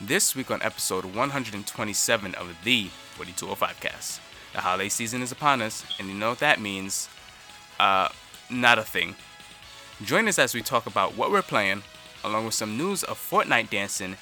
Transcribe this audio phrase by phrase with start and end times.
[0.00, 2.84] This week on episode 127 of the
[3.16, 4.20] 4205 cast.
[4.52, 7.08] The holiday season is upon us, and you know what that means?
[7.80, 8.08] Uh,
[8.48, 9.16] not a thing.
[10.04, 11.82] Join us as we talk about what we're playing,
[12.22, 14.16] along with some news of Fortnite dancing,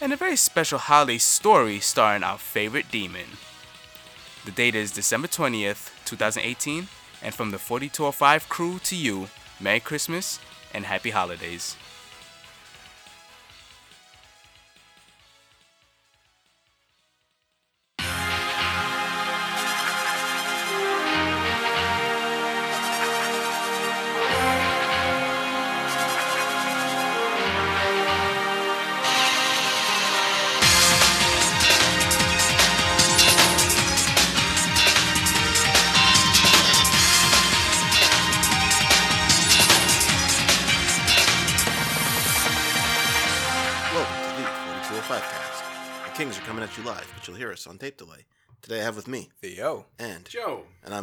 [0.00, 3.36] and a very special holiday story starring our favorite demon.
[4.46, 6.88] The date is December 20th, 2018,
[7.22, 9.28] and from the 4205 crew to you,
[9.60, 10.40] Merry Christmas
[10.72, 11.76] and Happy Holidays.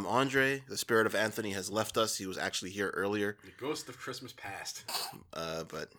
[0.07, 0.63] Andre.
[0.67, 2.17] The spirit of Anthony has left us.
[2.17, 4.83] He was actually here earlier, the ghost of Christmas past.
[5.33, 5.91] uh, but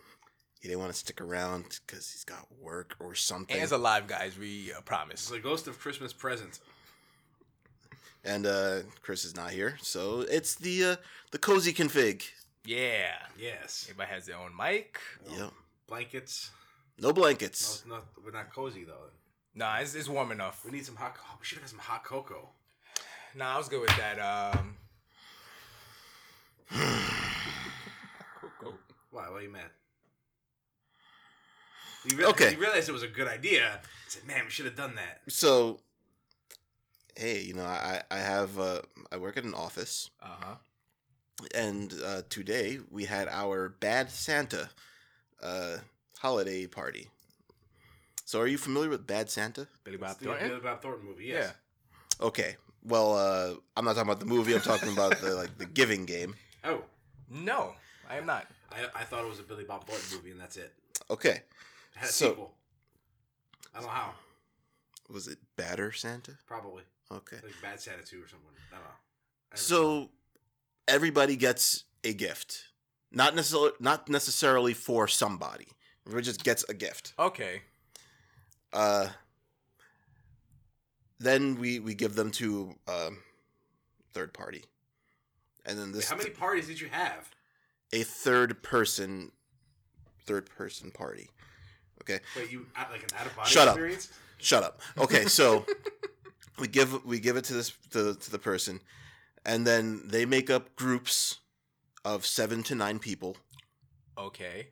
[0.61, 3.55] he didn't want to stick around because he's got work or something.
[3.55, 4.36] And it's alive, guys.
[4.39, 5.27] We uh, It's promise.
[5.29, 6.59] the ghost of Christmas present.
[8.25, 10.97] and uh, Chris is not here, so it's the uh,
[11.31, 12.25] the cozy config.
[12.64, 13.14] Yeah.
[13.39, 13.86] Yes.
[13.89, 14.98] Everybody has their own mic.
[15.31, 15.53] Yep.
[15.86, 16.51] Blankets.
[16.98, 17.77] No No, blankets.
[17.81, 19.11] it's not, we're not cozy though.
[19.55, 20.64] Nah, it's, it's warm enough.
[20.64, 21.14] We need some hot.
[21.14, 22.48] co- We should have had some hot cocoa.
[23.34, 24.18] Nah, I was good with that.
[24.18, 24.76] Um,
[29.10, 29.28] Why?
[29.30, 29.70] Why are you mad?
[32.04, 32.52] You real- Okay.
[32.52, 33.80] You realized it was a good idea.
[33.82, 35.20] I said, man, we should have done that.
[35.28, 35.80] So,
[37.16, 40.54] hey, you know, I I have uh, I work at an office, uh huh.
[41.54, 44.70] and uh, today we had our Bad Santa
[45.42, 45.78] uh,
[46.20, 47.08] holiday party.
[48.24, 49.66] So, are you familiar with Bad Santa?
[49.84, 50.48] Billy Bob the Thornton.
[50.48, 51.24] Billy Bob Thornton movie.
[51.26, 51.54] Yes.
[52.20, 52.56] Okay.
[52.84, 54.54] Well, uh, I'm not talking about the movie.
[54.54, 56.34] I'm talking about the like the Giving game.
[56.64, 56.83] Oh,
[57.30, 57.74] No,
[58.08, 58.46] I am not.
[58.72, 60.72] I, I thought it was a Billy Bob Thornton movie, and that's it.
[61.11, 61.30] Okay.
[61.30, 61.42] It
[61.94, 62.55] had a So- sequel.
[63.74, 64.14] I don't know how.
[65.11, 66.33] Was it Badder Santa?
[66.46, 67.36] Probably Okay.
[67.42, 68.48] like Bad Santa 2 or something.
[68.70, 68.90] I don't know.
[68.90, 69.68] I never saw.
[69.74, 70.11] So
[70.86, 72.64] everybody gets a gift.
[73.11, 75.68] Not necessarily not necessarily for somebody.
[76.06, 77.14] Everybody just gets a gift.
[77.18, 77.62] Okay.
[78.72, 79.08] Uh
[81.18, 83.18] then we we give them to um
[84.12, 84.64] third party.
[85.67, 87.30] And then Wait, this how many parties did you have?
[87.92, 89.33] a third person
[90.27, 91.30] third person party.
[92.02, 92.20] Okay.
[92.36, 93.79] Wait, you like an out of body Shut up.
[94.39, 94.80] Shut up.
[94.96, 95.64] Okay, so
[96.58, 98.80] we give we give it to this to, to the person,
[99.45, 101.39] and then they make up groups
[102.05, 103.36] of seven to nine people,
[104.17, 104.68] Okay.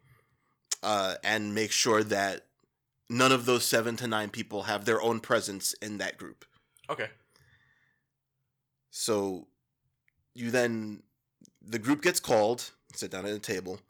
[0.83, 2.46] uh, and make sure that
[3.09, 6.45] none of those seven to nine people have their own presence in that group.
[6.91, 7.09] Okay.
[8.91, 9.47] So
[10.35, 11.03] you then
[11.63, 13.81] the group gets called, sit down at a table,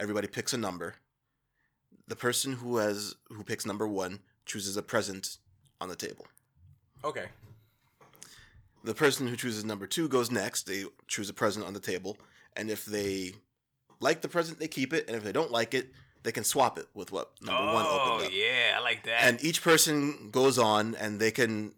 [0.00, 0.94] everybody picks a number.
[2.08, 5.38] The person who has who picks number one chooses a present
[5.80, 6.26] on the table.
[7.04, 7.26] Okay.
[8.84, 10.66] the person who chooses number two goes next.
[10.66, 12.16] They choose a present on the table,
[12.56, 13.32] and if they
[14.00, 15.90] like the present, they keep it, and if they don't like it,
[16.24, 18.32] they can swap it with what number one oh opened up.
[18.34, 19.22] yeah, I like that.
[19.22, 21.72] And each person goes on, and they can.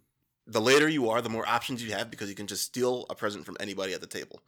[0.46, 3.14] The later you are, the more options you have because you can just steal a
[3.14, 4.40] present from anybody at the table.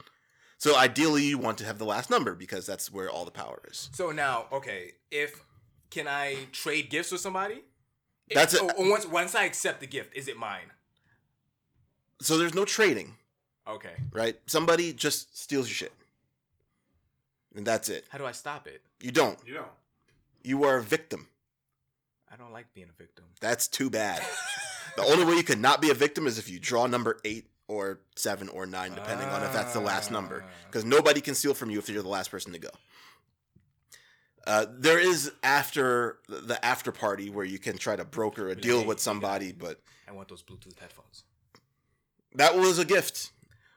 [0.57, 3.61] So ideally, you want to have the last number because that's where all the power
[3.71, 3.91] is.
[3.93, 5.43] so now, okay, if
[5.91, 7.63] can I trade gifts with somebody?
[8.33, 8.61] That's it.
[8.63, 10.71] oh, oh, once once I accept the gift, is it mine?
[12.21, 13.15] So there's no trading,
[13.67, 13.95] Okay.
[14.13, 14.37] right?
[14.47, 15.93] Somebody just steals your shit,
[17.55, 18.05] and that's it.
[18.11, 18.83] How do I stop it?
[19.01, 19.39] You don't.
[19.47, 19.67] You know.
[20.43, 21.29] You are a victim.
[22.33, 23.25] I don't like being a victim.
[23.41, 24.23] That's too bad.
[24.97, 27.49] the only way you could not be a victim is if you draw number eight
[27.69, 30.45] or seven or nine, depending on if that's the last number.
[30.47, 30.51] Ah.
[30.67, 32.71] Because nobody can steal from you if you're the last person to go.
[34.47, 38.83] Uh, there is after the after party where you can try to broker a deal
[38.85, 41.25] with somebody, but I want those Bluetooth headphones.
[42.35, 43.33] that was a gift.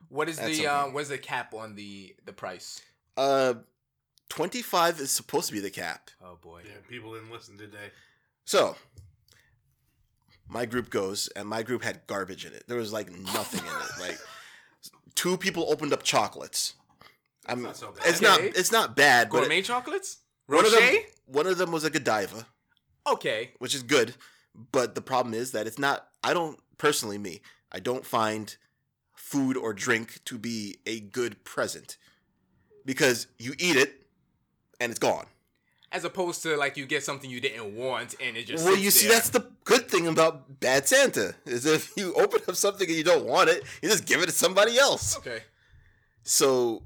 [0.08, 2.82] What is the uh, what's the cap on the the price?
[3.18, 3.56] Uh,
[4.32, 6.10] twenty five is supposed to be the cap.
[6.24, 6.62] Oh boy.
[6.66, 7.92] Yeah, people didn't listen, did they?
[8.46, 8.78] So
[10.48, 12.64] my group goes, and my group had garbage in it.
[12.66, 14.00] There was like nothing in it.
[14.00, 14.18] Like
[15.16, 16.76] two people opened up chocolates.
[17.46, 18.06] I'm, not so bad.
[18.08, 18.40] It's not.
[18.40, 18.52] Okay.
[18.56, 19.30] It's not bad.
[19.30, 20.20] But Gourmet it- chocolates?
[20.46, 20.96] one of them,
[21.26, 22.46] one of them was a Godiva,
[23.08, 23.52] Okay.
[23.60, 24.14] which is good.
[24.72, 26.08] But the problem is that it's not.
[26.24, 27.42] I don't personally me.
[27.70, 28.56] I don't find
[29.14, 31.98] food or drink to be a good present
[32.86, 34.01] because you eat it
[34.82, 35.28] and it's gone.
[35.94, 38.92] as opposed to like you get something you didn't want and it just Well, you
[38.92, 39.16] see, there.
[39.18, 43.04] that's the good thing about Bad Santa is if you open up something and you
[43.04, 45.18] don't want it, you just give it to somebody else.
[45.18, 45.42] okay.
[46.24, 46.84] So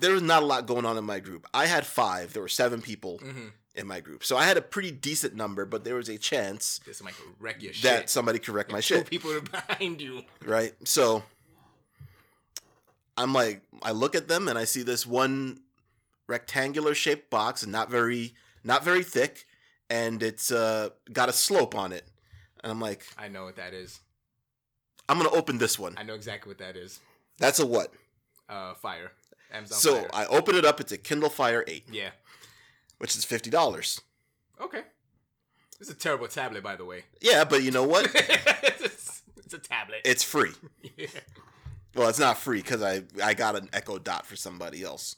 [0.00, 1.46] there was not a lot going on in my group.
[1.52, 2.32] I had five.
[2.32, 3.48] There were seven people Mm-hmm.
[3.74, 5.64] in my group, so I had a pretty decent number.
[5.64, 8.10] But there was a chance This might wreck your that shit.
[8.10, 9.08] somebody could wreck my shit.
[9.10, 10.22] people are behind you.
[10.44, 10.74] right?
[10.84, 11.22] So
[13.16, 15.60] I'm like, I look at them and I see this one
[16.28, 19.46] rectangular shaped box, and not very, not very thick,
[19.90, 22.06] and it's uh got a slope on it.
[22.62, 24.00] And I'm like, I know what that is.
[25.08, 25.94] I'm gonna open this one.
[25.96, 27.00] I know exactly what that is.
[27.38, 27.92] That's a what?
[28.48, 29.12] Uh, fire.
[29.52, 30.10] Amazon So Fire.
[30.12, 30.80] I open it up.
[30.80, 32.10] It's a Kindle Fire Eight, yeah.
[32.98, 34.00] which is fifty dollars.
[34.60, 34.82] Okay.
[35.80, 37.04] It's a terrible tablet, by the way.
[37.20, 38.10] Yeah, but you know what?
[38.14, 40.00] it's, it's a tablet.
[40.04, 40.52] it's free.
[40.96, 41.06] Yeah.
[41.94, 45.16] Well, it's not free because I I got an Echo Dot for somebody else.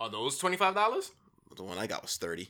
[0.00, 1.12] Are those twenty five dollars?
[1.56, 2.48] The one I got was thirty.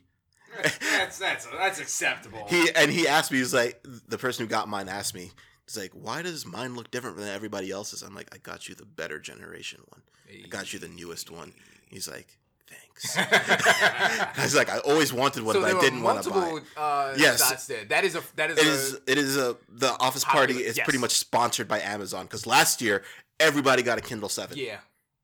[0.62, 2.46] That's that's that's acceptable.
[2.48, 3.38] He and he asked me.
[3.38, 5.30] He's like, the person who got mine asked me.
[5.66, 8.02] He's like, why does mine look different than everybody else's?
[8.02, 10.02] I'm like, I got you the better generation one.
[10.28, 11.52] I got you the newest one.
[11.88, 12.36] He's like,
[12.68, 13.16] thanks.
[14.36, 16.36] I was like, I always wanted one, so but I didn't want to buy.
[16.36, 17.66] multiple uh, Yes.
[17.66, 17.84] there.
[17.84, 19.00] That is a that is, It a, is.
[19.06, 19.56] It is a.
[19.68, 20.84] The Office Party is yes.
[20.84, 23.04] pretty much sponsored by Amazon because last year
[23.38, 24.58] everybody got a Kindle Seven.
[24.58, 24.78] yeah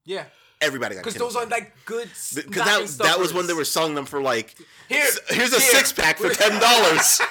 [0.04, 0.24] yeah
[0.60, 1.04] Everybody got.
[1.04, 1.50] because those are 7.
[1.50, 4.54] like good because that that was when they were selling them for like
[4.88, 7.20] Here, "S- here's a here." six pack for ten dollars.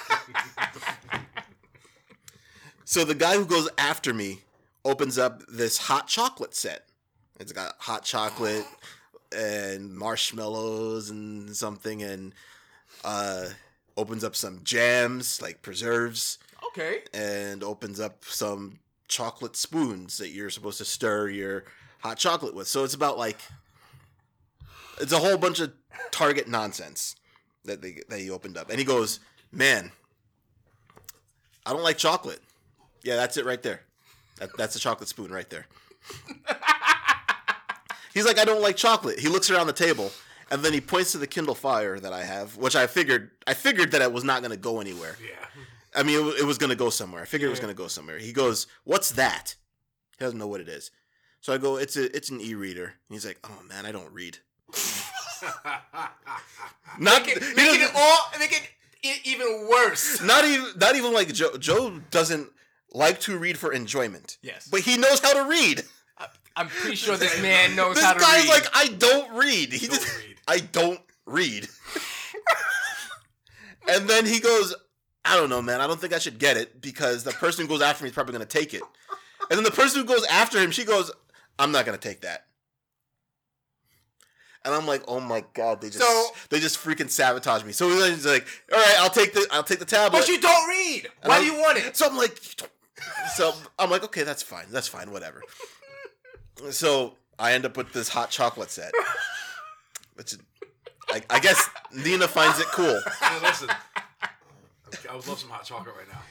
[2.86, 4.42] so the guy who goes after me
[4.84, 6.86] opens up this hot chocolate set.
[7.40, 8.66] It's got hot chocolate
[9.36, 12.34] and marshmallows and something, and
[13.04, 13.48] uh,
[13.98, 16.38] opens up some jams like preserves,
[16.68, 21.64] okay and opens up some chocolate spoons that you're supposed to stir your
[22.06, 22.68] hot chocolate with.
[22.68, 23.38] So it's about like
[25.02, 25.74] it's a whole bunch of
[26.12, 27.16] Target nonsense
[27.66, 29.20] that they that he opened up, and he goes,
[29.52, 29.92] "Man,
[31.66, 32.42] I don't like chocolate."
[33.04, 33.82] Yeah, that's it right there.
[34.38, 35.68] That, that's a chocolate spoon right there.
[38.14, 40.12] He's like, "I don't like chocolate." He looks around the table,
[40.52, 43.54] and then he points to the Kindle Fire that I have, which I figured I
[43.54, 45.18] figured that it was not going to go anywhere.
[45.22, 45.46] yeah.
[45.98, 47.22] I mean, it, it was going to go somewhere.
[47.22, 48.18] I figured it was going to go somewhere.
[48.18, 49.56] He goes, "What's that?"
[50.18, 50.92] He doesn't know what it is.
[51.46, 54.12] So I go, "It's a it's an e-reader." And he's like, "Oh man, I don't
[54.12, 54.40] read."
[56.98, 58.68] Not make it, make it all make it
[59.04, 61.56] e- even worse not even not even like Joe.
[61.60, 62.50] Joe doesn't
[62.94, 64.40] like to read for enjoyment.
[64.42, 64.68] Yes.
[64.68, 65.84] but he knows how to read.
[66.18, 68.26] I- I'm pretty sure this man knows This how to read.
[68.28, 69.72] This guy's like, I don't read.
[69.72, 70.38] He Don't just, read.
[70.48, 71.68] I don't read.
[73.88, 74.74] and then he goes,
[75.24, 75.80] I don't know, man.
[75.80, 78.16] I don't think I should get it because the person who goes after me is
[78.16, 78.82] probably going to take it.
[79.52, 81.12] And then the person who goes after him, she goes,
[81.60, 82.46] I'm not going to take that.
[84.64, 87.72] And I'm like, oh my god, they just So- they just freaking sabotage me.
[87.72, 90.20] So he's like, all right, I'll take the I'll take the tablet.
[90.20, 91.08] but you don't read.
[91.22, 91.96] And Why I'm- do you want it?
[91.96, 92.36] So I'm like,
[93.36, 95.42] so I'm like, okay, that's fine, that's fine, whatever.
[96.72, 98.94] So I end up with this hot chocolate set,
[100.14, 100.36] which
[101.10, 102.98] I, I guess Nina finds it cool.
[103.22, 103.70] Hey, listen,
[105.10, 106.22] I would love some hot chocolate right now.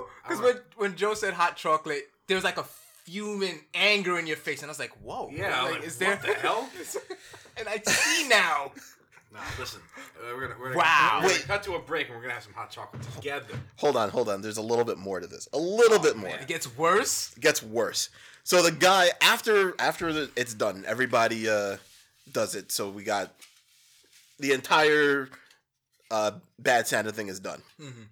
[0.00, 2.64] Yo, because when when Joe said hot chocolate, there was like a
[3.06, 6.16] fuming anger in your face, and I was like, "Whoa, Yeah, like, like, is there?"
[6.16, 6.68] the hell?
[7.56, 8.72] and I see now.
[9.32, 9.80] Nah, listen.
[9.98, 11.20] uh, We're gonna, we're gonna, Wow.
[11.22, 13.46] We're gonna cut to a break and we're gonna have some hot chocolate together.
[13.76, 14.40] Hold on, hold on.
[14.40, 15.48] There's a little bit more to this.
[15.52, 16.30] A little bit more.
[16.30, 17.32] Man, it gets worse.
[17.36, 18.08] It gets worse.
[18.44, 21.76] So the guy after after the, it's done, everybody uh,
[22.32, 22.72] does it.
[22.72, 23.34] So we got
[24.38, 25.28] the entire
[26.10, 27.62] uh, bad Santa thing is done.
[27.80, 28.06] Mhm.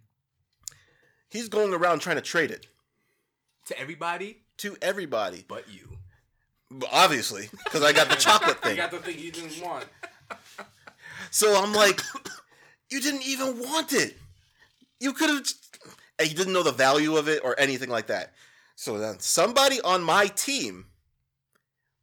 [1.31, 2.67] He's going around trying to trade it
[3.67, 5.89] To everybody to everybody, but you.
[6.93, 8.77] obviously, because I got the chocolate You thing.
[8.77, 9.85] got the thing you didn't want.
[11.31, 12.01] So I'm like,
[12.91, 14.17] you didn't even want it.
[15.01, 15.47] You could have.
[16.19, 18.33] And he didn't know the value of it or anything like that.
[18.77, 20.87] So then somebody on my team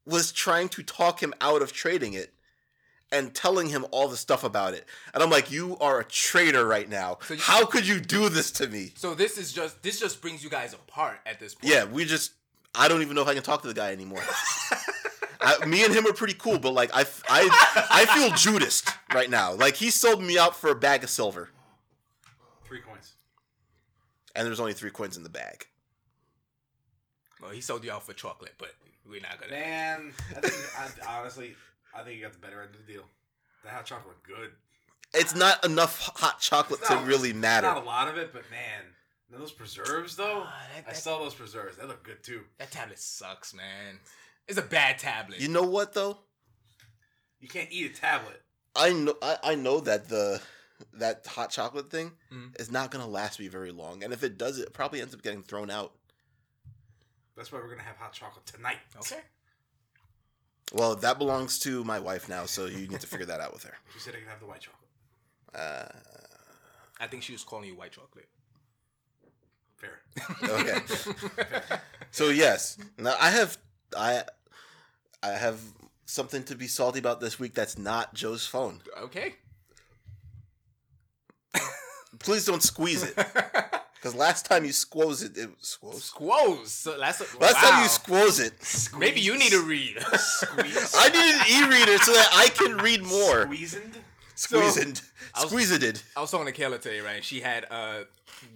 [0.05, 2.33] was trying to talk him out of trading it
[3.13, 4.85] and telling him all the stuff about it.
[5.13, 7.19] And I'm like, you are a traitor right now.
[7.25, 8.91] So you- How could you do this to me?
[8.97, 11.73] So this is just this just brings you guys apart at this point.
[11.73, 12.31] Yeah, we just.
[12.75, 14.21] I don't even know if I can talk to the guy anymore.
[15.41, 19.29] I, me and him are pretty cool, but like I, I, I feel Judas right
[19.29, 19.53] now.
[19.53, 21.49] Like he sold me out for a bag of silver,
[22.65, 23.13] Three coins.
[24.35, 25.65] and there's only three coins in the bag.
[27.41, 28.69] Well, he sold you out for chocolate, but
[29.09, 29.51] we're not gonna.
[29.51, 30.53] Man, I think
[31.07, 31.55] I, honestly,
[31.95, 33.03] I think you got the better end of the deal.
[33.63, 34.51] That hot chocolate, good.
[35.13, 37.65] It's not enough hot chocolate It's to not- really matter.
[37.67, 38.83] Not a lot of it, but man,
[39.31, 40.43] those preserves though.
[40.45, 41.77] Ah, that- I that- saw those preserves.
[41.77, 42.43] They look good too.
[42.57, 43.99] That tablet sucks, man.
[44.47, 45.39] It's a bad tablet.
[45.39, 46.17] You know what though?
[47.39, 48.41] You can't eat a tablet.
[48.75, 50.41] I know I, I know that the
[50.93, 52.59] that hot chocolate thing Mhm.
[52.59, 54.03] is not gonna last me very long.
[54.03, 55.93] And if it does, it probably ends up getting thrown out.
[57.35, 58.79] That's why we're gonna have hot chocolate tonight.
[58.97, 59.21] Okay.
[60.73, 63.63] Well, that belongs to my wife now, so you need to figure that out with
[63.63, 63.73] her.
[63.93, 64.89] She said I can have the white chocolate.
[65.53, 65.89] Uh,
[66.99, 68.29] I think she was calling you white chocolate.
[69.81, 69.99] Fair.
[70.49, 71.77] okay.
[72.13, 73.57] So yes, now I have
[73.97, 74.23] I
[75.23, 75.61] I have
[76.05, 77.53] something to be salty about this week.
[77.53, 78.81] That's not Joe's phone.
[79.01, 79.35] okay.
[82.19, 83.15] Please don't squeeze it,
[83.95, 86.03] because last time you squoze it, it squoze.
[86.03, 86.67] Squoze.
[86.67, 87.69] So that's Last wow.
[87.71, 88.53] time you squoze it,
[88.99, 89.97] Maybe you need to read.
[90.17, 90.93] Squeeze.
[90.95, 93.43] I need an e-reader so that I can read more.
[93.45, 93.77] Squeezed.
[94.35, 94.75] Squeezed.
[94.75, 95.01] So, it,
[95.33, 96.03] I was-.
[96.17, 97.23] I was talking to Kayla today, right?
[97.23, 98.01] She had uh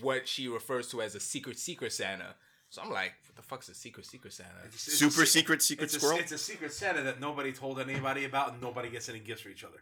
[0.01, 2.35] what she refers to as a secret secret Santa.
[2.69, 4.57] So I'm like, what the fuck's a secret secret Santa?
[4.65, 6.17] It's- it's Super a secret secret it's squirrel.
[6.17, 9.41] A, it's a secret Santa that nobody told anybody about, and nobody gets any gifts
[9.41, 9.81] for each other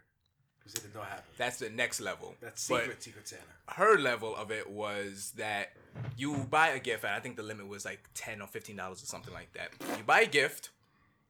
[0.59, 1.27] because they didn't know what happened.
[1.37, 2.35] That's the next level.
[2.41, 3.43] That's But secret secret Santa.
[3.69, 5.73] her level of it was that
[6.17, 9.01] you buy a gift, and I think the limit was like ten or fifteen dollars
[9.01, 9.69] or something like that.
[9.97, 10.69] You buy a gift,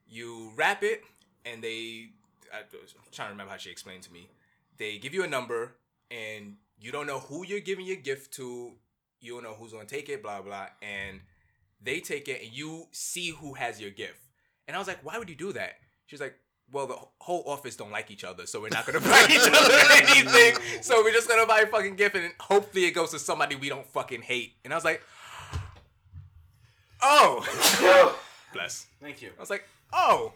[0.10, 1.03] you wrap it,
[1.46, 2.10] and they.
[2.53, 4.30] I was trying to remember how she explained to me.
[4.77, 5.72] They give you a number,
[6.12, 8.74] and you don't know who you're giving your gift to.
[9.20, 11.22] You don't know who's gonna take it, blah blah, and
[11.82, 14.20] they take it, and you see who has your gift.
[14.68, 15.74] And I was like, why would you do that?
[16.06, 16.36] She's like,
[16.72, 19.74] well, the whole office don't like each other, so we're not gonna buy each other
[19.92, 20.82] anything.
[20.82, 23.70] So we're just gonna buy a fucking gift, and hopefully it goes to somebody we
[23.70, 24.53] don't fucking hate.
[24.63, 25.01] And I was like,
[27.01, 28.20] oh,
[28.53, 28.88] bless.
[29.01, 29.32] Thank you.
[29.38, 30.34] I was like, oh,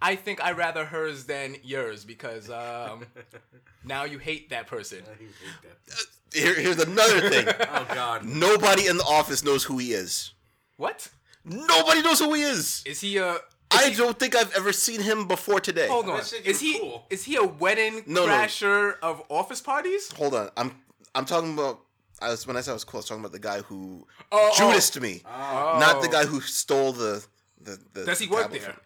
[0.00, 3.06] I think I rather hers than yours because um,
[3.84, 5.02] now you hate that person.
[5.10, 5.30] I hate
[5.62, 6.04] that.
[6.34, 7.46] Here, here's another thing.
[7.70, 8.24] Oh God.
[8.24, 10.32] Nobody in the office knows who he is.
[10.76, 11.08] What
[11.44, 12.82] Nobody knows who he is.
[12.86, 13.36] is he a?
[13.70, 15.88] I don't think I've ever seen him before today.
[15.88, 16.20] Hold on.
[16.44, 17.06] Is he cool.
[17.10, 18.32] is he a wedding No, no.
[18.32, 20.12] crasher of office parties?
[20.12, 20.50] Hold on.
[20.56, 20.72] I'm
[21.14, 21.80] I'm talking about.
[22.20, 22.98] I was when I said I was cool.
[22.98, 25.76] I was talking about the guy who Oh, Judas me, Oh.
[25.80, 27.24] not the guy who stole the
[27.60, 27.78] the.
[27.92, 28.60] the Does he work there?
[28.60, 28.76] from-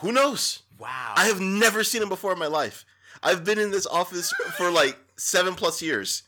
[0.00, 0.62] Who knows?
[0.78, 1.14] Wow.
[1.16, 2.84] I have never seen him before in my life.
[3.22, 6.22] I've been in this office for like seven plus years.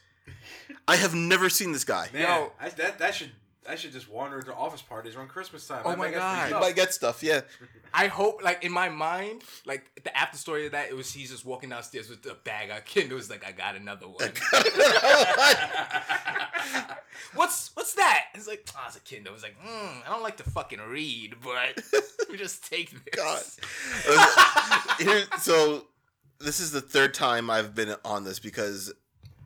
[0.87, 2.09] I have never seen this guy.
[2.13, 2.53] Man, Yo.
[2.61, 3.31] I, that that should
[3.69, 5.83] I should just wander to office parties around Christmas time.
[5.85, 6.33] Oh I my might get God.
[6.35, 6.61] free He stuff.
[6.63, 7.41] might get stuff, yeah.
[7.95, 11.31] I hope, like in my mind, like the after story of that, it was he's
[11.31, 13.31] just walking downstairs with a bag of Kindles.
[13.31, 14.33] Like I got another one.
[17.35, 18.27] what's what's that?
[18.35, 19.35] It's like oh, it's a Kindle.
[19.35, 21.83] It's like mm, I don't like to fucking read, but
[22.31, 23.15] you just take this.
[23.15, 23.43] God.
[24.99, 25.87] Here, so
[26.41, 28.93] this is the third time I've been on this because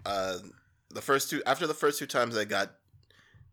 [0.04, 0.38] uh,
[0.90, 2.72] the first two after the first two times I got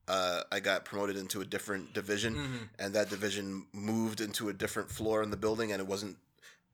[0.07, 2.69] uh, I got promoted into a different division Mhm.
[2.79, 6.17] and that division moved into a different floor in the building and it wasn't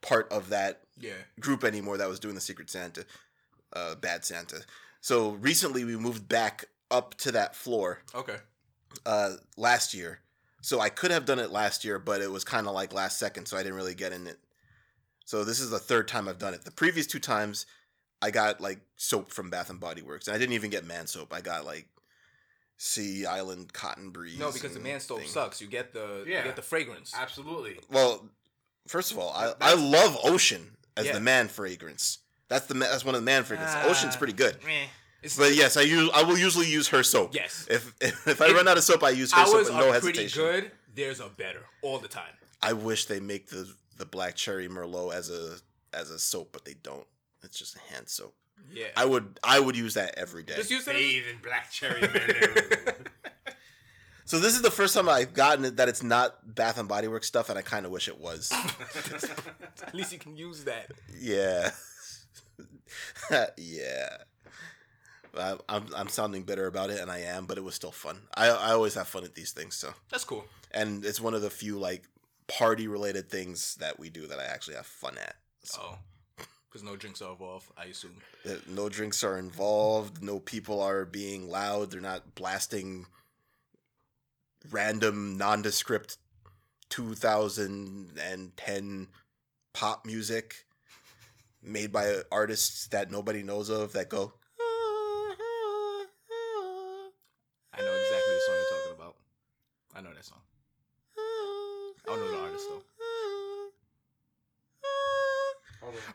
[0.01, 1.13] part of that Yeah.
[1.39, 3.05] group anymore that was doing the Secret Santa,
[3.73, 4.63] uh, Bad Santa.
[5.01, 8.39] So recently we moved back up to that floor Okay.
[9.05, 10.21] uh, last year.
[10.61, 13.17] So I could have done it last year, but it was kind of like last
[13.19, 14.39] second, so I didn't really get in it.
[15.23, 16.65] So this is the third time I've done it.
[16.65, 17.65] The previous two times,
[18.21, 21.05] I got like soap from Bath and Body Works, and I didn't even get man
[21.07, 21.31] soap.
[21.31, 21.87] I got like
[22.81, 24.39] Sea Island Cotton Breeze.
[24.39, 25.27] No, because the man soap thing.
[25.27, 25.59] sucks.
[25.59, 26.45] You get the you Yeah.
[26.45, 27.13] get the fragrance.
[27.15, 27.77] Absolutely.
[27.91, 28.25] Well,
[28.87, 31.13] first of all, I, I love Ocean as Yeah.
[31.13, 32.19] the man fragrance.
[32.47, 33.75] That's the that's one of the man fragrances.
[33.77, 34.63] Ah, Ocean's pretty good.
[34.65, 34.85] Meh.
[35.21, 37.35] It's, But yes, I use I will usually use her soap.
[37.35, 37.67] Yes.
[37.69, 39.91] If if, if I If run out of soap, I use her soap with no
[39.91, 40.71] are pretty good.
[40.95, 42.33] There's a better all the time.
[42.63, 45.57] I wish they make the the black cherry merlot as a
[45.93, 47.05] as a soap, but they don't.
[47.43, 48.33] It's just a hand soap.
[48.73, 48.87] Yeah.
[48.95, 50.55] I would I would use that every day.
[50.55, 50.93] just use it.
[50.93, 53.07] Bathe in black cherry Merlot.
[54.25, 57.07] so this is the first time I've gotten it that it's not Bath and Body
[57.07, 58.51] Works stuff, and I kind of wish it was.
[59.83, 60.91] At least you can use that.
[61.19, 61.71] yeah,
[63.57, 64.17] yeah.
[65.37, 68.21] I, I'm I'm sounding bitter about it, and I am, but it was still fun.
[68.35, 70.45] I I always have fun at these things, so That's cool.
[70.71, 72.03] and it's one of the few like
[72.47, 75.35] party related things that we do that I actually have fun at.
[75.63, 75.79] So.
[75.83, 75.97] Oh,
[76.69, 77.67] because no drinks are involved.
[77.77, 78.15] I assume.
[78.45, 83.05] that no drinks are involved no people are being loud they're not blasting
[84.71, 86.17] random nondescript
[86.89, 89.07] 2010
[89.73, 90.65] pop music
[91.61, 94.33] made by artists that nobody knows of that go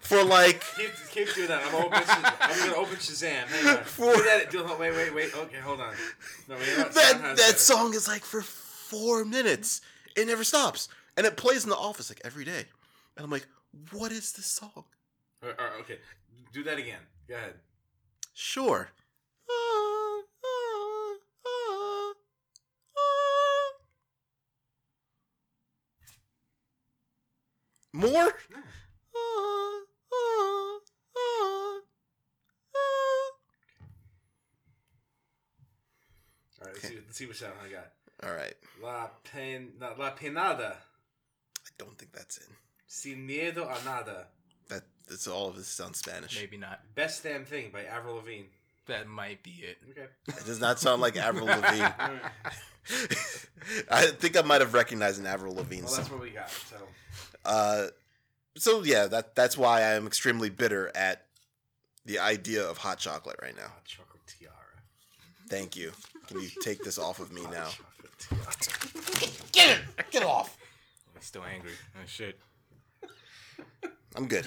[0.04, 1.62] for like Keep, keep doing that.
[1.64, 2.02] I'm, gonna open
[2.40, 3.46] I'm gonna open Shazam.
[3.46, 3.84] Hang on.
[3.84, 4.50] For- Do that.
[4.50, 5.34] Do, wait, wait, wait.
[5.34, 5.94] Okay, hold on.
[6.48, 7.56] No, wait, that that better.
[7.58, 9.80] song is like for four minutes
[10.16, 12.64] it never stops and it plays in the office like every day
[13.16, 13.46] and i'm like
[13.92, 14.84] what is this song
[15.42, 15.98] Or- or, okay,
[16.52, 17.00] do that again.
[17.28, 17.54] Go ahead.
[18.34, 18.90] Sure.
[27.92, 28.32] More?
[29.16, 29.80] Ah,
[30.12, 30.80] ah,
[31.16, 31.80] ah,
[32.76, 33.30] ah.
[36.60, 37.90] All right, let's, see, let's see what sound I got.
[38.28, 38.54] All right.
[38.82, 42.46] La pen, no, la penada, I don't think that's it.
[42.86, 44.26] sin miedo a nada.
[44.68, 46.38] That that's all of this sounds Spanish.
[46.38, 46.80] Maybe not.
[46.94, 48.46] Best damn thing by Avril Lavigne.
[48.86, 49.78] That might be it.
[49.90, 50.06] Okay.
[50.28, 51.84] It does not sound like Avril Lavigne.
[53.90, 55.98] I think I might have recognized an Avril Lavigne Well, song.
[56.00, 56.50] that's what we got.
[56.50, 56.76] So
[57.44, 57.86] Uh,
[58.56, 61.26] so yeah, that that's why I am extremely bitter at
[62.04, 63.62] the idea of hot chocolate right now.
[63.68, 64.54] hot chocolate tiara.
[65.48, 65.92] Thank you.
[66.26, 67.68] Can you take this off of me now?
[69.52, 70.10] Get it!
[70.10, 70.56] Get off!
[71.16, 71.72] He's still angry.
[71.96, 72.38] Oh shit.
[74.16, 74.46] I'm good.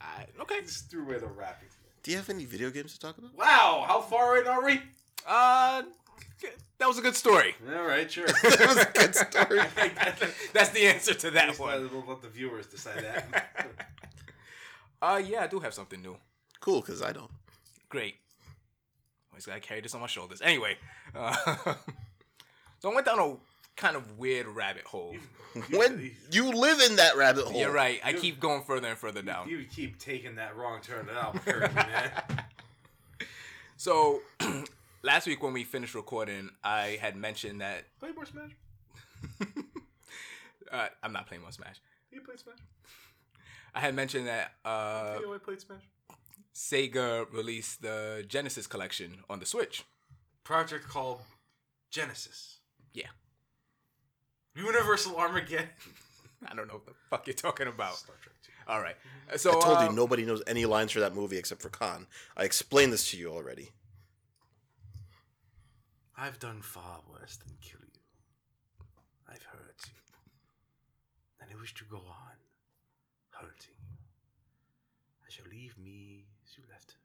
[0.00, 0.60] I, okay.
[0.62, 1.68] Just threw away the wrapping.
[2.02, 3.36] Do you have any video games to talk about?
[3.36, 4.80] Wow, how far in are we?
[5.26, 5.82] Uh,
[6.78, 7.54] that was a good story.
[7.76, 8.26] All right, sure.
[8.26, 9.60] that was a good story.
[10.52, 11.90] That's the answer to that one.
[11.92, 13.72] We'll let the viewers decide that.
[15.02, 16.16] Uh, yeah, I do have something new.
[16.60, 17.30] Cool, because I don't.
[17.88, 18.16] Great.
[19.36, 20.40] Always gotta carry this on my shoulders.
[20.40, 20.78] Anyway,
[21.14, 21.36] uh,
[22.78, 23.36] so I went down a
[23.78, 25.14] kind of weird rabbit hole.
[25.70, 28.00] When you live in that rabbit hole, You're right.
[28.04, 29.48] I You- keep going further and further down.
[29.50, 32.10] you keep taking that wrong turn out, encourage me, man.
[33.78, 34.20] So
[35.02, 38.52] last week when we finished recording, I had mentioned that Play more Smash.
[40.72, 41.76] uh, I'm not playing more Smash.
[42.10, 42.56] You played Smash.
[43.74, 45.82] I had mentioned that uh, you know I played Smash.
[46.56, 49.84] Sega released the Genesis collection on the Switch.
[50.42, 51.20] Project called
[51.90, 52.60] Genesis.
[52.94, 53.08] Yeah.
[54.54, 55.68] Universal Armageddon.
[56.48, 57.96] I don't know what the fuck you're talking about.
[57.96, 58.52] Star Trek 2.
[58.68, 58.96] All right.
[59.36, 62.06] So I told uh, you nobody knows any lines for that movie except for Khan.
[62.38, 63.68] I explained this to you already.
[66.16, 68.00] I've done far worse than kill you.
[69.28, 69.92] I've hurt you.
[71.42, 72.36] And I wish to go on
[73.30, 73.98] hurting you.
[75.26, 76.25] I shall leave me as
[76.58, 76.98] you left her.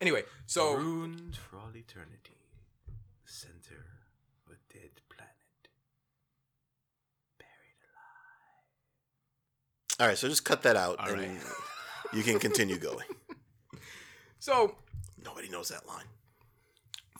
[0.00, 2.36] Anyway, so Ruined for all eternity.
[3.26, 3.84] The center
[4.46, 5.34] of a dead planet.
[7.38, 10.00] Buried alive.
[10.00, 11.40] All right, so just cut that out, All and right.
[12.12, 13.06] you can continue going.
[14.38, 14.76] so
[15.24, 16.04] Nobody knows that line.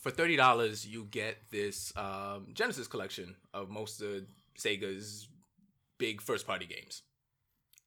[0.00, 4.22] for thirty dollars, you get this um, Genesis collection of most of
[4.56, 5.28] Sega's
[5.98, 7.02] big first-party games.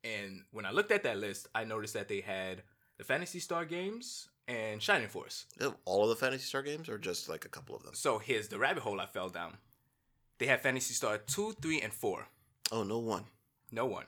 [0.03, 2.63] And when I looked at that list, I noticed that they had
[3.01, 5.47] the Phantasy Star games and Shining Force.
[5.85, 7.95] All of the Phantasy Star games, or just like a couple of them?
[7.95, 9.57] So here's the rabbit hole I fell down.
[10.37, 12.27] They have Phantasy Star two, three, and four.
[12.71, 13.23] Oh, no one.
[13.71, 14.05] No one.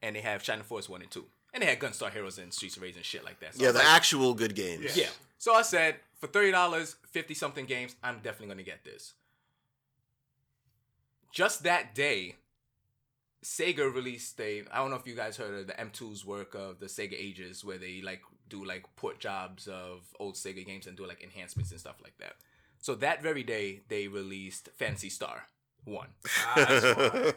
[0.00, 1.24] And they have Shining Force one and two.
[1.52, 3.56] And they had Gunstar Heroes and Streets of Rage and shit like that.
[3.56, 4.96] So Yeah, the like, actual good games.
[4.96, 5.08] Yeah.
[5.38, 9.14] So I said, for thirty dollars, fifty something games, I'm definitely gonna get this.
[11.32, 12.36] Just that day,
[13.44, 14.64] Sega released a.
[14.72, 17.64] I don't know if you guys heard of the M2's work of the Sega Ages,
[17.64, 21.70] where they like do like port jobs of old Sega games and do like enhancements
[21.70, 22.34] and stuff like that.
[22.78, 25.44] So that very day, they released Phantasy Star
[25.84, 26.08] One.
[26.26, 26.54] Ah.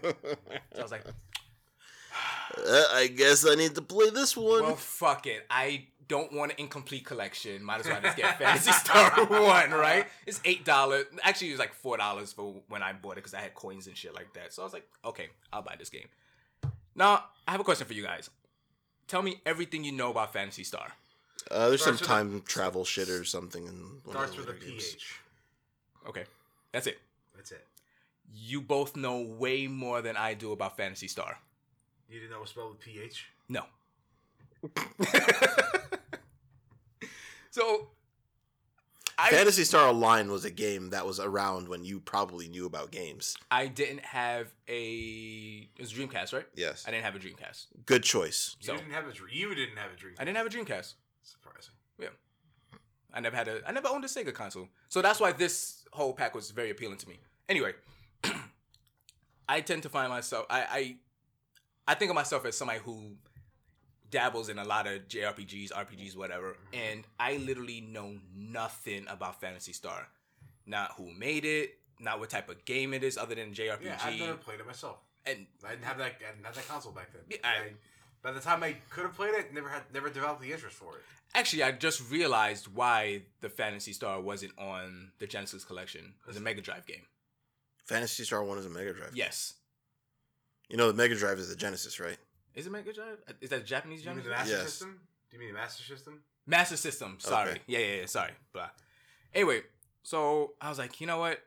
[0.73, 1.05] So I was like,
[2.57, 4.63] Uh, I guess I need to play this one.
[4.63, 5.45] Well, fuck it.
[5.49, 7.63] I don't want an incomplete collection.
[7.63, 10.05] Might as well just get Phantasy Star One, right?
[10.25, 11.05] It's eight dollars.
[11.23, 13.87] Actually, it was like four dollars for when I bought it because I had coins
[13.87, 14.51] and shit like that.
[14.53, 16.07] So I was like, okay, I'll buy this game.
[16.95, 18.29] Now, I have a question for you guys.
[19.07, 20.91] Tell me everything you know about Phantasy Star.
[21.49, 23.65] Uh, there's some Starts with a- time travel shit or something.
[23.67, 23.73] In
[24.03, 24.91] one Starts of with the a games.
[24.93, 25.19] PH.
[26.07, 26.23] Okay,
[26.71, 26.99] that's it.
[27.35, 27.65] That's it.
[28.33, 31.37] You both know way more than I do about Phantasy Star.
[32.09, 33.25] You didn't know it was spelled with PH?
[33.49, 33.63] No.
[37.51, 37.87] so,
[39.17, 42.91] I Phantasy Star Online was a game that was around when you probably knew about
[42.91, 43.35] games.
[43.51, 45.67] I didn't have a.
[45.75, 46.45] It was Dreamcast, right?
[46.55, 46.85] Yes.
[46.87, 47.65] I didn't have a Dreamcast.
[47.85, 48.55] Good choice.
[48.61, 49.29] You So- didn't have a dream.
[49.33, 50.15] You didn't have a dream.
[50.19, 50.93] I didn't have a Dreamcast.
[51.31, 51.73] Surprising.
[51.99, 52.09] Yeah.
[53.13, 53.61] I never had a.
[53.67, 54.67] I never owned a Sega console.
[54.87, 57.19] So that's why this whole pack was very appealing to me.
[57.47, 57.73] Anyway,
[59.49, 60.45] I tend to find myself.
[60.49, 60.95] I, I
[61.87, 63.15] I think of myself as somebody who
[64.11, 66.75] dabbles in a lot of JRPGs, RPGs, whatever, mm-hmm.
[66.75, 70.07] and I literally know nothing about Phantasy Star.
[70.65, 73.83] Not who made it, not what type of game it is, other than JRPG.
[73.83, 74.97] Yeah, I've never played it myself.
[75.25, 76.15] and I didn't have that.
[76.27, 77.23] I didn't have that console back then.
[77.29, 77.73] Yeah, I, I-
[78.21, 80.95] by the time I could have played it, never had, never developed the interest for
[80.95, 81.01] it.
[81.35, 86.13] actually, I just realized why the Phantasy Star wasn't on the Genesis collection.
[86.21, 87.03] It was a Mega Drive game.
[87.85, 89.11] Phantasy Star One is a Mega Drive.
[89.15, 89.53] Yes.
[90.69, 92.17] You know the Mega Drive is the Genesis, right?
[92.55, 93.17] Is it Mega Drive?
[93.41, 94.25] Is that a Japanese Do you mean Genesis?
[94.25, 94.71] the Master Yes.
[94.73, 94.99] System?
[95.29, 96.19] Do you mean the Master System?
[96.45, 97.15] Master System.
[97.19, 97.51] Sorry.
[97.51, 97.59] Okay.
[97.67, 98.05] Yeah, yeah, yeah.
[98.05, 98.31] Sorry.
[98.53, 98.69] Blah.
[99.33, 99.61] Anyway,
[100.03, 101.39] so I was like, you know what?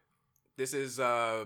[0.57, 1.45] This is uh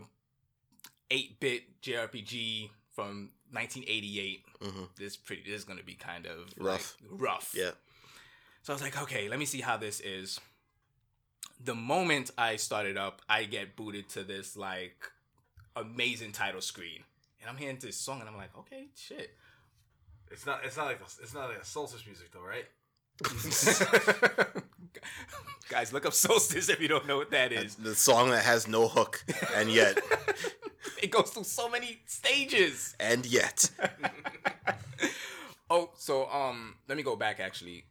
[1.10, 4.44] 8-bit JRPG from 1988.
[4.62, 5.42] hmm This pretty.
[5.42, 6.96] This is gonna be kind of Rough.
[7.10, 7.52] like, rough.
[7.56, 7.70] Yeah.
[8.62, 10.40] So I was like, okay, let me see how this is.
[11.64, 15.10] The moment I started up, I get booted to this like
[15.74, 17.04] amazing title screen,
[17.40, 19.30] and I'm hearing this song, and I'm like, okay, shit.
[20.30, 20.60] It's not.
[20.64, 21.00] It's not like.
[21.00, 22.66] A, it's not like a solstice music though, right?
[25.68, 27.74] Guys, look up Solstice if you don't know what that is.
[27.76, 29.98] The song that has no hook, and yet,
[31.02, 32.94] it goes through so many stages.
[33.00, 33.70] and yet,
[35.68, 37.84] Oh, so um, let me go back actually.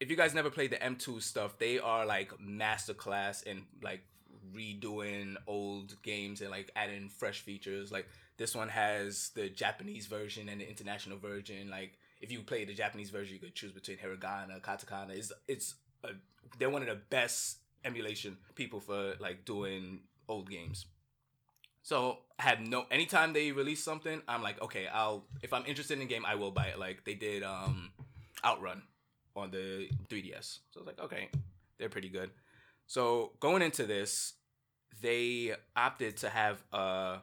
[0.00, 4.00] If you guys never played the M2 stuff, they are like masterclass in like
[4.54, 7.92] redoing old games and like adding fresh features.
[7.92, 11.68] Like this one has the Japanese version and the international version.
[11.70, 15.10] Like if you play the Japanese version, you could choose between hiragana, katakana.
[15.10, 16.08] It's it's a,
[16.58, 20.86] they're one of the best emulation people for like doing old games.
[21.82, 25.94] So I had no anytime they release something, I'm like, okay, I'll if I'm interested
[25.94, 26.78] in the game, I will buy it.
[26.78, 27.90] Like they did um
[28.44, 28.82] Outrun
[29.36, 30.58] on the 3DS.
[30.70, 31.28] So I was like, okay,
[31.78, 32.30] they're pretty good.
[32.86, 34.34] So going into this,
[35.00, 37.18] they opted to have a.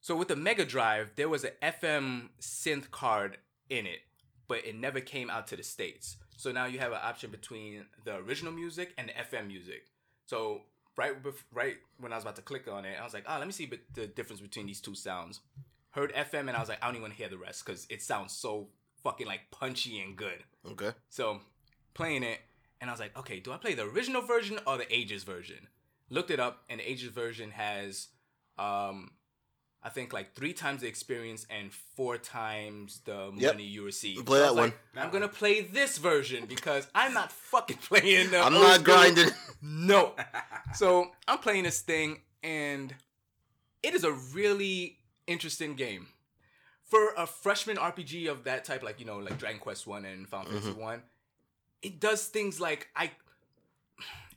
[0.00, 3.38] so with the Mega Drive, there was an FM synth card
[3.70, 4.00] in it,
[4.48, 6.16] but it never came out to the States.
[6.36, 9.86] So now you have an option between the original music and the FM music.
[10.26, 10.62] So
[10.96, 13.38] right bef- right when I was about to click on it, I was like, oh,
[13.38, 15.40] let me see the difference between these two sounds.
[15.90, 17.86] Heard FM and I was like, I don't even want to hear the rest because
[17.88, 18.68] it sounds so
[19.02, 20.42] fucking like punchy and good.
[20.72, 20.90] okay.
[21.08, 21.40] So
[21.94, 22.40] playing it,
[22.80, 25.68] and I was like, okay, do I play the original version or the Ages version?
[26.10, 28.08] Looked it up, and the Ages version has,
[28.58, 29.12] um,
[29.82, 33.54] I think like three times the experience and four times the Yep.
[33.54, 34.26] money you receive.
[34.26, 34.72] Play I that one.
[34.94, 38.40] like, I'm gonna play this version because I'm not fucking playing the.
[38.40, 39.30] I'm not grinding.
[39.62, 40.14] No.
[40.74, 42.94] So I'm playing this thing, and
[43.82, 46.08] it is a really interesting game.
[46.84, 50.28] For a freshman RPG of that type, like you know, like Dragon Quest One and
[50.28, 50.58] Final mm-hmm.
[50.58, 51.02] Fantasy One,
[51.82, 53.10] it does things like I.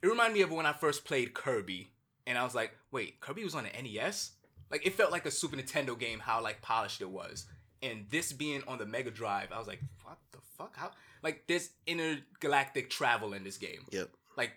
[0.01, 1.91] It reminded me of when I first played Kirby,
[2.25, 4.31] and I was like, "Wait, Kirby was on the NES."
[4.71, 7.45] Like it felt like a Super Nintendo game, how like polished it was.
[7.81, 10.75] And this being on the Mega Drive, I was like, "What the fuck?
[10.75, 10.91] How?"
[11.23, 14.09] Like there's intergalactic travel in this game Yep.
[14.37, 14.51] like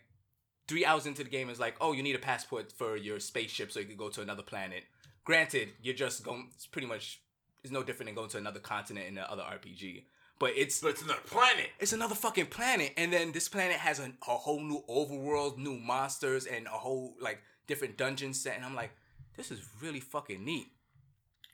[0.68, 3.72] three hours into the game is like, oh, you need a passport for your spaceship
[3.72, 4.85] so you can go to another planet.
[5.25, 6.48] Granted, you're just going.
[6.55, 7.20] It's pretty much.
[7.62, 10.05] It's no different than going to another continent in the other RPG.
[10.40, 11.70] But it's But it's another planet.
[11.79, 15.79] it's another fucking planet, and then this planet has a, a whole new overworld, new
[15.79, 18.57] monsters, and a whole like different dungeon set.
[18.57, 18.90] And I'm like,
[19.37, 20.68] this is really fucking neat.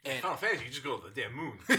[0.05, 1.59] And Final Fantasy, you just go to the damn moon.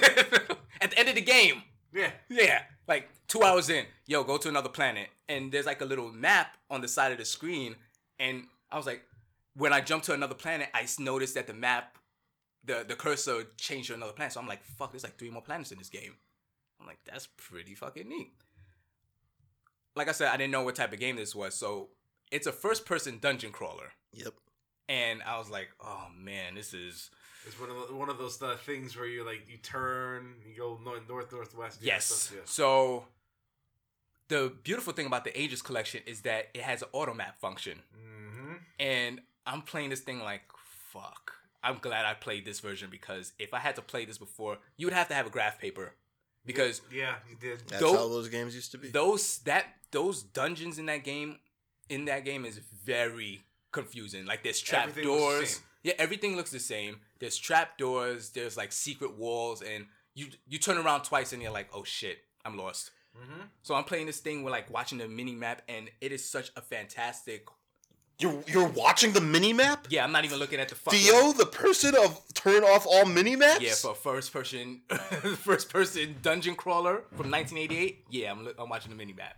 [0.80, 2.10] at the end of the game, yeah.
[2.28, 6.12] yeah, like two hours in, yo, go to another planet, and there's like a little
[6.12, 7.76] map on the side of the screen,
[8.18, 9.02] and I was like,
[9.56, 11.96] when I jumped to another planet, I s- noticed that the map,
[12.64, 14.34] the the cursor changed to another planet.
[14.34, 16.14] So I'm like, fuck, there's like three more planets in this game.
[16.80, 18.32] I'm like, that's pretty fucking neat.
[19.96, 21.88] Like I said, I didn't know what type of game this was, so
[22.30, 24.34] it's a first person dungeon crawler, Yep.
[24.98, 27.10] And I was like, oh man, this is
[27.46, 30.54] It's one of the, one of those uh, things where you like you turn, you
[30.58, 31.78] go north, north northwest.
[31.80, 32.04] yeah, Yes.
[32.06, 32.42] stuff, yeah.
[32.44, 33.04] So
[34.28, 37.80] the beautiful thing about the Ages collection is that it has an auto map function.
[37.96, 38.54] Mm-hmm.
[38.78, 40.42] And I'm playing this thing like
[40.92, 41.32] fuck.
[41.62, 44.86] I'm glad I played this version because if I had to play this before, you
[44.86, 45.92] would have to have a graph paper.
[46.46, 47.60] Because Yeah, you did.
[47.68, 48.88] That's Though- how those games used to be.
[48.88, 51.38] those that those dungeons in that game
[51.88, 54.26] in that game is very confusing.
[54.26, 55.50] Like there's trap Everything looks the doors.
[55.50, 55.62] same.
[55.82, 56.96] Yeah, everything looks the same.
[57.20, 61.52] There's trap doors, there's like secret walls, and you you turn around twice and you're
[61.52, 62.90] like, oh shit, I'm lost.
[63.16, 63.42] Mm-hmm.
[63.62, 66.50] So I'm playing this thing with like watching the mini map, and it is such
[66.56, 67.46] a fantastic.
[68.18, 69.86] You're you're watching the mini map.
[69.88, 71.00] Yeah, I'm not even looking at the fucking.
[71.00, 73.62] Theo, the person of turn off all mini maps.
[73.62, 74.82] Yeah, for first person,
[75.38, 78.04] first person dungeon crawler from 1988.
[78.10, 79.36] Yeah, I'm, look- I'm watching the mini map.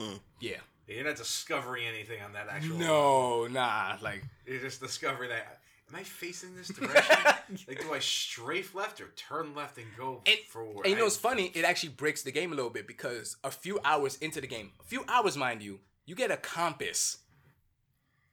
[0.00, 0.14] Hmm.
[0.40, 0.56] Yeah.
[0.86, 2.76] You're not discovering anything on that actual.
[2.76, 5.60] No, nah, like You're just discovering that.
[5.90, 7.16] Am I facing this direction?
[7.68, 10.86] like, do I strafe left or turn left and go And, forward?
[10.86, 11.52] and you know it's funny?
[11.54, 14.72] It actually breaks the game a little bit because a few hours into the game,
[14.80, 17.18] a few hours, mind you, you get a compass.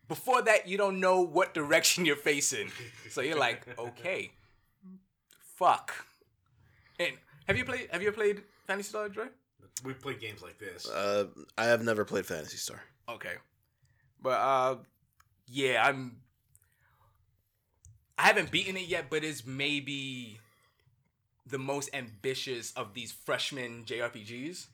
[0.08, 2.70] Before that, you don't know what direction you're facing.
[3.10, 4.32] So you're like, okay,
[5.40, 5.94] fuck.
[7.00, 7.14] And
[7.48, 7.88] have you played?
[7.92, 9.28] Have you played Phantasy Star Joy?
[9.84, 10.88] We play games like this.
[10.90, 12.82] Uh, I have never played Phantasy Star.
[13.10, 13.34] Okay,
[14.22, 14.76] but uh,
[15.48, 16.18] yeah, I'm.
[18.18, 20.40] I haven't beaten it yet, but it's maybe
[21.48, 24.68] the most ambitious of these freshman JRPGs,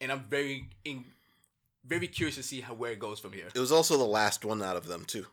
[0.00, 1.04] and I'm very in,
[1.86, 3.48] very curious to see how where it goes from here.
[3.54, 5.26] It was also the last one out of them too.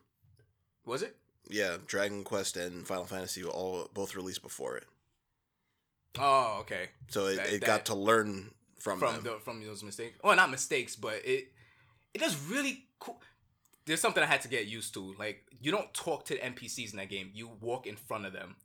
[0.85, 1.15] Was it?
[1.49, 4.85] Yeah, Dragon Quest and Final Fantasy were all both released before it,
[6.17, 6.89] Oh, okay.
[7.09, 9.23] so it, That- it that- got to learn from, From them.
[9.23, 10.17] the from those mistakes.
[10.23, 11.51] Well, not mistakes, but it
[12.13, 13.21] it does really cool.
[13.85, 15.13] There's something I had to get used to.
[15.19, 17.31] Like you don't talk to the NPCs in that game.
[17.33, 18.55] You walk in front of them,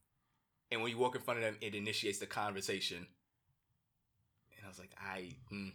[0.70, 2.98] and when you walk in front of them, it initiates the conversation.
[4.56, 5.30] And I was like, I.
[5.52, 5.72] Mm.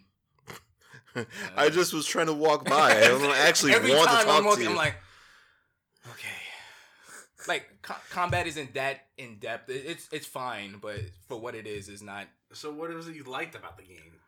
[1.56, 2.96] I just was trying to walk by.
[2.96, 4.70] I don't actually Every want to talk I'm walking, to you.
[4.70, 4.94] I'm like,
[6.10, 6.28] okay.
[7.48, 9.70] Like co- combat isn't that in depth.
[9.70, 10.98] It's it's fine, but
[11.28, 12.26] for what it is, is not.
[12.52, 14.19] So what was it you liked about the game?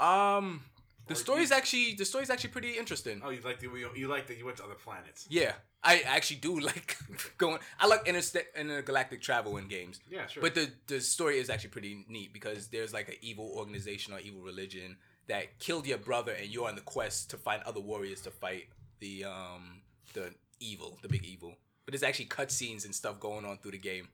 [0.00, 0.62] Um,
[1.06, 3.20] the Or story's you- actually the story's actually pretty interesting.
[3.24, 5.26] Oh, you like the you like that you went to other planets.
[5.28, 5.52] Yeah,
[5.82, 6.96] I actually do like
[7.38, 7.58] going.
[7.78, 10.00] I like intersta- intergalactic travel in games.
[10.10, 10.42] Yeah, sure.
[10.42, 14.18] But the the story is actually pretty neat because there's like an evil organization or
[14.20, 18.20] evil religion that killed your brother, and you're on the quest to find other warriors
[18.22, 18.64] to fight
[19.00, 19.82] the um
[20.14, 21.54] the evil, the big evil.
[21.84, 24.08] But there's actually cutscenes and stuff going on through the game.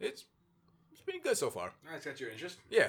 [0.00, 0.24] It's
[0.90, 1.72] it's been good so far.
[1.90, 2.56] That's got your interest.
[2.70, 2.88] Yeah,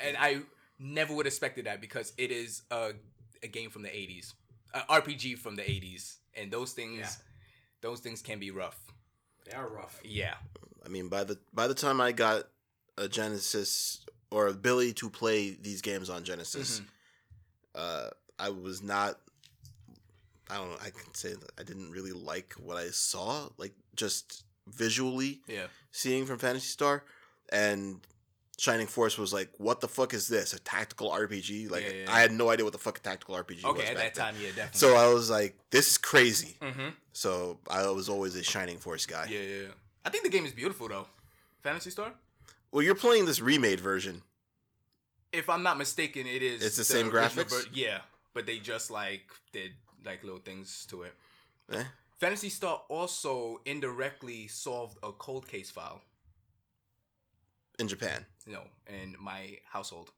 [0.00, 0.40] and I
[0.78, 2.92] never would have expected that because it is a
[3.42, 4.34] a game from the '80s,
[4.74, 7.10] an RPG from the '80s, and those things Yeah.
[7.82, 8.78] those things can be rough.
[9.44, 10.00] They are rough.
[10.04, 10.36] Yeah.
[10.84, 12.48] I mean, by the by the time I got
[12.98, 16.86] a Genesis or ability to play these games on Genesis, Mhm.
[17.74, 19.20] uh, I was not.
[20.48, 20.78] I don't know.
[20.80, 25.66] I can say that I didn't really like what I saw, like just visually Yeah.
[25.90, 27.04] seeing from Phantasy Star,
[27.48, 28.00] and
[28.58, 30.54] Shining Force was like, "What the fuck is this?
[30.54, 33.34] A tactical RPG?" Like Yeah, yeah, I had no idea what the fuck a tactical
[33.34, 33.64] RPG was.
[33.64, 34.24] Okay, at back that then.
[34.24, 34.78] time, yeah, definitely.
[34.78, 36.88] So I was like, "This is crazy." Mm-hmm.
[37.12, 39.26] So I was always a Shining Force guy.
[39.30, 39.68] Yeah, yeah, yeah.
[40.04, 41.06] I think the game is beautiful though.
[41.62, 42.12] Phantasy Star.
[42.72, 44.22] Well, you're playing this remade version.
[45.32, 46.62] If I'm not mistaken, it is.
[46.64, 47.66] It's the same original graphics?
[47.72, 47.98] yeah,
[48.32, 49.72] but they just like did
[50.04, 51.14] like little things to it.
[51.72, 51.84] Eh?
[52.18, 56.00] Phantasy Star also indirectly solved a cold case file.
[57.78, 58.24] In Japan.
[58.46, 60.12] You know, in my household.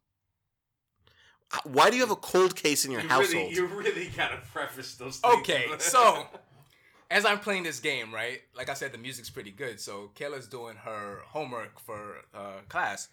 [1.53, 3.51] Uh, Why do you have a cold case in your you household?
[3.51, 5.18] Really, you really gotta preface those.
[5.18, 5.35] Things.
[5.38, 6.27] Okay, so
[7.11, 8.40] as I'm playing this game, right?
[8.57, 9.81] Like I said, the music's pretty good.
[9.81, 13.09] So Kayla's doing her homework for uh, class,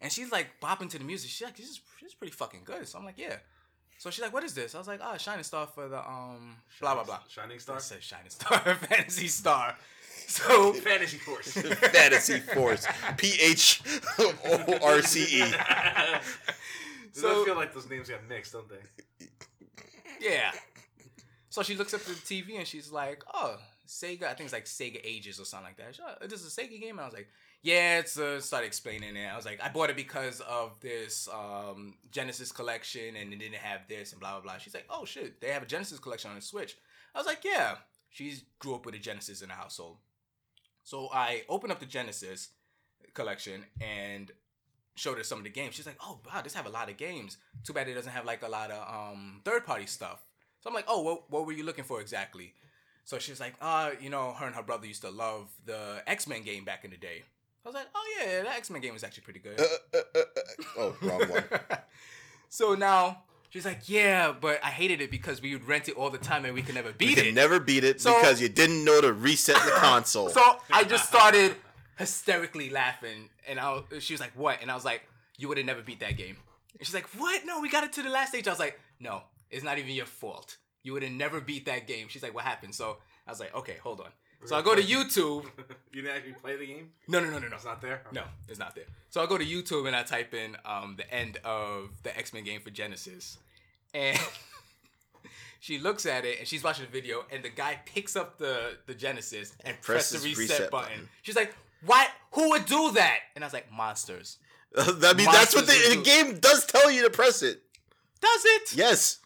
[0.00, 1.30] and she's like bopping to the music.
[1.30, 3.36] She's like, "This is this is pretty fucking good." So I'm like, "Yeah."
[3.98, 6.56] So she's like, "What is this?" I was like, "Ah, Shining Star for the um
[6.80, 7.80] blah blah blah." Shining I Star.
[7.80, 9.76] said Shining Star, Phantasy Star.
[10.36, 11.52] So Fantasy Force.
[11.52, 12.86] Fantasy Force.
[13.16, 13.80] P H
[14.18, 15.44] O R C E.
[17.12, 19.26] So- that feel like those names got mixed, don't they?
[20.20, 20.50] yeah.
[21.48, 24.24] So she looks up at the TV and she's like, "Oh, Sega.
[24.24, 26.78] I think it's like Sega Ages or something like that." Like, this is a Sega
[26.80, 26.98] game.
[26.98, 27.28] And I was like,
[27.62, 29.26] "Yeah." It's a." started explaining it.
[29.26, 33.54] I was like, "I bought it because of this um, Genesis collection, and it didn't
[33.54, 36.30] have this and blah blah blah." She's like, "Oh shit, they have a Genesis collection
[36.30, 36.76] on the Switch."
[37.14, 37.76] I was like, "Yeah."
[38.10, 39.98] She grew up with a Genesis in the household,
[40.86, 42.50] so I opened up the Genesis
[43.12, 44.30] collection and
[44.94, 45.74] showed her some of the games.
[45.74, 47.38] She's like, "Oh wow, this have a lot of games.
[47.64, 50.24] Too bad it doesn't have like a lot of um, third party stuff."
[50.60, 52.54] So I'm like, "Oh, what what were you looking for exactly?"
[53.04, 56.28] So she's like, "Uh, you know, her and her brother used to love the X
[56.28, 57.24] Men game back in the day."
[57.64, 59.98] I was like, "Oh yeah, the X Men game was actually pretty good." Uh, uh,
[60.14, 61.44] uh, uh, oh, wrong one.
[62.48, 63.24] so now
[63.56, 66.44] she's like, "Yeah, but I hated it because we would rent it all the time
[66.44, 69.00] and we could never beat can it." never beat it So- because you didn't know
[69.00, 70.28] to reset the console.
[70.36, 71.56] So I just started
[71.98, 75.02] hysterically laughing, and I was, she was like, "What?" And I was like,
[75.38, 76.36] "You would have never beat that game."
[76.78, 77.46] And she's like, "What?
[77.46, 79.92] No, we got it to the last stage." I was like, "No, it's not even
[79.92, 80.58] your fault.
[80.82, 83.54] You would have never beat that game." She's like, "What happened?" So I was like,
[83.54, 84.10] "Okay, hold on."
[84.46, 85.44] So I go to YouTube.
[85.92, 86.90] you didn't actually play the game?
[87.08, 87.56] No, no, no, no, no.
[87.56, 88.02] It's not there.
[88.12, 88.84] No, it's not there.
[89.10, 92.32] So I go to YouTube and I type in um, the end of the X
[92.32, 93.38] Men game for Genesis,
[93.92, 94.18] and
[95.60, 98.76] she looks at it and she's watching the video, and the guy picks up the
[98.86, 100.90] the Genesis and presses the reset, reset button.
[100.90, 101.08] button.
[101.22, 101.54] She's like,
[101.84, 102.08] "What?
[102.32, 104.38] Who would do that?" And I was like, "Monsters."
[104.78, 107.62] I mean, that's what the, the game does tell you to press it.
[108.20, 108.76] Does it?
[108.76, 109.18] Yes,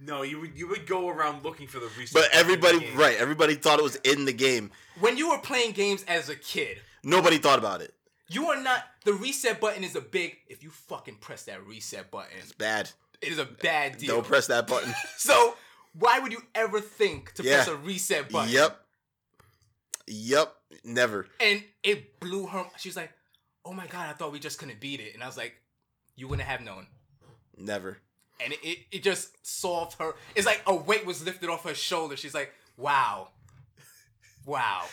[0.00, 2.14] No, you would you would go around looking for the reset.
[2.14, 3.16] but everybody, right?
[3.18, 4.70] Everybody thought it was in the game.
[5.00, 7.94] When you were playing games as a kid, Nobody thought about it.
[8.28, 8.84] you are not.
[9.04, 10.36] The reset button is a big.
[10.48, 12.90] If you fucking press that reset button, it's Bad.
[13.20, 14.16] it is a bad deal.
[14.16, 14.92] Don't press that button.
[15.16, 15.54] So
[15.98, 18.52] why would you ever think to press a reset button?
[18.52, 18.80] Yep.
[20.06, 20.54] Yep.
[20.84, 21.26] Never.
[21.40, 22.64] And it blew her.
[22.78, 23.10] She was like,
[23.64, 25.54] "Oh my god, I thought we just couldn't beat it." And I was like,
[26.16, 26.86] "You wouldn't have known."
[27.56, 27.98] Never.
[28.40, 30.14] And it, it, it just solved her.
[30.34, 32.16] It's like a weight was lifted off her shoulder.
[32.16, 33.28] She's like, "Wow,
[34.46, 34.84] wow."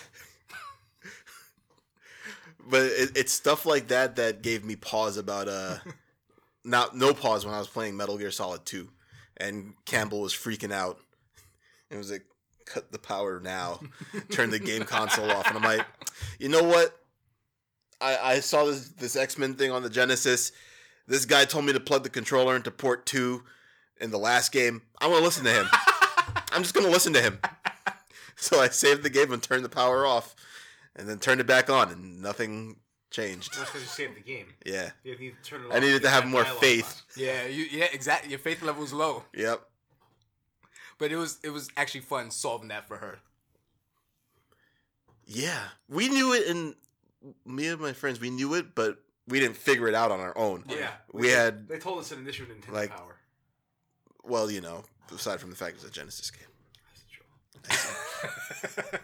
[2.70, 5.78] but it, it's stuff like that that gave me pause about uh,
[6.64, 8.90] not no pause when I was playing Metal Gear Solid Two,
[9.38, 11.00] and Campbell was freaking out.
[11.92, 12.26] It was like,
[12.66, 13.80] cut the power now,
[14.32, 15.86] turn the game console off, and I'm like,
[16.40, 16.98] you know what?
[18.02, 20.52] I I saw this this X Men thing on the Genesis.
[21.08, 23.44] This guy told me to plug the controller into port two
[24.00, 24.82] in the last game.
[25.00, 25.68] I'm gonna listen to him.
[26.52, 27.40] I'm just gonna listen to him.
[28.36, 30.36] So I saved the game and turned the power off,
[30.96, 32.78] and then turned it back on, and nothing
[33.12, 33.58] changed.
[33.58, 34.48] That's because you saved the game.
[34.66, 34.92] Yeah.
[35.04, 37.04] You need to turn it I needed to have more faith.
[37.18, 37.24] on.
[37.24, 38.30] Yeah, you yeah, exactly.
[38.30, 39.24] Your faith level was low.
[39.34, 39.62] Yep.
[40.98, 43.20] But it was it was actually fun solving that for her.
[45.26, 45.64] Yeah.
[45.90, 46.76] We knew it, and
[47.46, 50.38] me and my friends, we knew it, but we didn't figure it out on our
[50.38, 50.64] own.
[50.70, 50.90] Yeah.
[51.12, 53.16] We had, They told us an issue Nintendo Like- Power.
[54.24, 54.84] well, you know,
[55.14, 56.48] aside from the fact it's a Genesis game.
[57.64, 57.84] That's
[58.92, 59.00] true.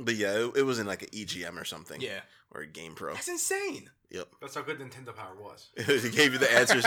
[0.00, 2.00] But yeah, it, it was in like an EGM or something.
[2.00, 2.20] Yeah,
[2.52, 3.14] Or a Game Pro.
[3.14, 3.90] that's insane.
[4.10, 4.28] Yep.
[4.40, 5.68] That's how good Nintendo Power was.
[5.76, 6.84] it gave you the answers.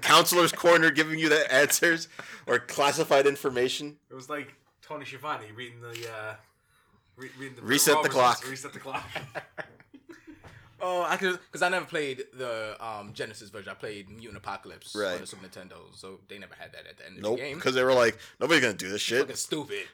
[0.00, 2.08] Counselor's Corner giving you the answers
[2.46, 3.96] or classified information.
[4.08, 6.34] It was like Tony Schiavone reading the uh,
[7.16, 8.48] re- reading the Reset raw the clock.
[8.48, 9.04] Reset the clock.
[10.80, 13.70] Oh, I could because I never played the um, Genesis version.
[13.70, 15.14] I played Mutant Apocalypse Right.
[15.14, 17.36] on the Super Nintendo, so they never had that at the end of Nope.
[17.38, 17.56] the game.
[17.56, 19.20] Because they were like, nobody's going to do this shit.
[19.20, 19.82] Fucking stupid.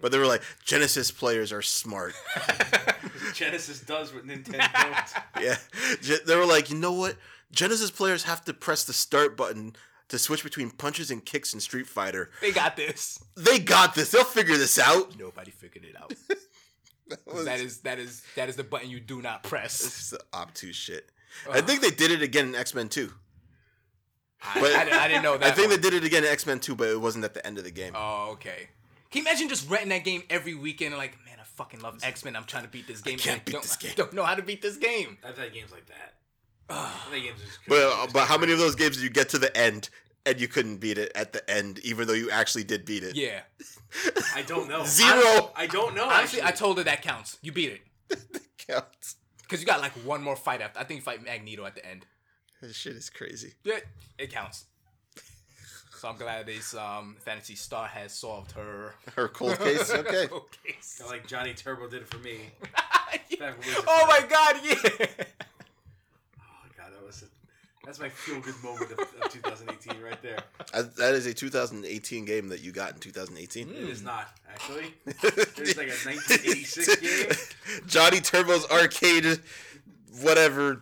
[0.00, 2.14] But they were like, Genesis players are smart.
[3.34, 4.66] Genesis does what Nintendo
[5.36, 5.44] don't.
[5.44, 5.56] yeah.
[6.00, 7.16] Ge- They were like, you know what?
[7.52, 9.76] Genesis players have to press the start button
[10.08, 12.30] to switch between punches and kicks in Street Fighter.
[12.40, 13.22] They got this.
[13.36, 14.10] They got this.
[14.10, 15.16] They'll figure this out.
[15.18, 16.14] Nobody figured it out.
[17.26, 19.78] That was, that is that is that is the button you do not press.
[19.78, 21.10] this is the obtuse shit.
[21.50, 23.10] I think they did it again in X Men 2.
[24.44, 25.46] I, But- I, I didn't know that.
[25.46, 25.80] I think one.
[25.80, 27.64] they did it again in X Men 2, but it wasn't at the end of
[27.64, 27.92] the game.
[27.96, 28.68] Oh, okay.
[29.10, 32.24] Can you imagine just renting that game every weekend like, man, I fucking love X
[32.24, 32.34] Men.
[32.36, 33.18] I'm trying to beat this game.
[33.18, 35.18] can't and beat don't, this game." Don't know how to beat this game.
[35.26, 36.14] I've had games like that.
[36.70, 39.02] I've had games just But, couldn't uh, beat but how many of those games did
[39.04, 39.90] you get to the end
[40.26, 43.16] and you couldn't beat it at the end, even though you actually did beat it?
[43.16, 43.40] Yeah.
[44.34, 44.84] I don't know.
[44.86, 45.50] Zero.
[45.56, 46.04] I, I don't know.
[46.04, 46.42] Honestly, actually.
[46.42, 47.38] I told her that counts.
[47.42, 47.72] You beat
[48.08, 49.16] it Counts.
[49.42, 50.78] because you got like one more fight after.
[50.78, 52.06] I think you fight Magneto at the end.
[52.60, 53.54] This shit is crazy.
[53.64, 53.80] Yeah,
[54.18, 54.66] it counts.
[55.98, 59.88] So I'm glad this um, Phantasy Star has solved her Her cold case.
[59.94, 60.26] Okay.
[60.28, 61.00] cold case.
[61.06, 62.38] Like Johnny Turbo did it for me.
[63.28, 63.38] Yeah.
[63.38, 64.74] Back when we was oh my god, yeah.
[66.40, 67.26] Oh god, that was a,
[67.84, 70.38] that's my feel good moment of, of 2018 right there.
[70.74, 73.68] Uh, That is a 2018 game that you got in 2018.
[73.68, 74.94] It is not actually.
[75.06, 76.96] It's like a 1986
[77.76, 77.82] game.
[77.86, 79.40] Johnny Turbo's arcade,
[80.22, 80.80] whatever,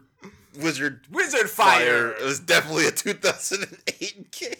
[0.61, 2.13] Wizard Wizard Fire.
[2.13, 2.13] Fire.
[2.21, 4.55] It was definitely a 2008 game.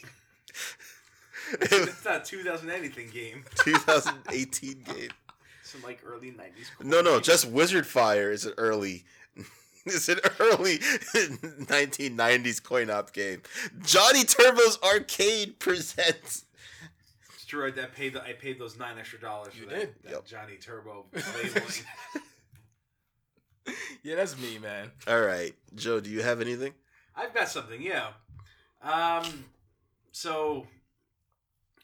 [1.53, 3.45] It's not a 2000 anything game.
[3.65, 5.11] 2018 game.
[5.63, 6.85] Some like early 90s.
[6.85, 9.05] No, no, just Wizard Fire is an early.
[9.87, 13.43] It's an early 1990s coin op game.
[13.83, 16.45] Johnny Turbo's Arcade presents.
[17.35, 17.65] It's true.
[17.65, 18.13] I, I paid.
[18.13, 19.95] The, I paid those nine extra dollars You that, did?
[20.05, 20.27] that Yep.
[20.27, 21.65] Johnny Turbo labeling.
[24.03, 24.91] Yeah, that's me, man.
[25.07, 26.75] All right, Joe, do you have anything?
[27.17, 27.81] I've got something.
[27.81, 28.09] Yeah.
[28.83, 29.45] Um.
[30.13, 30.67] So,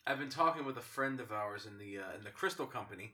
[0.06, 3.12] I've been talking with a friend of ours in the uh, in the Crystal Company.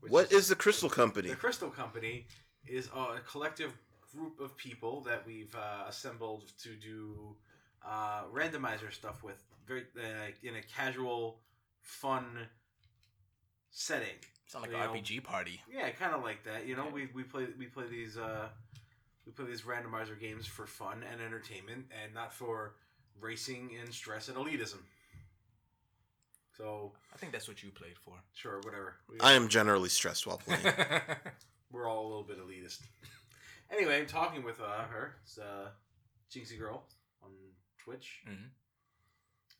[0.00, 1.28] which What is the Crystal Company?
[1.30, 2.26] The Crystal Company
[2.66, 3.72] is a collective
[4.14, 7.34] group of people that we've uh, assembled to do
[7.86, 11.38] uh, randomizer stuff with, very uh, in a casual,
[11.80, 12.24] fun
[13.70, 14.08] setting.
[14.46, 15.60] Sound like You an know, RPG party.
[15.72, 16.66] Yeah, kind of like that.
[16.66, 18.48] You know, we, we play we play these uh,
[19.24, 22.74] we play these randomizer games for fun and entertainment, and not for
[23.20, 24.78] racing and stress and elitism.
[26.56, 28.14] So I think that's what you played for.
[28.34, 28.96] sure, whatever.
[29.20, 30.60] I am generally stressed while playing.
[31.70, 32.80] we're all a little bit elitist.
[33.72, 35.14] Anyway, I'm talking with uh, her.
[35.22, 35.68] It's uh,
[36.28, 36.82] Jinxie Girl
[37.22, 37.30] on
[37.78, 38.22] Twitch.
[38.28, 38.48] Mhm.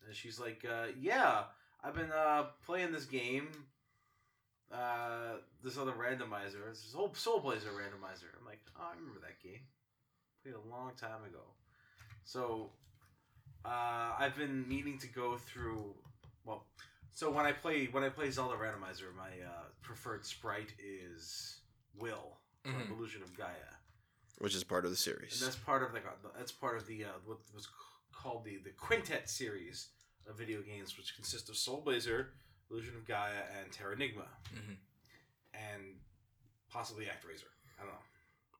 [0.05, 1.43] And she's like, uh, "Yeah,
[1.81, 3.47] I've been uh, playing this game.
[4.69, 6.67] Uh, this other randomizer.
[6.69, 9.61] This is Soul, Soul Blazer randomizer." I'm like, "Oh, I remember that game.
[10.43, 11.43] Played a long time ago."
[12.25, 12.71] So,
[13.63, 15.95] uh, I've been meaning to go through.
[16.43, 16.65] Well,
[17.13, 21.60] so when I play when I play Zelda randomizer, my uh, preferred sprite is
[21.95, 22.91] Will from Mhm.
[22.91, 23.75] Illusion of Gaia.
[24.37, 25.33] which is part of the series.
[25.39, 27.67] And that's part of like uh, that's part of the uh, what was
[28.11, 29.89] called the the Quintet series
[30.27, 32.33] of video games, which consists of Soul Blazer,
[32.71, 34.77] Illusion of Gaia, and Terranigma, Mhm.
[35.53, 35.99] and
[36.69, 37.49] possibly ActRaiser.
[37.79, 37.99] I don't know.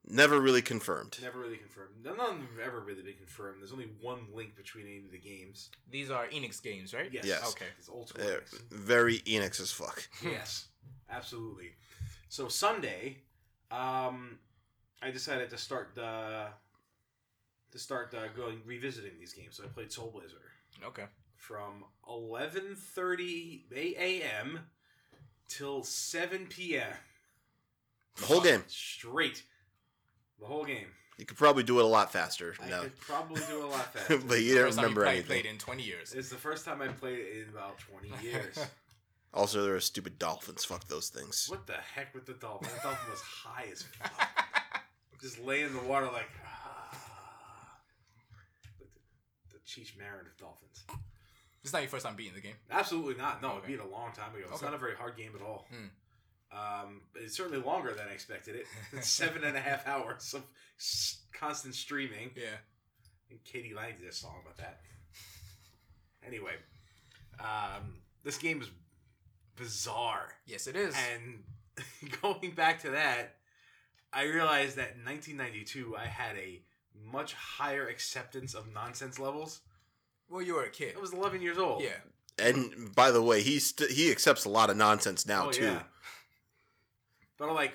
[0.04, 1.18] Never really confirmed.
[1.22, 2.04] Never really confirmed.
[2.04, 3.62] None of them have ever really been confirmed.
[3.62, 5.70] There's only one link between any of the games.
[5.90, 7.12] These are Enix games, right?
[7.12, 7.26] Yes.
[7.26, 7.52] Yes.
[7.52, 7.68] Okay.
[7.78, 8.24] It's old school.
[8.26, 10.08] They're very Enix as fuck.
[10.24, 10.68] yes,
[11.10, 11.76] absolutely.
[12.32, 13.18] So Sunday,
[13.72, 14.40] um,
[15.02, 16.46] I decided to start uh,
[17.74, 19.58] to start uh, going revisiting these games.
[19.58, 20.38] So I played Soul Blazer
[20.82, 21.04] Okay.
[21.36, 24.60] from 11:30 a.m.
[25.50, 26.94] till 7 p.m.
[28.16, 28.64] The whole game.
[28.68, 29.44] straight.
[30.40, 30.88] The whole game.
[31.18, 32.82] You could probably do it a lot faster I now.
[32.84, 34.20] could probably do it a lot faster.
[34.20, 35.42] but you don't remember anything.
[35.42, 36.14] Played in 20 years.
[36.14, 38.58] it's the first time I played it in about 20 years.
[39.34, 40.66] Also, there are stupid dolphins.
[40.66, 41.46] Fuck those things.
[41.50, 42.70] what the heck with the dolphin?
[42.74, 44.30] That dolphin was high as fuck.
[45.22, 46.28] Just lay in the water like.
[46.46, 46.98] ah.
[48.34, 48.86] Like the,
[49.54, 50.84] the Cheech Marin of dolphins.
[51.64, 52.56] It's not your first time beating the game.
[52.72, 53.42] Absolutely not.
[53.42, 53.58] No, Okay.
[53.74, 54.44] it beat a long time ago.
[54.46, 54.66] It's Okay.
[54.66, 55.68] not a very hard game at all.
[55.70, 55.88] Hmm.
[56.58, 58.66] Um, it's certainly longer than I expected it.
[58.94, 60.44] It's seven and a half hours of
[60.80, 62.32] s- constant streaming.
[62.36, 62.58] Yeah.
[63.30, 63.74] And k.d.
[63.76, 64.82] lang did a song about that.
[66.26, 66.54] Anyway,
[67.40, 68.70] um, this game is
[69.62, 70.30] bizarre.
[70.46, 70.96] Yes, it is.
[71.14, 71.44] And
[72.22, 73.36] going back to that,
[74.14, 76.62] I realized that in 1992 I had a
[77.12, 79.62] much higher acceptance of nonsense levels.
[80.30, 80.96] well, you were a kid.
[80.98, 81.82] I was 11 years old.
[81.84, 81.90] Yeah.
[82.38, 85.64] And by the way, he st- he accepts a lot of nonsense now Oh, too.
[85.64, 85.84] yeah.
[87.38, 87.74] But I'm like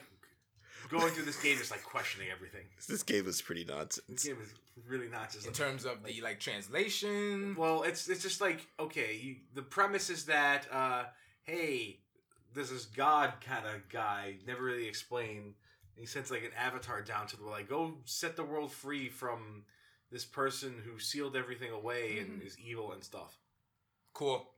[0.88, 2.64] going through this game, just like questioning everything.
[2.88, 4.06] This game is pretty nonsense.
[4.08, 4.52] This game is
[4.88, 7.54] really not just In like, terms of the like translation.
[7.58, 11.04] Well, it's it's just like okay, you, the premise is that uh,
[11.46, 11.98] hey,
[12.54, 15.54] this is God kind of guy, never really explained.
[15.96, 19.08] He sends like an avatar down to the world, like, go set the world free
[19.08, 19.64] from
[20.10, 22.46] this person who sealed everything away and Mhm.
[22.46, 23.38] is evil and stuff.
[24.12, 24.52] Cool.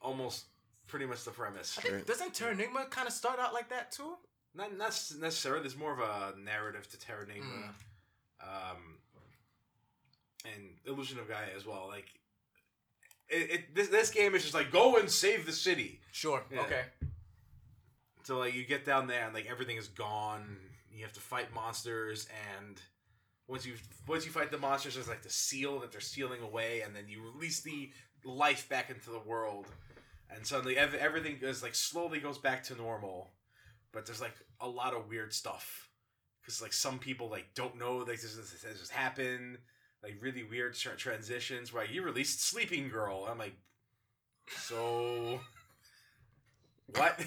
[0.00, 0.46] Almost
[0.88, 1.78] pretty much the premise.
[1.78, 2.06] I think, Right.
[2.06, 4.18] doesn't Terranigma kind of start out like that too?
[4.54, 5.62] Not not necessarily.
[5.62, 7.74] There's more of a narrative to Terranigma,
[8.40, 8.98] um,
[10.44, 11.86] and Illusion of Gaia as well.
[11.86, 12.20] Like,
[13.32, 16.00] it, it this this game is just like go and save the city.
[16.12, 16.42] Sure.
[16.52, 16.60] Yeah.
[16.62, 16.82] Okay.
[18.24, 20.58] So like you get down there and like everything is gone.
[20.94, 22.80] You have to fight monsters, and
[23.48, 23.74] once you
[24.06, 27.04] once you fight the monsters, there's like the seal that they're sealing away, and then
[27.08, 27.90] you release the
[28.24, 29.66] life back into the world,
[30.30, 33.30] and suddenly ev- everything is like slowly goes back to normal.
[33.92, 35.88] But there's like a lot of weird stuff
[36.40, 39.58] because like some people like don't know like this this, this just happened.
[40.02, 41.72] Like really weird tra- transitions.
[41.72, 43.26] Where you released Sleeping Girl.
[43.30, 43.54] I'm like,
[44.56, 45.38] so
[46.96, 47.20] what?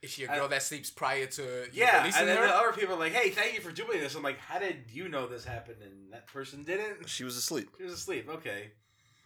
[0.00, 2.46] Is she a I- girl that sleeps prior to Yeah, releasing and then her?
[2.46, 4.84] the other people are like, "Hey, thank you for doing this." I'm like, "How did
[4.90, 7.68] you know this happened and that person didn't?" She was asleep.
[7.78, 8.28] She was asleep.
[8.28, 8.70] Okay,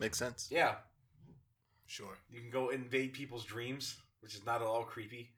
[0.00, 0.48] Makes sense.
[0.50, 0.76] yeah,
[1.86, 2.16] Sure.
[2.30, 5.34] you can go invade people's dreams, which is not at all creepy.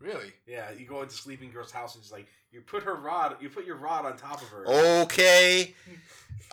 [0.00, 0.32] Really?
[0.46, 3.50] Yeah, you go into sleeping girl's house and just like you put her rod, you
[3.50, 4.66] put your rod on top of her.
[4.66, 5.74] Okay.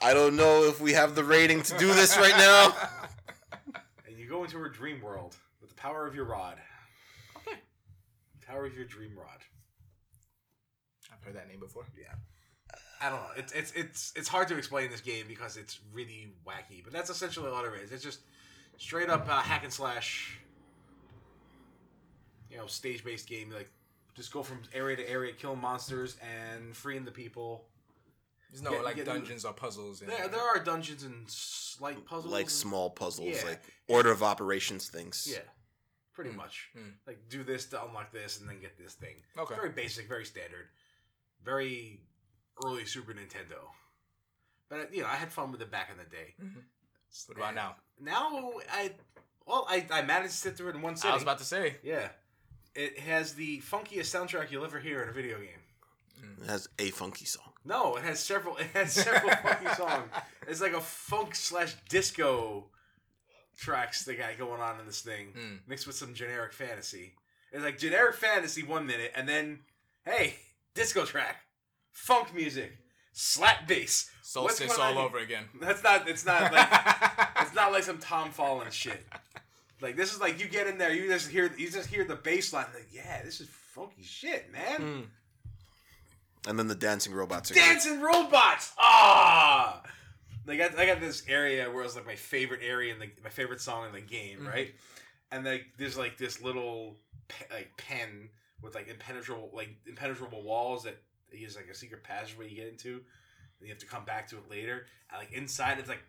[0.01, 2.75] I don't know if we have the rating to do this right now.
[4.07, 6.57] and you go into her dream world with the power of your rod.
[7.37, 7.57] Okay.
[8.39, 9.39] The power of your dream rod.
[11.11, 11.85] I've heard that name before.
[11.97, 12.13] Yeah.
[12.99, 13.29] I don't know.
[13.37, 17.09] It's it's it's it's hard to explain this game because it's really wacky, but that's
[17.09, 17.91] essentially all it is.
[17.91, 18.21] It's just
[18.77, 20.39] straight up uh, hack and slash,
[22.49, 23.51] you know, stage based game.
[23.51, 23.69] Like
[24.15, 27.65] just go from area to area, killing monsters and freeing the people.
[28.51, 30.01] There's no Get- like get- dungeons or puzzles.
[30.01, 33.43] In There there are dungeons and slight puzzles, Like and- small puzzles, Yeah.
[33.43, 35.27] like order of operations things.
[35.29, 35.39] Yeah,
[36.13, 36.37] pretty Hmm.
[36.37, 36.69] much.
[36.73, 36.89] Hmm.
[37.05, 39.23] Like do this to unlock this, and then get this thing.
[39.37, 39.55] Okay.
[39.55, 40.69] Very basic, very standard,
[41.43, 42.01] very
[42.65, 43.69] early Super Nintendo.
[44.69, 46.35] But you know, I had fun with it back in the day.
[46.41, 46.63] Mhm.
[47.27, 47.75] What about now?
[47.99, 48.93] Now I,
[49.45, 51.11] well, I, I managed to sit through it in one sitting.
[51.11, 51.77] I was about to say.
[51.83, 52.09] yeah,
[52.77, 55.49] it has the funkiest soundtrack you'll ever hear in a video game.
[56.43, 57.51] It has a funky song.
[57.65, 58.55] No, it has several.
[58.57, 60.09] It has several funky songs.
[60.47, 62.65] It's like a funk slash disco
[63.57, 65.55] tracks they got going on in this thing, Hmm.
[65.67, 67.13] mixed with some generic fantasy.
[67.51, 69.59] It's like generic fantasy one minute, and then
[70.05, 70.35] hey,
[70.75, 71.37] disco track,
[71.91, 72.77] funk music,
[73.13, 74.09] slap bass.
[74.21, 75.45] Solstice all over again.
[75.61, 76.07] That's not.
[76.09, 76.67] It's not like.
[77.41, 79.05] it's not like some Tim Follin shit.
[79.81, 82.15] Like this is like you get in there, you just hear you just hear the
[82.15, 82.65] bass line.
[82.73, 84.81] Like yeah, this is funky shit, man.
[84.81, 85.01] Hmm.
[86.49, 87.63] And then the dancing robots are great.
[87.65, 88.73] Dancing robots.
[88.79, 89.81] Ah.
[90.45, 93.29] Like I, I got this area where it's like my favorite area in the my
[93.29, 94.47] favorite song in the game, Mhm.
[94.47, 94.73] right?
[95.31, 96.95] And like there's like this little
[97.27, 98.29] pe- like pen
[98.61, 100.97] with like impenetrable like impenetrable walls that
[101.31, 102.93] is like a secret passageway you get into.
[103.59, 104.85] And you have to come back to it later.
[105.11, 106.03] And like inside it's like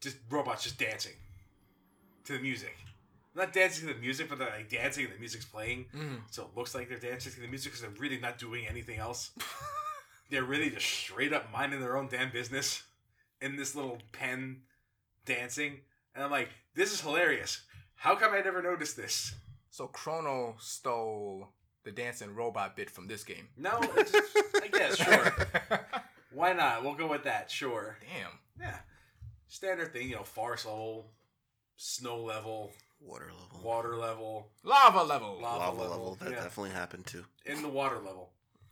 [0.00, 1.12] just robots just dancing
[2.24, 2.74] to the music.
[3.34, 5.86] Not dancing to the music, but they're like dancing and the music's playing.
[5.94, 6.20] Mm.
[6.30, 8.98] So it looks like they're dancing to the music because they're really not doing anything
[8.98, 9.32] else.
[10.30, 12.84] they're really just straight up minding their own damn business
[13.40, 14.62] in this little pen
[15.24, 15.80] dancing.
[16.14, 17.62] And I'm like, this is hilarious.
[17.96, 19.34] How come I never noticed this?
[19.70, 21.48] So Chrono stole
[21.82, 23.48] the dancing robot bit from this game.
[23.56, 24.16] No, just,
[24.62, 25.32] I guess sure.
[26.32, 26.82] Why not?
[26.82, 27.50] We'll go with that.
[27.50, 27.98] Sure.
[28.00, 28.38] Damn.
[28.60, 28.78] Yeah.
[29.48, 31.06] Standard thing, you know, forest level,
[31.76, 32.72] snow level,
[33.06, 33.60] Water level.
[33.62, 35.38] water level, Lava level.
[35.40, 36.18] Lava Lava level, level.
[36.20, 36.36] That yeah.
[36.42, 37.24] definitely happened too.
[37.44, 38.30] in the water level.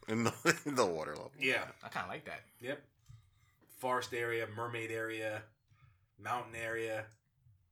[0.09, 0.33] In the,
[0.67, 1.31] in the water level.
[1.39, 1.65] Yeah.
[1.85, 2.41] I kind of like that.
[2.61, 2.83] Yep.
[3.79, 5.43] Forest area, mermaid area,
[6.23, 7.05] mountain area,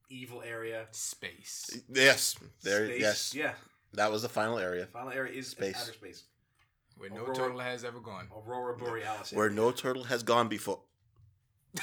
[0.09, 0.85] evil area.
[0.91, 1.79] Space.
[1.91, 2.35] Yes.
[2.63, 2.85] There.
[2.87, 3.01] space.
[3.01, 3.33] Yes.
[3.35, 3.53] Yeah.
[3.93, 5.75] That was the final area Final area is Space.
[5.81, 6.23] outer space.
[6.97, 8.27] Where no turtle has ever gone.
[8.35, 9.33] Aurora Borealis.
[9.33, 10.79] where no turtle has gone before.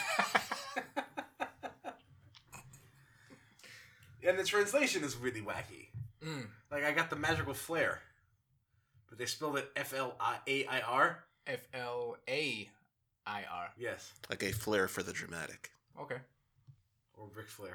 [4.28, 5.88] and the translation is really wacky.
[6.24, 6.46] Mm.
[6.70, 8.00] Like I got the magical flare,
[9.08, 11.24] but they spelled it F L I A I R.
[11.46, 12.68] F L A
[13.26, 13.68] I R.
[13.78, 15.70] Yes, Like a flair for the dramatic.
[16.00, 16.16] Okay.
[17.16, 17.72] or Ric Flair.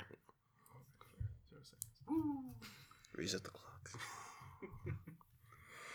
[3.16, 3.92] Reset the clock.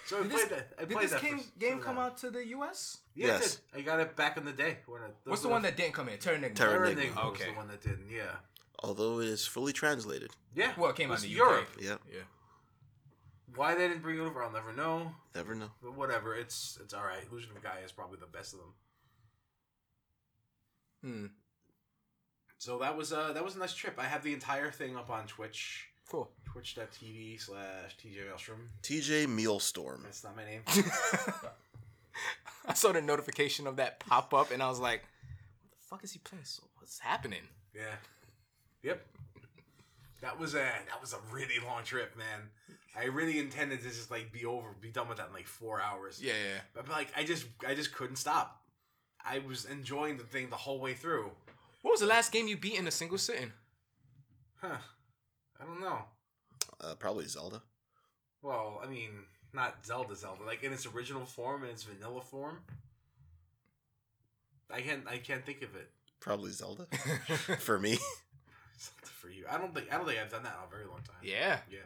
[0.07, 0.73] So I Did played this, that.
[0.79, 2.01] I did played this that game, for- game for come that.
[2.01, 2.97] out to the U.S.?
[3.15, 3.61] Yeah, Yes.
[3.77, 4.79] I got it back in the day.
[4.87, 6.17] When it, What's the one that didn't come in?
[6.17, 6.55] Terranigma.
[6.55, 7.31] Terra- Terranigma Terranigma.
[7.31, 8.07] was the one that didn't.
[8.11, 8.23] Yeah.
[8.83, 10.31] Although it is fully translated.
[10.55, 10.73] Yeah.
[10.77, 11.69] Well, it came out was in the Europe.
[11.77, 11.83] UK.
[11.85, 12.01] Yep.
[12.13, 12.21] Yeah.
[13.55, 15.13] Why they didn't bring it over, I'll never know.
[15.35, 15.71] Never know.
[15.83, 17.25] But whatever, it's it's all right.
[17.31, 18.73] Illusion of Gaia is probably the best of them.
[21.03, 21.27] Hmm.
[22.59, 23.95] So that was uh that was a nice trip.
[23.99, 25.89] I have the entire thing up on Twitch.
[26.11, 26.31] Cool.
[26.45, 28.69] Twitch.tv slash TJ Elstrom.
[28.83, 30.03] TJ Mealstorm.
[30.05, 30.63] That's not my name.
[32.67, 35.03] I saw the notification of that pop up, and I was like,
[35.63, 36.45] "What the fuck is he playing?
[36.45, 37.43] So what's happening?"
[37.75, 37.97] Yeah.
[38.83, 39.07] Yep.
[40.21, 42.51] That was a that was a really long trip, man.
[42.97, 45.81] I really intended to just like be over, be done with that in like four
[45.81, 46.21] hours.
[46.23, 46.61] Yeah, yeah.
[46.75, 48.63] But like I just I just couldn't stop.
[49.25, 51.31] I was enjoying the thing the whole way through.
[51.83, 53.53] What was the last game you beat in a single sitting?
[54.57, 54.79] Huh.
[55.61, 56.01] I don't know.
[56.81, 57.63] Uh, probably Zelda.
[58.43, 59.11] Well, I mean,
[59.53, 62.59] not Zelda Zelda, like in its original form, in its vanilla form.
[64.71, 65.91] I can't I can't think of it.
[66.21, 66.87] Probably Zelda.
[67.59, 67.99] For me.
[68.79, 69.45] Something for you.
[69.51, 71.17] I don't think I don't think I've done that in a very long time.
[71.23, 71.59] yeah.
[71.71, 71.79] Yeah.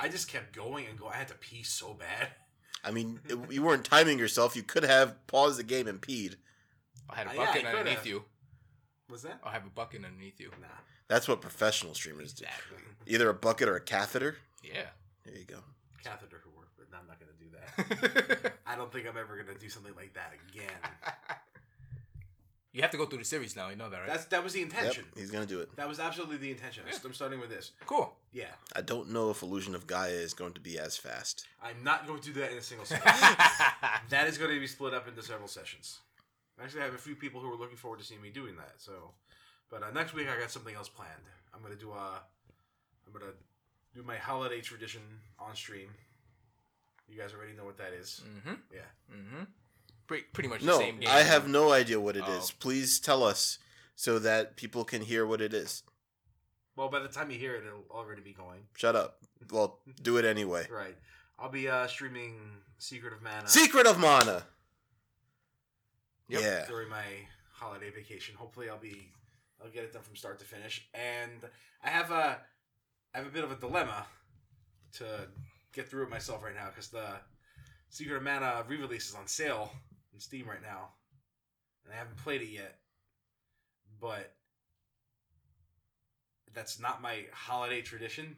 [0.00, 1.12] I just kept going and going.
[1.14, 2.28] I had to pee so bad.
[2.84, 4.54] I mean, it, you weren't timing yourself.
[4.54, 6.34] You could have paused the game and peed.
[7.08, 7.78] I had a Uh, yeah, bucket coulda.
[7.78, 8.24] underneath you.
[9.08, 9.40] Was that?
[9.42, 10.50] I have a bucket underneath you.
[10.60, 10.66] Nah.
[11.08, 12.44] That's what professional streamers do.
[12.44, 12.78] Exactly.
[13.06, 14.36] Either a bucket or a catheter.
[14.62, 14.82] Yeah.
[15.24, 15.60] There you go.
[16.04, 18.52] Catheter who work, but I'm not gonna do that.
[18.66, 20.68] I don't think I'm ever gonna do something like that again.
[22.72, 23.68] you have to go through the series now.
[23.70, 24.06] You know that, right?
[24.06, 25.04] That's that was the Yep, intention.
[25.16, 25.74] he's gonna do it.
[25.76, 26.84] That was absolutely the intention.
[26.86, 26.96] Yeah.
[27.04, 27.72] I'm starting with this.
[27.86, 28.14] cool.
[28.32, 28.50] Yeah.
[28.76, 31.46] I don't know if Illusion of Gaia is going to be as fast.
[31.62, 33.02] I'm not going to do that in a single session.
[34.10, 35.98] that is going to be split up into several sessions.
[36.62, 38.74] Actually, I have a few people who are looking forward to seeing me doing that.
[38.78, 39.12] So,
[39.70, 41.12] but uh, next week I got something else planned.
[41.54, 42.20] I'm gonna do a,
[43.06, 43.32] I'm gonna
[43.94, 45.00] do my holiday tradition
[45.38, 45.88] on stream.
[47.08, 48.20] You guys already know what that is.
[48.26, 48.54] mm-hmm.
[48.72, 48.80] Yeah.
[49.10, 49.44] Mm-hmm.
[50.08, 51.08] Pretty, pretty much the No, same game.
[51.12, 52.50] I have no idea what it is.
[52.50, 52.54] Oh.
[52.58, 53.58] Please tell us
[53.94, 55.82] so that people can hear what it is.
[56.76, 58.60] Well, by the time you hear it, it'll already be going.
[58.74, 59.18] Shut up.
[59.52, 60.66] Well, do it anyway.
[60.72, 60.96] Right.
[61.38, 62.40] I'll be uh, streaming
[62.78, 64.42] Secret of Mana Secret of Mana.
[66.28, 66.40] Yep.
[66.42, 66.64] Yeah.
[66.66, 67.04] during my
[67.52, 68.34] holiday vacation.
[68.36, 69.12] Hopefully, I'll be
[69.62, 70.88] I'll get it done from start to finish.
[70.94, 71.42] And
[71.84, 72.38] I have a
[73.14, 74.06] I have a bit of a dilemma
[74.94, 75.04] to
[75.72, 77.06] get through it myself right now because the
[77.90, 79.70] Secret of Mana re-release is on sale
[80.18, 80.88] in Steam right now,
[81.84, 82.76] and I haven't played it yet.
[84.00, 84.32] But
[86.52, 88.36] that's not my holiday tradition.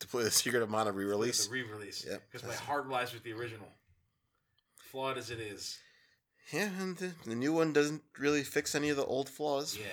[0.00, 1.46] To play the Secret of Mana re-release.
[1.46, 2.22] the re-release Yep.
[2.30, 3.68] because my heart lies with the original,
[4.90, 5.78] flawed as it is.
[6.52, 9.78] Yeah, and the, the new one doesn't really fix any of the old flaws.
[9.78, 9.86] Yeah.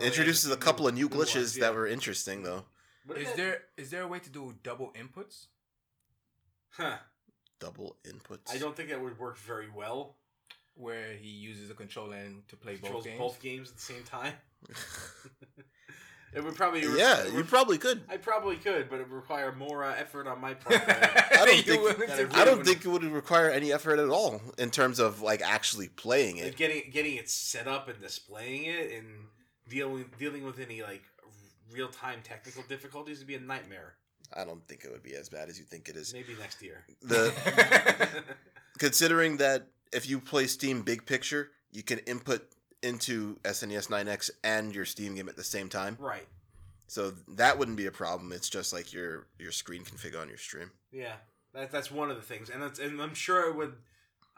[0.00, 2.64] It introduces a couple of new glitches ones, that were interesting, though.
[3.04, 5.46] What Is that- there is there a way to do double inputs?
[6.70, 6.96] Huh.
[7.60, 8.52] Double inputs.
[8.52, 10.16] I don't think that would work very well.
[10.74, 13.18] Where he uses a controller and to play Controls both games.
[13.18, 14.32] both games at the same time.
[16.34, 16.80] it would probably.
[16.96, 18.02] yeah, it you probably could.
[18.08, 20.80] I probably could, but it would require more uh, effort on my part.
[20.88, 24.08] I don't think- willing I do I don't think it would require any effort at
[24.08, 26.56] all in terms of like actually playing like it.
[26.56, 29.06] getting getting it set up and displaying it and
[29.68, 31.02] dealing dealing with any like
[31.72, 33.94] real time technical difficulties would be a nightmare.
[34.34, 36.12] I don't think it would be as bad as you think it is.
[36.12, 36.84] Maybe next year.
[37.02, 37.32] The
[38.78, 42.42] considering that if you play Steam Big Picture, you can input
[42.82, 45.96] into SNES 9X and your Steam game at the same time.
[46.00, 46.26] right.
[46.86, 48.32] So that wouldn't be a problem.
[48.32, 50.72] It's just like your your screen config on your stream.
[50.90, 51.12] Yeah.
[51.54, 53.74] That, that's one of the things, and it's, and I'm sure it would.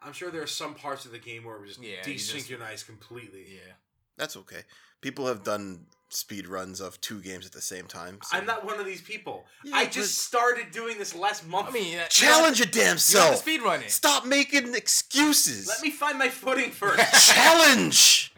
[0.02, 2.14] I'm sure there are some parts of the game where it was just Yeah, you
[2.14, 3.46] just- completely.
[3.54, 3.72] yeah.
[4.16, 4.62] That's okay.
[5.00, 8.18] People have done speed runs of two games at the same time.
[8.22, 9.46] so- I'm not one of these people.
[9.64, 11.68] Yeah, I just started doing this last month.
[11.68, 13.36] I mean, uh, Challenge your damn you have self.
[13.36, 13.90] speed run it.
[13.90, 15.66] Stop making excuses.
[15.68, 17.34] let me find my footing first.
[17.34, 18.34] challenge.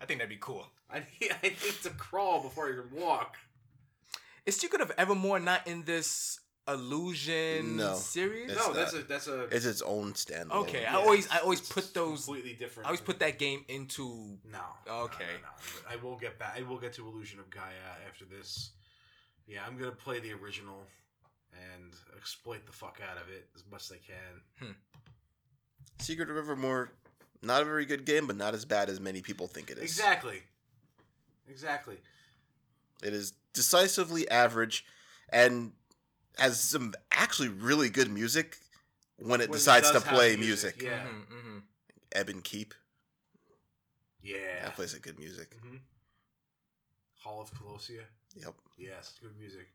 [0.00, 0.66] I think that'd be cool.
[0.90, 3.36] I need, I need to crawl before I can walk.
[4.46, 7.94] Is Secret of Evermore not in this Illusion No.
[7.94, 8.50] series?
[8.50, 8.74] It's no, not.
[8.74, 10.52] that's a that's a It's its own standalone.
[10.62, 12.24] Okay, Yeah, I always I always put those.
[12.26, 12.86] completely different.
[12.86, 14.38] I always put that game into.
[14.50, 14.60] No.
[14.88, 15.24] Okay.
[15.24, 15.90] No, no, no.
[15.90, 16.54] I will get back.
[16.58, 18.70] I will get to Illusion of Gaia after this.
[19.46, 20.82] Yeah, I'm gonna play the original
[21.72, 24.42] and exploit the fuck out of it as much as I can.
[24.68, 24.72] Hmm.
[26.00, 26.92] Secret of Evermore,
[27.42, 29.84] not a very good game, but not as bad as many people think it is.
[29.84, 30.42] Exactly.
[31.48, 31.96] Exactly.
[33.02, 34.84] It is decisively average,
[35.30, 35.72] and
[36.38, 38.58] has some actually really good music
[39.18, 40.80] when it When decides to play music.
[40.82, 41.00] Yeah.
[41.06, 41.62] Mhm, mhm.
[42.20, 42.74] Ebon Keep,
[44.22, 44.62] Yeah.
[44.64, 45.54] that plays a good music.
[45.62, 45.76] hmm
[47.20, 48.04] Hall of Colossia.
[48.36, 48.54] Yep.
[48.78, 49.68] Yes, good music.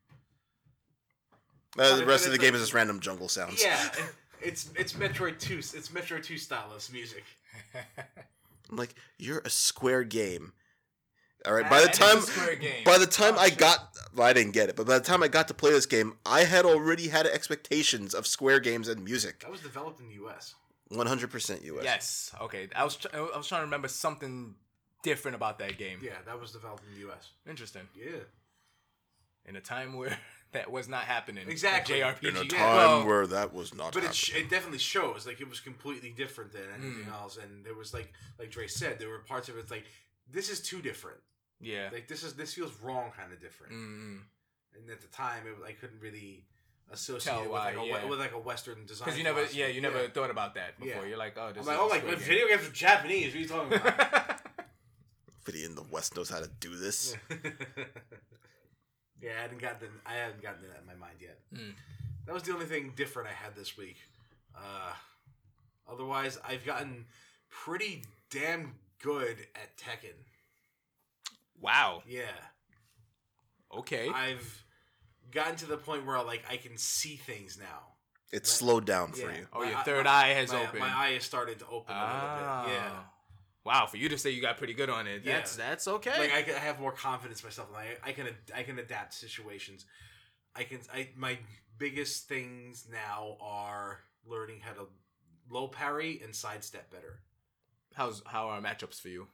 [1.78, 3.62] Uh, the rest of the game a- is just random jungle sounds.
[3.62, 4.10] Yeah, and
[4.42, 5.58] it's it's Metroid Two.
[5.58, 7.24] It's Metroid Two stylus music.
[8.70, 10.54] I'm like, you're a square game.
[11.46, 11.70] All right.
[11.70, 12.84] By the time, a Square game.
[12.86, 13.80] by the time Oh, I got,
[14.16, 16.18] well, I didn't get it, but by the time I got to play this game,
[16.26, 19.42] I had already had expectations of Square games and music.
[19.42, 20.56] That was developed in the U.S.
[20.92, 21.84] 100% US.
[21.84, 22.32] Yes.
[22.42, 22.70] Okay.
[22.76, 24.56] I was tr- I was trying to remember something
[25.02, 26.00] different about that game.
[26.04, 27.32] Yeah, that was developed in the U.S.
[27.50, 27.82] Interesting.
[27.96, 28.20] Yeah.
[29.46, 30.18] In a time where
[30.52, 31.50] that was not happening.
[31.50, 31.96] Exactly.
[32.00, 32.24] JRPG.
[32.30, 35.42] In a time well, where that was not But it, sh- it definitely shows like
[35.42, 37.12] it was completely different than anything Mm.
[37.14, 39.86] else, and there was like like Dre said, there were parts of it like
[40.32, 41.18] this is too different.
[41.64, 41.90] Yeah.
[41.92, 43.74] Like this is this feels wrong, kind of different.
[43.74, 44.20] Mm.
[44.76, 46.46] And at the time, it, I couldn't really
[46.92, 48.06] associate Tell it with why, like, a, yeah.
[48.06, 49.06] with like a Western design.
[49.06, 49.60] Because you never, philosophy.
[49.60, 51.04] yeah, you never thought about that before.
[51.04, 51.10] Yeah.
[51.10, 52.20] You're like, oh, this I'm is like, oh my game.
[52.20, 53.28] video games are Japanese.
[53.28, 54.42] What are you talking about?
[55.46, 57.16] Nobody in the West knows how to do this.
[59.22, 61.40] yeah, I hadn't gotten I hadn't gotten that in my mind yet.
[61.54, 61.74] Mm.
[62.26, 63.98] That was the only thing different I had this week.
[64.56, 64.94] Uh,
[65.92, 67.06] otherwise, I've gotten
[67.50, 70.16] pretty damn good at Tekken.
[71.64, 72.04] Wow.
[72.08, 72.24] Yeah,
[73.76, 74.08] Okay.
[74.10, 74.64] I've
[75.32, 77.88] gotten to the point where like I can see things now.
[78.32, 79.38] It's slowed down for Yeah.
[79.40, 79.48] you.
[79.54, 80.80] oh, my your third my- eye has my, opened.
[80.80, 82.64] My eye has started to open a little Ah.
[82.66, 82.74] bit.
[82.74, 83.04] Yeah.
[83.66, 85.38] Wow, for you to say you got pretty good on it, Yeah.
[85.38, 86.20] that's that's okay.
[86.20, 87.70] like I, can, I have more confidence myself.
[87.70, 89.86] and I, I can ad- I can adapt situations.
[90.56, 91.40] I can I my
[91.78, 94.88] biggest things now are learning how to
[95.50, 97.22] low parry and sidestep better.
[97.96, 99.28] How's how are matchups for you?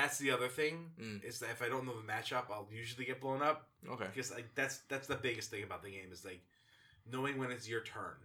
[0.00, 1.24] That's the other thing Mm.
[1.24, 4.06] is that if I don't know the matchup, I'll usually get blown up Okay.
[4.06, 6.40] because like that's that's the biggest thing about the game is like
[7.10, 8.16] knowing when it's your turn,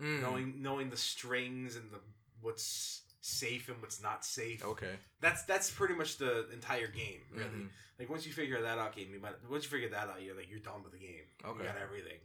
[0.00, 0.20] Mm.
[0.22, 2.00] knowing knowing the strings and the
[2.40, 4.64] what's safe and what's not safe.
[4.64, 4.94] Okay.
[5.20, 7.44] That's that's pretty much the entire game, really.
[7.50, 7.70] Mhm.
[7.98, 10.34] Like once you figure that out, game, you might once you figure that out, you're
[10.36, 11.24] like you're done with the game.
[11.44, 11.58] Okay.
[11.62, 12.20] You got everything,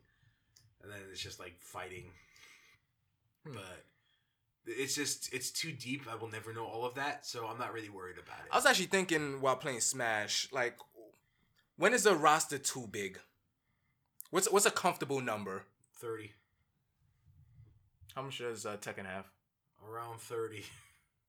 [0.82, 2.13] and then it's just like fighting.
[3.45, 3.53] Hmm.
[3.53, 3.86] But
[4.66, 6.03] it's just it's too deep.
[6.12, 8.51] I will never know all of that, so I'm not really worried about it.
[8.51, 10.78] I was actually thinking while playing Smash, like,
[11.78, 13.20] when is the roster too big?
[14.30, 15.64] What's what's a comfortable number?
[15.97, 16.32] thirty,
[18.16, 19.26] How much does uh, Tekken have?
[19.88, 20.64] around thirty.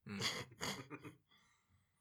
[0.08, 0.20] Mm.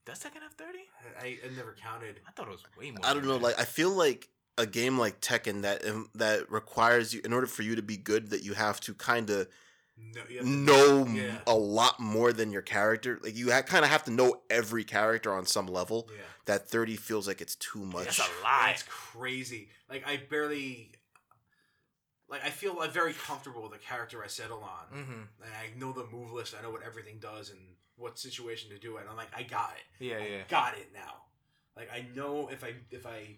[0.04, 0.80] Does Tekken have thirty?
[1.20, 2.20] I, I never counted.
[2.26, 2.98] I thought it was way more.
[3.04, 3.34] I don't know.
[3.34, 3.42] that.
[3.42, 4.28] Like I feel like
[4.58, 7.96] a game like Tekken that um, that requires you, in order for you to be
[7.96, 9.46] good, that you have to kind of
[10.14, 11.38] No, you have to- know Yeah.
[11.46, 13.18] a lot more than your character.
[13.22, 16.08] Like you ha- kind of have to know every character on some level.
[16.10, 16.22] yeah.
[16.46, 18.04] That thirty feels like it's too much.
[18.16, 18.70] That's a lot.
[18.70, 19.68] It's crazy.
[19.88, 20.92] Like I barely.
[22.28, 24.98] Like I feel like very comfortable with the character I settle on.
[24.98, 25.12] Mm-hmm.
[25.44, 26.54] and I know the move list.
[26.58, 27.60] I know what everything does and
[27.96, 29.02] what situation to do it.
[29.02, 30.04] And I'm like, I got it.
[30.04, 30.42] Yeah, I yeah.
[30.48, 31.24] got it now.
[31.76, 33.36] Like I know if I if I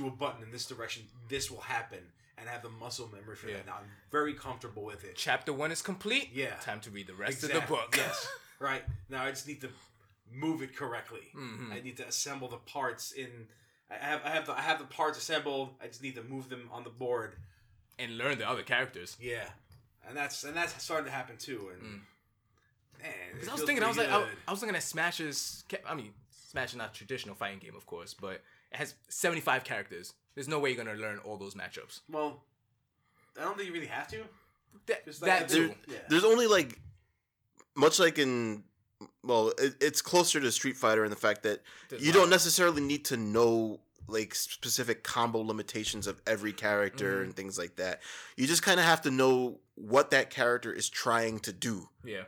[0.00, 1.98] do a button in this direction, this will happen,
[2.38, 3.56] and I have the muscle memory for Yeah.
[3.58, 3.66] that.
[3.66, 5.14] Now I'm very comfortable with it.
[5.16, 6.30] Chapter one is complete.
[6.32, 6.54] Yeah.
[6.60, 7.60] Time to read the rest Exactly.
[7.60, 7.94] of the book.
[7.96, 8.28] yes.
[8.60, 9.70] Right now, I just need to
[10.30, 11.30] move it correctly.
[11.34, 11.72] Mhm.
[11.72, 13.48] I need to assemble the parts in.
[13.90, 15.74] I have I have the I have the parts assembled.
[15.82, 17.36] I just need to move them on the board.
[17.98, 19.16] and learn the other characters.
[19.20, 19.48] Yeah,
[20.06, 21.70] and that's and that's starting to happen too.
[21.72, 22.00] And Mm.
[23.02, 24.28] man, Because I was thinking, I was like, I.
[24.46, 25.64] I was looking at Smash's.
[25.86, 28.42] I mean, Smash is not a traditional fighting game, of course, but
[28.72, 30.14] it has 75 characters.
[30.34, 32.00] There's no way you're gonna learn all those matchups.
[32.08, 32.42] Well,
[33.38, 34.22] I don't think you really have to.
[34.86, 35.74] That, Just like that I too.
[35.88, 35.98] Yeah.
[36.08, 36.78] There's only like,
[37.76, 38.62] much like in,
[39.24, 42.30] well, it, it's closer to Street Fighter in the fact that There's you not- don't
[42.30, 47.24] necessarily need to know like specific combo limitations of every character Mhm.
[47.24, 48.00] and things like that.
[48.36, 51.88] You just kind of have to know what that character is trying to do.
[52.04, 52.24] Yeah.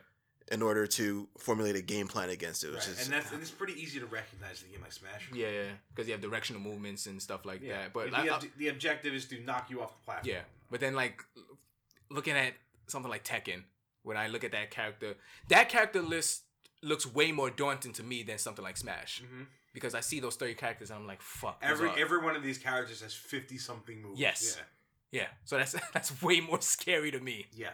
[0.52, 2.88] In order to formulate a game plan against it, which Right.
[2.90, 5.28] is and that's and it's pretty easy to recognize in a game like Smash.
[5.32, 7.78] Yeah, yeah, because you have directional movements and stuff like Yeah.
[7.84, 7.92] that.
[7.92, 10.34] But the, I- I- the objective is to knock you off the platform.
[10.34, 11.24] Yeah, but then like
[12.10, 12.54] looking at
[12.86, 13.64] something like Tekken,
[14.02, 15.14] when I look at that character,
[15.48, 16.42] that character list
[16.82, 19.46] looks way more daunting to me than something like Smash Mhm.
[19.72, 21.58] because I see those thirty characters and I'm like, fuck.
[21.62, 24.20] Every are- every one of these characters has fifty something moves.
[24.20, 24.58] Yes.
[25.12, 27.46] yeah, so that's that's way more scary to me.
[27.52, 27.70] Yeah.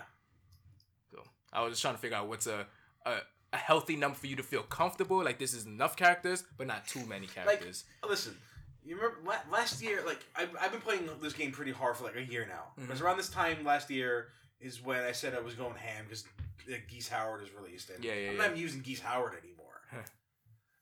[1.53, 2.67] I was just trying to figure out what's a
[3.07, 3.17] a,
[3.53, 5.23] a healthy number for you to feel comfortable.
[5.25, 7.85] Like this is enough characters, but not too many characters.
[8.07, 8.37] Listen,
[8.85, 9.19] you remember
[9.51, 10.03] last year?
[10.07, 12.73] Like I've, I've been playing this game pretty hard for like a year now.
[12.79, 12.87] Mhm.
[12.87, 14.29] Because around this time last year
[14.61, 16.25] is when I said I was going ham because
[16.71, 18.47] uh, Geese Howard is released, and Yeah, yeah, I'm yeah.
[18.49, 19.55] not using Geese Howard anymore.
[19.91, 20.03] Huh.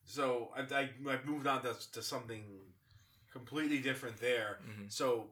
[0.05, 2.43] so I, I I've moved on to, to something
[3.33, 4.59] completely different there.
[4.67, 4.91] Mhm.
[4.93, 5.29] So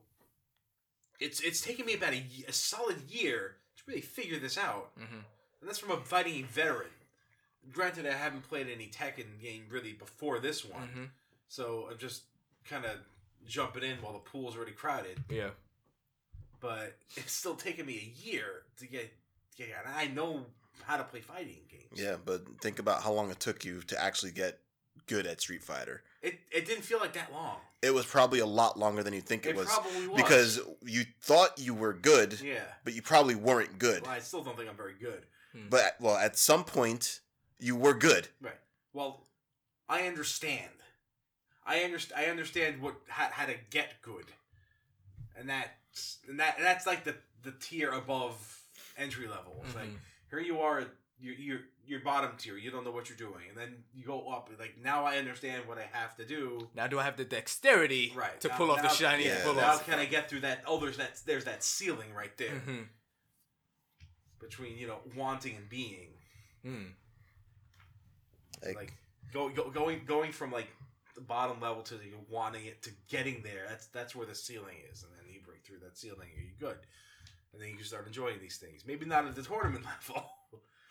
[1.20, 3.56] it's it's taken me about a, a solid year
[3.86, 5.20] to really figure this out, hmm
[5.60, 6.90] and that's from a fighting veteran.
[7.72, 10.88] Granted, I haven't played any Tekken game really before this one.
[10.88, 11.04] hmm
[11.48, 12.24] So I'm just
[12.68, 12.96] kind of
[13.48, 15.20] jumping in while the pool's already crowded.
[15.30, 15.50] Yeah.
[16.60, 19.10] But it's still taken me a year to get,
[19.52, 20.44] to get and I know
[20.82, 21.94] how to play fighting games.
[21.94, 22.16] yeah.
[22.22, 24.58] But think about how long it took you to actually get
[25.06, 26.02] good at Street Fighter.
[26.22, 27.56] It, it didn't feel like that long.
[27.84, 30.22] It was probably a lot longer than you think it, It, was probably was.
[30.22, 32.64] because you thought you were good, Yeah.
[32.84, 34.02] but you probably weren't good.
[34.02, 35.26] Well, I still don't think I'm very good.
[35.70, 37.20] But well, at some point,
[37.60, 38.26] you were good.
[38.40, 38.58] Right.
[38.92, 39.26] Well,
[39.88, 40.70] I understand.
[41.64, 42.20] I understand.
[42.26, 44.24] I understand what how, how to get good,
[45.36, 48.34] and that's and that and that's like the the tier above
[48.98, 49.62] entry level.
[49.64, 49.98] It's like Mhm.
[50.30, 50.84] here you are,
[51.20, 52.56] you're you're you're bottom tier.
[52.56, 54.50] You don't know what you're doing, and then you go up.
[54.58, 56.68] Like now I understand what I have to do.
[56.74, 59.42] Now do I have the dexterity Right to now- pull off the now- shiny yeah,
[59.44, 59.86] pull Now off?
[59.86, 60.62] can I get through that?
[60.66, 61.20] Oh, there's that.
[61.26, 62.82] There's that ceiling right there hmm
[64.40, 66.08] between you know wanting and being.
[66.66, 66.88] Mm.
[68.64, 68.92] Like, like
[69.32, 70.68] go, go, going going from like
[71.14, 74.76] the bottom level to the wanting it to getting there that's that's where the ceiling
[74.90, 76.78] is and then you break through that ceiling and you're good
[77.52, 80.28] and then you can start enjoying these things maybe not at the tournament level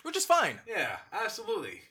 [0.03, 0.59] Which is fine.
[0.67, 1.81] yeah absolutely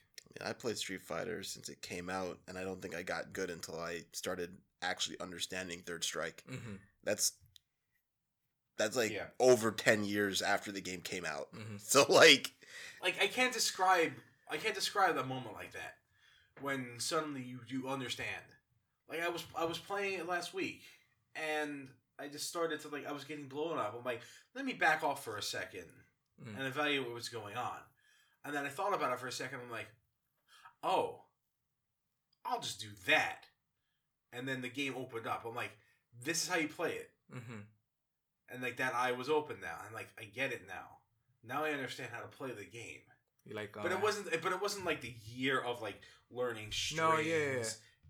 [0.40, 3.34] yeah, I played Street Fighter since it came out, and I don't think I got
[3.34, 6.42] good until I started actually understanding Third Strike.
[6.48, 7.32] hmm That's
[8.78, 9.26] that's like Yeah.
[9.38, 11.48] over ten years after the game came out.
[11.52, 12.50] hmm So like,
[13.02, 14.12] like i can't describe
[14.50, 15.96] i can't describe a moment like that
[16.62, 18.44] when suddenly you you understand
[19.10, 20.80] like i was i was playing it last week
[21.36, 21.88] and
[22.18, 24.22] i just started to like i was getting blown up i'm like
[24.54, 25.84] let me back off for a second
[26.42, 26.56] Mm.
[26.58, 27.76] and evaluate what's going on.
[28.44, 29.60] And then I thought about it for a second.
[29.64, 29.88] I'm like,
[30.82, 31.22] oh,
[32.44, 33.44] I'll just do that.
[34.32, 35.44] And then the game opened up.
[35.48, 35.72] I'm like,
[36.24, 37.10] this is how you play it.
[37.32, 37.60] hmm
[38.52, 39.76] And like that eye was open now.
[39.86, 40.98] I'm like, I get it now.
[41.44, 43.00] Now I understand how to play the game.
[43.44, 44.30] You like, uh, But it wasn't.
[44.42, 47.64] But it wasn't like the year of like learning strings No, yeah,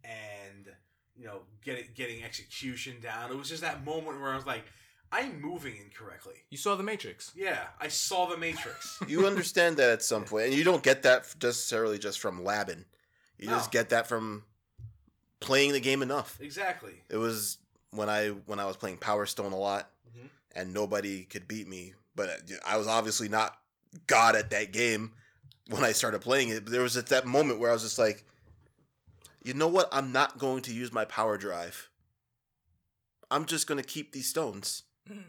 [0.05, 0.69] and
[1.17, 3.31] you know getting getting execution down.
[3.31, 4.65] It was just that moment where I was like,
[5.13, 6.37] I'm moving incorrectly.
[6.51, 7.33] You saw the Matrix.
[7.37, 8.99] Yeah, I saw the Matrix.
[9.07, 12.85] you understand that at some point, and you don't get that necessarily just from labbing.
[13.39, 13.57] You No.
[13.57, 14.45] just get that from
[15.41, 16.39] playing the game enough.
[16.41, 16.95] exactly.
[17.11, 17.59] It was
[17.91, 20.29] when I when I was playing Power Stone a lot, Mhm.
[20.55, 21.95] and nobody could beat me.
[22.15, 23.59] But I was obviously not
[24.07, 25.13] god at that game
[25.69, 26.65] when I started playing it.
[26.65, 28.25] But there was at that moment where I was just like,
[29.43, 29.89] you know what?
[29.93, 31.91] I'm not going to use my power drive.
[33.31, 34.85] I'm just going to keep these stones.
[35.11, 35.25] Mhm.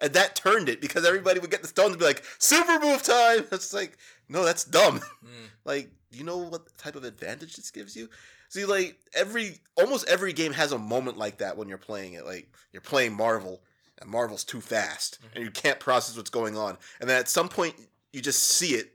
[0.00, 3.02] And that turned it because everybody would get the stone and be like, super move
[3.02, 3.44] time.
[3.52, 3.96] It's like,
[4.28, 5.00] no, that's dumb.
[5.24, 5.48] Mm.
[5.64, 8.08] Like, you know what type of advantage this gives you?
[8.48, 12.24] See, like every almost every game has a moment like that when you're playing it.
[12.24, 13.60] Like you're playing Marvel,
[14.00, 16.78] and Marvel's too fast, and you can't process what's going on.
[17.00, 17.74] And then at some point,
[18.12, 18.92] you just see it,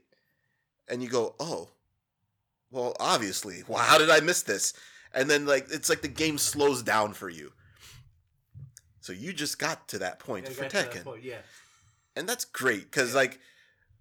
[0.88, 1.68] and you go, "Oh,
[2.70, 3.62] well, obviously.
[3.68, 4.72] Well, how did I miss this?"
[5.12, 7.52] And then like it's like the game slows down for you.
[9.02, 11.38] So you just got to that point Yeah, for got to that Tekken point, yeah.
[12.16, 13.40] and that's great because like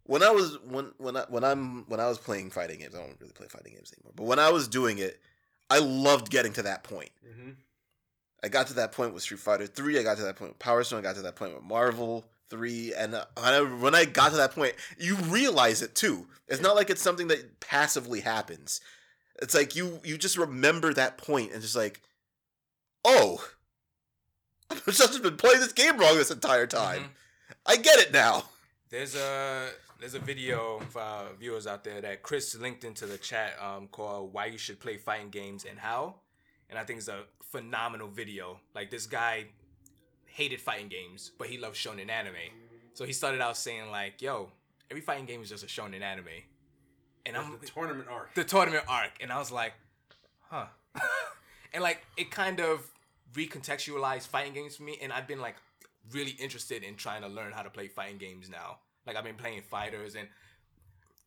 [0.04, 3.00] when I was when when I when I'm when I was playing fighting games, I
[3.00, 4.14] don't really play fighting games anymore.
[4.16, 5.20] But when I was doing it,
[5.70, 7.12] I loved getting to that point.
[7.28, 7.52] Mm-hmm.
[8.44, 10.00] I got to that point with Street Fighter Three.
[10.00, 11.00] I got to that point with Power Stone.
[11.00, 12.94] I got to that point with Marvel Three.
[12.94, 16.28] And uh, when I, when I got to that point, you realize it too.
[16.48, 18.82] It's not like it's something that passively happens.
[19.42, 22.02] It's like you you just remember that point and just like,
[23.06, 23.44] oh,
[24.88, 27.02] I've just been playing this game wrong this entire time.
[27.04, 27.08] Mhm.
[27.66, 28.46] I get it now.
[28.90, 29.70] There's a
[30.00, 33.88] there's a video for our viewers out there that Chris linked into the chat um,
[33.88, 36.16] called "Why You Should Play Fighting Games and How,"
[36.70, 38.60] and I think it's a phenomenal video.
[38.74, 39.48] Like this guy
[40.26, 42.36] hated fighting games, but he loves shonen anime.
[42.94, 44.52] So he started out saying like, "Yo,
[44.90, 46.28] every fighting game is just a shonen anime,
[47.26, 48.34] and I'm the tournament arc.
[48.34, 49.74] the tournament arc, and I was like,
[50.50, 50.66] huh,
[51.74, 52.90] and like it kind of
[53.34, 55.56] recontextualized fighting games for me, and I've been like
[56.12, 58.78] really interested in trying to learn how to play fighting games now.
[59.06, 60.28] Like I've been playing FighterZ, and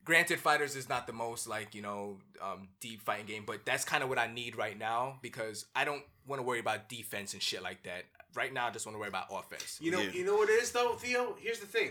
[0.05, 3.85] granted, FighterZ is not the most like you know um, deep fighting game, but that's
[3.85, 7.33] kind of what I need right now because I don't want to worry about defense
[7.35, 8.05] and shit like that.
[8.35, 9.79] Right now, I just want to worry about offense.
[9.81, 10.11] You know, Yeah.
[10.11, 11.37] you know what it is though, Theo.
[11.41, 11.91] Here's the thing.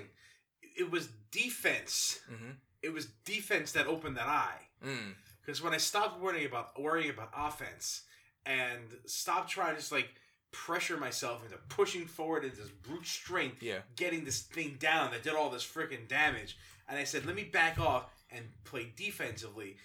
[0.76, 2.20] It was defense.
[2.32, 2.52] Mm-hmm.
[2.82, 4.60] It was defense that opened that eye.
[4.86, 5.14] Mm.
[5.40, 8.02] Because when I stopped worrying about worrying about offense
[8.46, 10.10] and stop trying to just like
[10.52, 13.80] pressure myself into pushing forward into this brute strength, Yeah.
[13.96, 17.44] getting this thing down that did all this freaking damage, and I said, let me
[17.44, 19.78] back off and play defensively.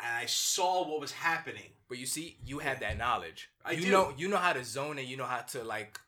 [0.00, 1.70] And I saw what was happening.
[1.88, 3.48] But you see, you have that knowledge.
[3.64, 3.90] I you do.
[3.90, 6.00] know you know how to zone and you know how to like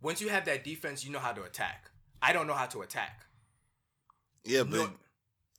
[0.00, 1.90] once you have that defense, you know how to attack.
[2.22, 3.24] I don't know how to attack.
[4.44, 4.92] Yeah, but No-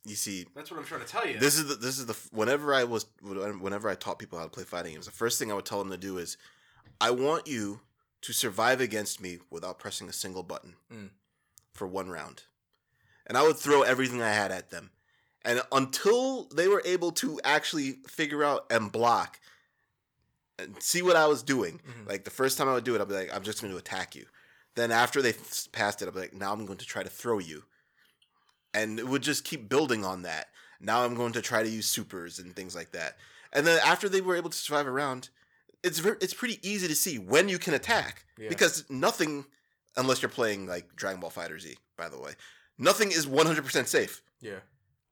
[0.06, 1.38] you see, That's what I'm trying to tell you.
[1.38, 4.50] this is the this is the whenever I was whenever I taught people how to
[4.50, 6.36] play fighting games, the first thing I would tell them to do is,
[7.00, 7.80] I want you
[8.22, 11.10] to survive against me without pressing a single button Mm.
[11.74, 12.44] for one round,
[13.26, 14.90] and I would throw everything I had at them,
[15.42, 19.40] and until they were able to actually figure out and block
[20.58, 21.80] and see what I was doing.
[21.86, 22.08] Mhm.
[22.08, 23.78] Like the first time I would do it, I'd be like, I'm just going to
[23.78, 24.24] attack you.
[24.74, 27.10] Then after they f- passed it, I'd be like, now I'm going to try to
[27.10, 27.64] throw you.
[28.76, 30.48] And it would just keep building on that.
[30.80, 33.16] Now I'm going to try to use supers and things like that.
[33.52, 35.30] And then after they were able to survive a round,
[35.82, 38.48] it's it's pretty easy to see when you can attack Yeah.
[38.50, 39.46] because nothing,
[39.96, 42.32] unless you're playing like Dragon Ball FighterZ, by the way,
[42.76, 44.20] nothing is 100% safe.
[44.40, 44.60] Yeah.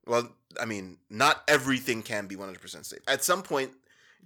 [0.06, 3.00] Well, I mean, not everything can be 100% safe.
[3.08, 3.70] At some point,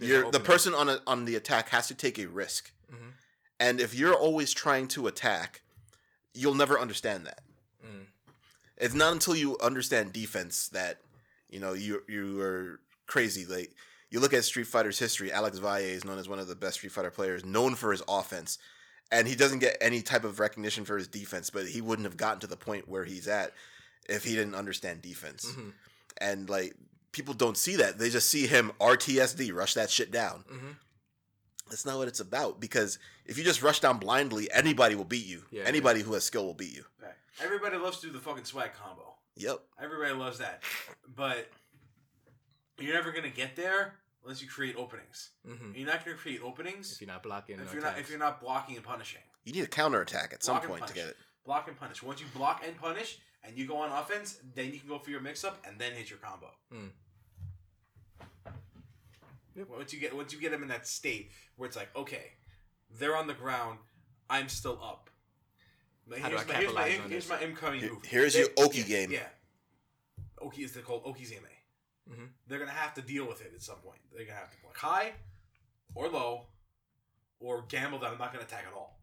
[0.01, 2.73] you're, the person on a, on the attack has to take a risk.
[2.93, 3.13] Mhm.
[3.61, 5.63] And if you're always trying to attack,
[6.35, 7.41] you'll never understand that.
[7.85, 8.07] Mm.
[8.81, 11.01] It's not until you understand defense that
[11.51, 13.45] you know you you are crazy.
[13.45, 13.75] Like
[14.11, 16.75] you look at Street Fighter's history, Alex Valle is known as one of the best
[16.77, 18.59] Street Fighter players, known for his offense,
[19.11, 21.51] and he doesn't get any type of recognition for his defense.
[21.51, 23.53] But he wouldn't have gotten to the point where he's at
[24.09, 25.45] if he didn't understand defense.
[25.47, 25.73] Mhm.
[26.19, 26.75] And like
[27.13, 30.45] people don't see that; they just see him RTSD, rush that shit down.
[30.51, 30.77] Mhm.
[31.69, 32.61] That's not what it's about.
[32.61, 35.45] Because if you just rush down blindly, anybody will beat you.
[35.51, 36.85] Yeah, anybody who has skill will beat you.
[37.39, 37.45] Right.
[37.47, 39.15] Everybody loves to do the fucking swag combo.
[39.37, 39.61] Yep.
[39.83, 40.63] Everybody loves that.
[41.15, 41.49] But
[42.79, 45.31] you're never gonna get there unless you create openings.
[45.47, 45.77] Mhm.
[45.77, 48.41] You're not gonna create openings If you're not blocking, if you're not if you're not
[48.41, 49.23] blocking and punishing.
[49.45, 51.17] You need a counter attack at some Block and point to get it.
[51.45, 52.03] Block and punish.
[52.03, 55.11] Once you block and punish and you go on offense, then you can go for
[55.11, 56.53] your mix up and then hit your combo.
[56.73, 56.93] Mm.
[59.55, 59.69] Yep.
[59.69, 62.33] Once you get once you get them in that state where it's like, okay,
[62.91, 63.79] they're on the ground,
[64.29, 65.11] I'm still up.
[66.09, 67.31] But How do here's, I my, here's, my, capitalize in- on here's this?
[67.41, 68.05] my incoming Here- move.
[68.05, 69.11] here's your Oki yeah, game.
[69.13, 69.29] Yeah.
[70.41, 71.41] Oki is called Okizeme.
[72.09, 72.29] Mhm.
[72.47, 74.01] They're gonna have to deal with it at some point.
[74.13, 75.13] They're gonna have to block high
[75.95, 76.47] or low
[77.41, 78.99] or gamble that I'm not gonna attack at all.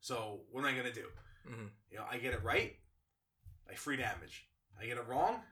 [0.00, 1.06] So what am I gonna do?
[1.46, 1.70] Mhm.
[1.90, 2.76] You know, I get it right,
[3.70, 4.46] I free damage.
[4.80, 5.42] I get it wrong.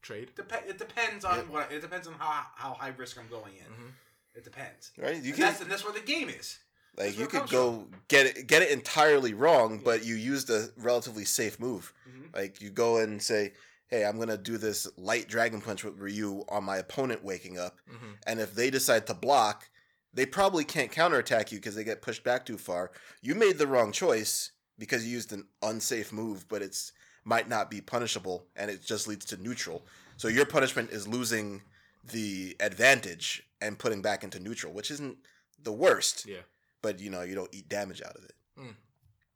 [0.00, 0.34] Trade.
[0.34, 1.46] Dep- it depends on Yep.
[1.48, 1.72] what.
[1.72, 3.64] It depends on how how high risk I'm going in.
[3.66, 3.92] Mhm.
[4.34, 4.92] It depends.
[4.96, 5.16] Right?
[5.16, 6.58] You and can that's and that's where the game is.
[6.96, 11.24] Like you could go get it get it entirely wrong, but you used a relatively
[11.24, 11.92] safe move.
[12.08, 12.34] Mhm.
[12.34, 13.52] Like you go and say,
[13.88, 17.78] "Hey, I'm gonna do this light dragon punch with Ryu on my opponent waking up,"
[17.90, 18.16] Mhm.
[18.26, 19.68] and if they decide to block,
[20.12, 22.90] they probably can't counterattack you because they get pushed back too far.
[23.20, 26.92] You made the wrong choice because you used an unsafe move, but it's
[27.24, 29.84] might not be punishable, and it just leads to neutral.
[30.16, 31.62] So your punishment is losing
[32.04, 35.18] the advantage and putting back into neutral, which isn't
[35.58, 36.42] the worst Yeah.
[36.82, 38.32] But you know you don't eat damage out of it.
[38.58, 38.74] Mm.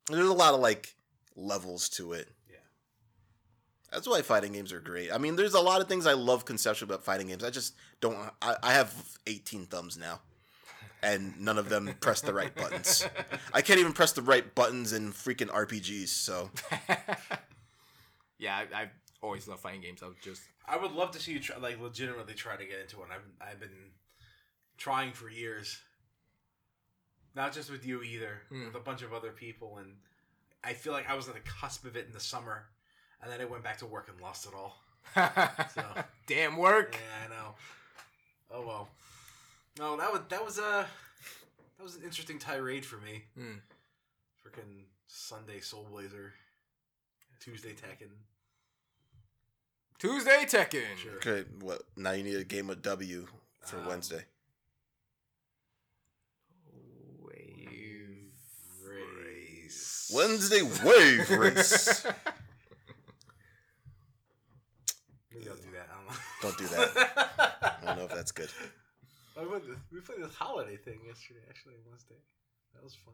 [0.09, 0.95] There's a lot of like
[1.35, 2.29] levels to it.
[2.49, 2.57] Yeah.
[3.91, 5.11] That's why fighting games are great.
[5.11, 7.43] I mean, there's a lot of things I love conceptually about fighting games.
[7.43, 8.17] I just don't.
[8.41, 8.93] I, I have
[9.27, 10.21] 18 thumbs now,
[11.03, 13.07] and none of them press the right buttons.
[13.53, 16.09] I can't even press the right buttons in freaking RPGs.
[16.09, 16.49] So
[18.39, 18.89] yeah, I, I've
[19.21, 20.01] always loved fighting games.
[20.03, 22.79] I was just I would love to see you try, like legitimately try to get
[22.79, 23.09] into one.
[23.11, 23.91] I've I've been
[24.77, 25.79] trying for years.
[27.35, 28.65] Not just with you either, Hmm.
[28.65, 29.95] with a bunch of other people, and
[30.63, 32.65] I feel like I was at the cusp of it in the summer,
[33.21, 34.77] and then I went back to work and lost it all.
[35.73, 35.83] So
[36.27, 36.95] damn work.
[36.95, 37.55] yeah, I know.
[38.51, 38.89] Oh well.
[39.79, 40.85] No, that was that was a
[41.77, 43.23] that was an interesting tirade for me.
[43.35, 43.55] Hmm.
[44.45, 46.33] Freaking Sunday Soul Blazer,
[47.39, 48.09] Tuesday Tekken.
[49.99, 50.97] Tuesday Tekken.
[50.97, 51.13] Sure.
[51.15, 52.11] okay, what now?
[52.11, 53.27] You need a game of W
[53.61, 54.25] for Um, Wednesday.
[57.19, 58.31] Wave
[58.83, 60.00] Race.
[60.13, 62.03] Wednesday wave race.
[65.33, 65.87] Don't do that.
[65.89, 67.77] I don't don't do that.
[67.81, 68.49] I don't know if that's good.
[69.39, 72.15] I went, we played this holiday thing yesterday, actually, Wednesday.
[72.73, 73.13] That was fun.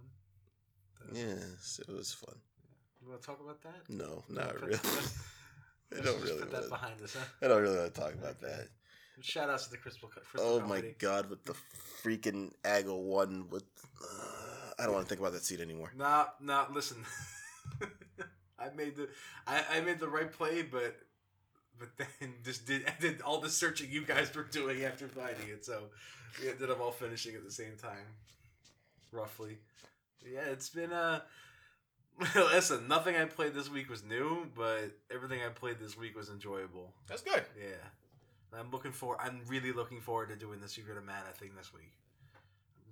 [1.00, 2.36] That was- Yes, it was fun.
[3.02, 3.88] You want to talk about that?
[3.89, 4.80] No, not really.
[5.98, 6.70] I don't really put that want.
[6.70, 7.24] behind us, huh?
[7.41, 8.68] I don't really want to talk about that.
[9.22, 10.10] Shout outs to the Crystal.
[10.10, 11.56] Crystal Oh my god, with the
[12.04, 13.64] freaking Aggle one with.
[14.04, 15.92] Uh, I don't want to think about that seat anymore.
[15.98, 16.66] Nah, nah.
[16.72, 16.98] Listen,
[18.60, 19.10] I made the
[19.48, 20.98] I, I made the right play, but
[21.80, 25.50] but then just did I did all the searching you guys were doing after finding
[25.50, 25.84] it, so
[26.42, 28.06] we ended up all finishing at the same time,
[29.12, 29.58] roughly.
[30.26, 31.22] Yeah, it's been uh
[32.36, 36.30] Listen, nothing I played this week was new, but everything I played this week was
[36.30, 36.92] enjoyable.
[37.08, 37.44] That's good.
[37.56, 38.58] Yeah.
[38.58, 39.22] I'm looking for.
[39.22, 41.94] I'm really looking forward to doing the Secret of Mana thing this week.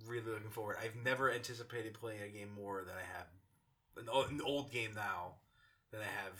[0.06, 0.76] Really looking forward.
[0.82, 3.26] I've never anticipated playing a game more than I have
[3.96, 5.34] an, o- an old game now
[5.90, 6.38] than I have.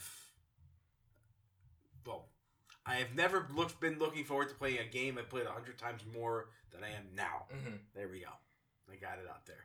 [2.06, 2.26] Well,
[2.84, 5.78] I have never looked been looking forward to playing a game I played a hundred
[5.78, 7.46] times more than I am now.
[7.50, 8.30] hmm There we go.
[8.92, 9.64] I got it out there.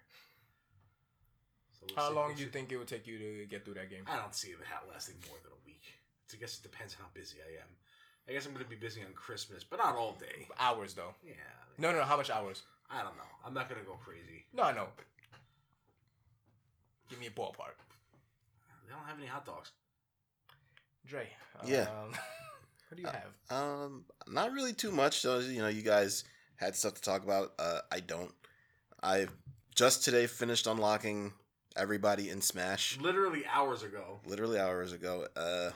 [1.80, 3.90] So we'll How long do you think it would take you to get through that
[3.90, 4.04] game?
[4.12, 4.58] I don't see it
[4.92, 5.84] lasting more than a week.
[6.34, 7.68] I guess it depends how busy I am.
[8.28, 10.48] I guess I'm going to be busy on Christmas, but not all day.
[10.60, 11.14] Hours though.
[11.24, 11.34] Yeah.
[11.78, 12.04] No, no, no.
[12.06, 12.64] How much hours?
[12.94, 13.24] I don't know.
[13.46, 14.46] I'm not going to go crazy.
[14.54, 14.88] No, I know.
[17.10, 17.78] Give me a ballpark.
[18.86, 19.72] They don't have any hot dogs.
[21.06, 21.28] Dre.
[21.66, 21.82] Yeah.
[21.82, 22.10] Um,
[22.90, 23.32] what do you have?
[23.50, 25.20] Um, not really too much.
[25.20, 26.24] So you know, you guys
[26.56, 27.54] had stuff to talk about.
[27.60, 28.32] Uh, I don't.
[29.02, 29.28] I
[29.76, 31.34] just today finished unlocking
[31.76, 32.98] everybody in Smash.
[33.00, 34.20] Literally hours ago.
[34.26, 35.26] Literally hours ago.
[35.36, 35.76] Uh, Hey,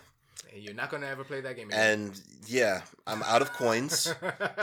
[0.55, 1.99] You're not gonna ever play that game again.
[2.09, 4.13] and yeah, I'm out of coins.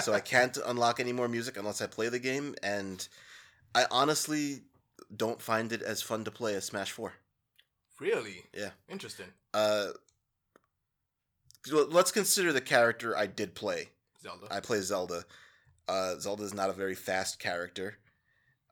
[0.01, 3.07] so I can't unlock any more music unless I play the game, and
[3.75, 4.63] I honestly
[5.15, 7.15] don't find it as fun to play as Smash Four.
[8.01, 8.45] really.
[8.55, 8.71] Yeah.
[8.89, 9.27] Interesting.
[9.55, 9.89] Uh,
[11.71, 13.89] let's consider the character I did play.
[14.23, 14.47] Zelda.
[14.51, 15.25] I play Zelda.
[15.89, 17.99] Uh, Zelda is not a very fast character.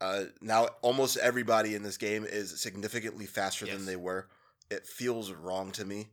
[0.01, 3.77] Uh, now almost everybody in this game is significantly faster Yes.
[3.77, 4.29] than they were.
[4.71, 6.09] It feels wrong to me.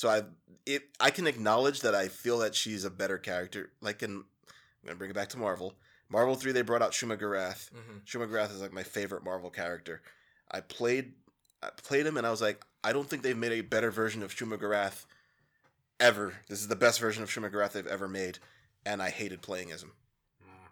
[0.00, 0.22] So I
[0.64, 3.70] it I can acknowledge that I feel that she's a better character.
[3.82, 5.74] Like in I'm gonna bring it back to Marvel.
[6.08, 7.68] Marvel three they brought out Shuma-Gorath.
[7.68, 10.00] hmm Shuma-Gorath is like my favorite Marvel character.
[10.50, 11.12] I played
[11.62, 14.22] I played him and I was like, I don't think they've made a better version
[14.22, 15.04] of Shuma-Gorath
[15.98, 16.32] ever.
[16.48, 18.38] This is the best version of Shuma-Gorath they've ever made,
[18.86, 19.92] and I hated playing as him.
[20.42, 20.68] Mm.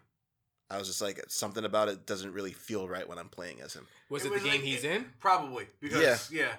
[0.75, 3.75] I was just like, something about it doesn't really feel right when I'm playing as
[3.75, 3.87] him.
[4.09, 5.05] Was It it, was the game like- he's it- in?
[5.21, 5.67] Probably.
[5.81, 6.55] Because, yeah.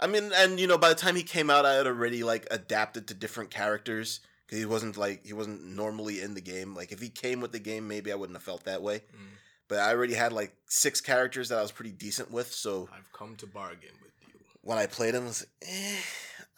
[0.00, 2.46] I mean, and you know, by the time he came out, I had already like
[2.50, 6.74] adapted to different characters because he wasn't like he wasn't normally in the game.
[6.74, 8.98] Like if he came with the game, maybe I wouldn't have felt that way.
[8.98, 9.36] Mm.
[9.68, 13.12] But I already had like six characters that I was pretty decent with, so I've
[13.12, 14.40] come to bargain with you.
[14.62, 15.96] when I played him, I was like, eh,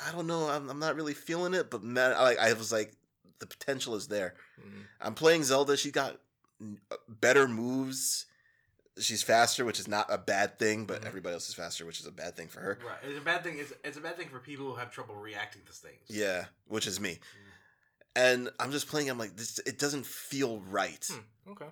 [0.08, 1.70] I don't know, I'm, I'm not really feeling it.
[1.70, 2.92] But man, I, like I was like,
[3.40, 4.34] the potential is there.
[4.60, 4.84] Mm.
[5.00, 5.76] I'm playing Zelda.
[5.76, 6.18] She got
[6.62, 8.26] uh, better moves.
[9.00, 11.06] She's faster, which is not a bad thing, but Mhm.
[11.06, 12.78] everybody else is faster, which is a bad thing for her.
[12.84, 12.98] Right.
[13.02, 13.58] It's a bad thing.
[13.58, 16.00] It's, it's a bad thing for people who have trouble reacting to things.
[16.08, 17.18] Yeah, which is me.
[18.16, 19.08] And I'm just playing.
[19.08, 19.58] I'm like, this.
[19.60, 21.04] It doesn't feel right.
[21.10, 21.50] Hmm.
[21.52, 21.68] Okay.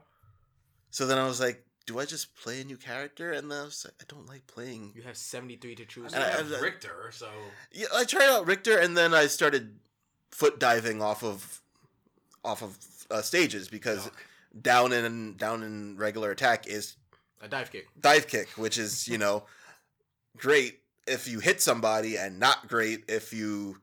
[0.91, 3.33] So then I was like, do I just play a new character?
[3.33, 4.93] And then I was like, I don't like playing.
[4.95, 7.29] You have 73 to choose I And I- have Richter, so
[7.73, 9.81] Yeah, I tried out Richter, and then I started
[10.31, 11.61] foot diving off of
[12.45, 12.79] off of
[13.11, 14.13] uh, stages because Yuck.
[14.63, 16.97] down in down in regular attack is
[17.41, 17.89] a dive kick.
[18.01, 19.45] dive kick, which is you know
[20.37, 23.79] great if you hit somebody and not great if you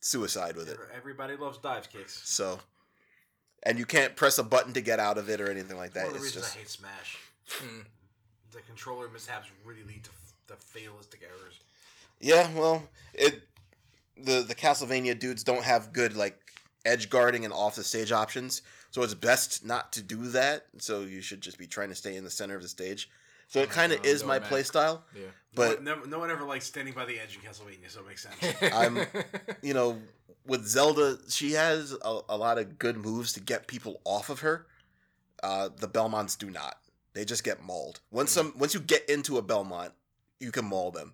[0.00, 0.78] suicide with it.
[0.96, 2.20] everybody loves dive kicks.
[2.28, 2.58] So,
[3.62, 6.06] and you can't press a button to get out of it or anything like that.
[6.06, 7.18] One of the It's reasons just I hate Smash.
[7.60, 7.84] Mm.
[8.50, 11.60] The controller mishaps really lead to f- the fatalistic errors.
[12.20, 12.48] yeah.
[12.54, 12.82] Well,
[13.14, 13.42] it
[14.16, 16.38] the the Castlevania dudes don't have good like
[16.84, 18.62] edge guarding and off the stage options,
[18.92, 20.66] so it's best not to do that.
[20.78, 23.10] So you should just be trying to stay in the center of the stage.
[23.48, 24.48] So it Oh, kind of no, is no, my man.
[24.48, 25.26] play style, Yeah.
[25.54, 28.06] but no, never, no one ever likes standing by the edge in Castlevania, so it
[28.06, 28.62] makes sense.
[28.72, 29.06] I'm-
[29.62, 30.00] you know,
[30.46, 34.40] with Zelda, she has a, a lot of good moves to get people off of
[34.40, 34.66] her.
[35.42, 36.76] Uh, the Belmonts do not.
[37.14, 38.00] They just get mauled.
[38.10, 39.92] Once some once you get into a Belmont,
[40.40, 41.12] you can maul them.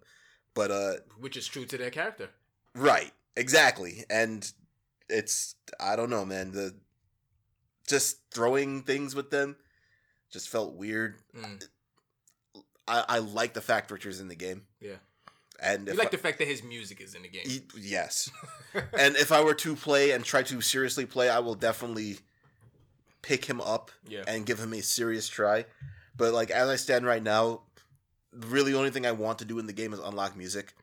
[0.54, 2.30] But uh, Which is true to their character.
[2.74, 4.50] right, exactly, and
[5.08, 6.52] it's I don't know, man.
[6.52, 6.74] The
[7.88, 9.56] just throwing things with them
[10.30, 11.16] just felt weird.
[11.36, 11.66] Mm.
[12.86, 14.62] I, I like the fact Richter's in the game.
[14.80, 14.96] Yeah.
[15.60, 17.42] And You like I- the fact that his music is in the game.
[17.46, 18.30] Y- yes.
[18.98, 22.18] and if I were to play and try to seriously play, I will definitely
[23.22, 24.22] pick him up yeah.
[24.28, 25.64] and give him a serious try.
[26.16, 27.62] But like as I stand right now,
[28.32, 30.74] really the only thing I want to do in the game is unlock music.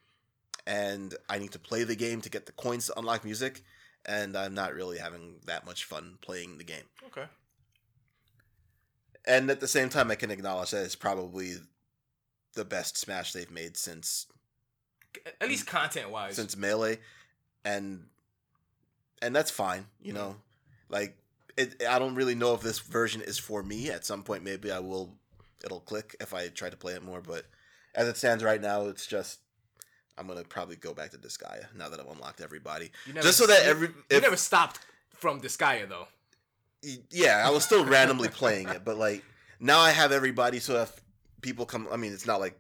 [0.68, 3.64] And I need to play the game to get the coins to unlock music.
[4.06, 6.84] And I'm not really having that much fun playing the game.
[7.08, 7.26] Okay.
[9.28, 11.56] And at the same time, I can acknowledge that it's probably
[12.54, 14.28] the best Smash they've made since
[15.42, 16.36] At least content wise.
[16.36, 17.00] since Melee,
[17.64, 18.06] and
[19.22, 19.88] and that's fine.
[20.00, 20.36] You know,
[20.90, 21.18] like
[21.58, 21.84] it.
[21.90, 23.90] I don't really know if this version is for me.
[23.90, 25.16] At some point, maybe I will.
[25.64, 27.22] It'll click if I try to play it more.
[27.22, 27.46] But
[27.96, 29.40] as it stands right now, it's just.
[30.18, 32.92] I'm gonna probably go back to Disgaea now that I've unlocked everybody.
[33.08, 36.08] Never- just so that you- every you never stopped from Disgaea though.
[37.10, 39.24] yeah, I was still randomly playing it, but like
[39.60, 40.60] now I have everybody.
[40.60, 41.02] So if
[41.42, 42.60] people come, I mean, it's not like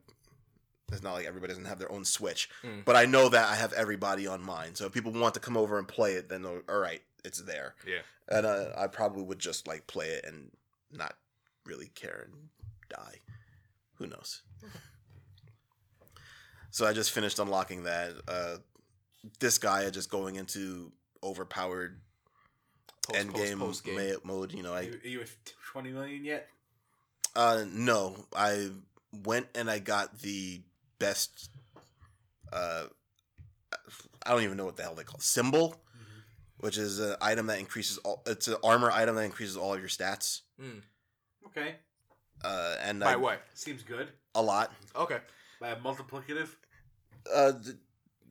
[0.91, 2.85] it's not like everybody doesn't have their own Switch, Mm.
[2.85, 4.75] but I know that I have everybody on mine.
[4.75, 7.73] So if people want to come over and play it, then all right, it's there.
[7.87, 8.01] Yeah.
[8.27, 10.51] And uh, I probably would just like play it and
[10.91, 11.15] not
[11.65, 12.49] really care and
[12.89, 13.21] die.
[13.95, 14.41] Who knows?
[16.76, 18.11] So I just finished unlocking that.
[18.28, 18.57] Uh,
[19.39, 20.91] this guy just going into
[21.23, 22.01] overpowered
[23.07, 24.17] Post, end game, post, post game.
[24.26, 24.51] mode.
[24.51, 25.30] You know, I Are you at
[25.71, 26.49] 20 million yet?
[27.34, 28.71] uh no, I
[29.23, 30.63] went and I got the
[30.99, 31.49] best.
[32.51, 32.88] Uh,
[34.26, 35.23] I don't even know what the hell they call it.
[35.23, 35.78] symbol,
[36.57, 38.21] which is an item that increases all.
[38.26, 40.41] It's an armor item that increases all of your stats.
[40.61, 40.82] Mm.
[41.47, 41.76] Okay.
[42.43, 43.41] Uh, and By I, what?
[43.53, 44.09] Seems good.
[44.36, 44.73] a lot.
[44.93, 45.19] Okay.
[45.61, 46.49] By a multiplicative?
[47.34, 47.76] Uh, th-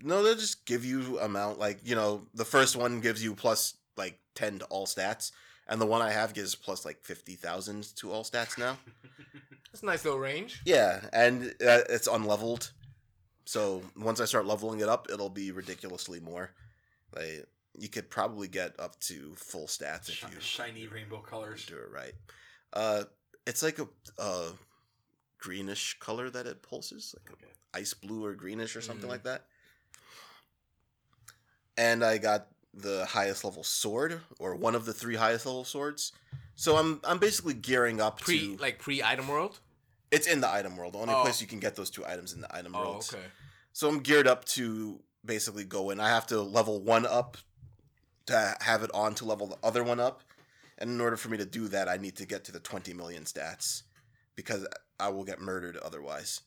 [0.02, 1.58] no, they'll just give you amount.
[1.58, 5.32] Like you know, the first one gives you plus like ten to all stats,
[5.68, 8.76] and the one I have gives plus like fifty thousand to all stats now.
[9.72, 10.60] That's a nice little range.
[10.64, 12.70] Yeah, and uh, it's unleveled.
[13.44, 16.50] So once I start leveling it up, it'll be ridiculously more.
[17.14, 17.46] Like
[17.78, 21.66] you could probably get up to full stats if Shi- you Shiny rainbow colors.
[21.66, 22.12] do it right.
[22.72, 23.04] Uh,
[23.46, 23.88] it's like a,
[24.18, 24.50] a
[25.44, 27.52] greenish color that it pulses, like Okay.
[27.74, 29.10] ice blue or greenish or something Mhm.
[29.16, 29.46] like that.
[31.76, 36.12] And I got the highest level sword, or one of the three highest level swords.
[36.56, 38.62] So I'm I'm basically gearing up Pre to.
[38.62, 39.60] like pre item world.
[40.10, 40.94] It's in the item world.
[40.94, 41.22] The only Oh.
[41.22, 43.10] place you can get those two items in the item Oh, world.
[43.12, 43.26] okay.
[43.72, 46.00] So I'm geared up to basically go in.
[46.00, 47.36] I have to level one up
[48.26, 50.22] to have it on to level the other one up.
[50.78, 52.94] And in order for me to do that, I need to get to the 20
[52.94, 53.82] million stats
[54.36, 54.66] because
[55.00, 56.40] I will get murdered otherwise.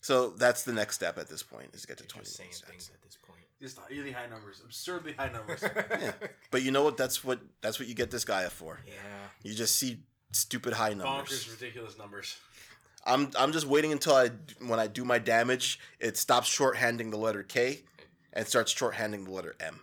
[0.00, 2.36] So that's the next step at this point is to get to You're 20 just
[2.36, 2.94] saying things stats.
[2.94, 3.40] at this point.
[3.60, 4.60] Just really high numbers.
[4.64, 5.62] Absurdly high numbers.
[6.00, 6.12] Yeah.
[6.50, 6.96] But you know what?
[6.96, 8.80] That's what that's what you get Disgaea for.
[8.86, 8.94] yeah.
[9.42, 10.00] You just see
[10.32, 11.46] stupid high numbers.
[11.46, 12.36] Bonkers, ridiculous numbers.
[13.06, 14.30] I'm I'm just waiting until I
[14.66, 17.82] when I do my damage, it stops shorthanding the letter K
[18.32, 19.80] and starts shorthanding the letter M.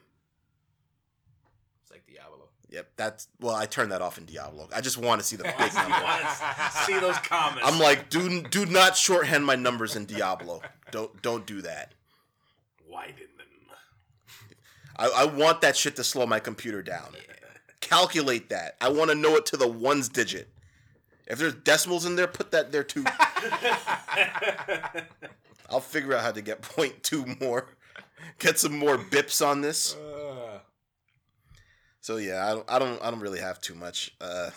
[2.72, 2.88] It's like Diablo.
[2.88, 3.56] Yep, that's well.
[3.56, 4.68] I turned that off in Diablo.
[4.74, 6.04] I just want to see the big You number.
[6.04, 7.62] want to see those comments.
[7.64, 10.62] I'm like, do do not shorthand my numbers in Diablo.
[10.92, 11.94] Don't don't do that.
[12.90, 13.46] widen them.
[14.98, 17.16] I, I want that shit to slow my computer down.
[17.80, 18.76] Calculate that.
[18.82, 20.50] I want to know it to the ones digit.
[21.28, 23.06] If there's decimals in there, put that there too.
[25.70, 27.68] I'll figure out how to get point two more.
[28.40, 29.96] Get some more bips on this.
[29.96, 30.60] Uh,
[32.02, 34.12] So yeah, I don't I don't I don't really have too much.
[34.22, 34.50] Uh,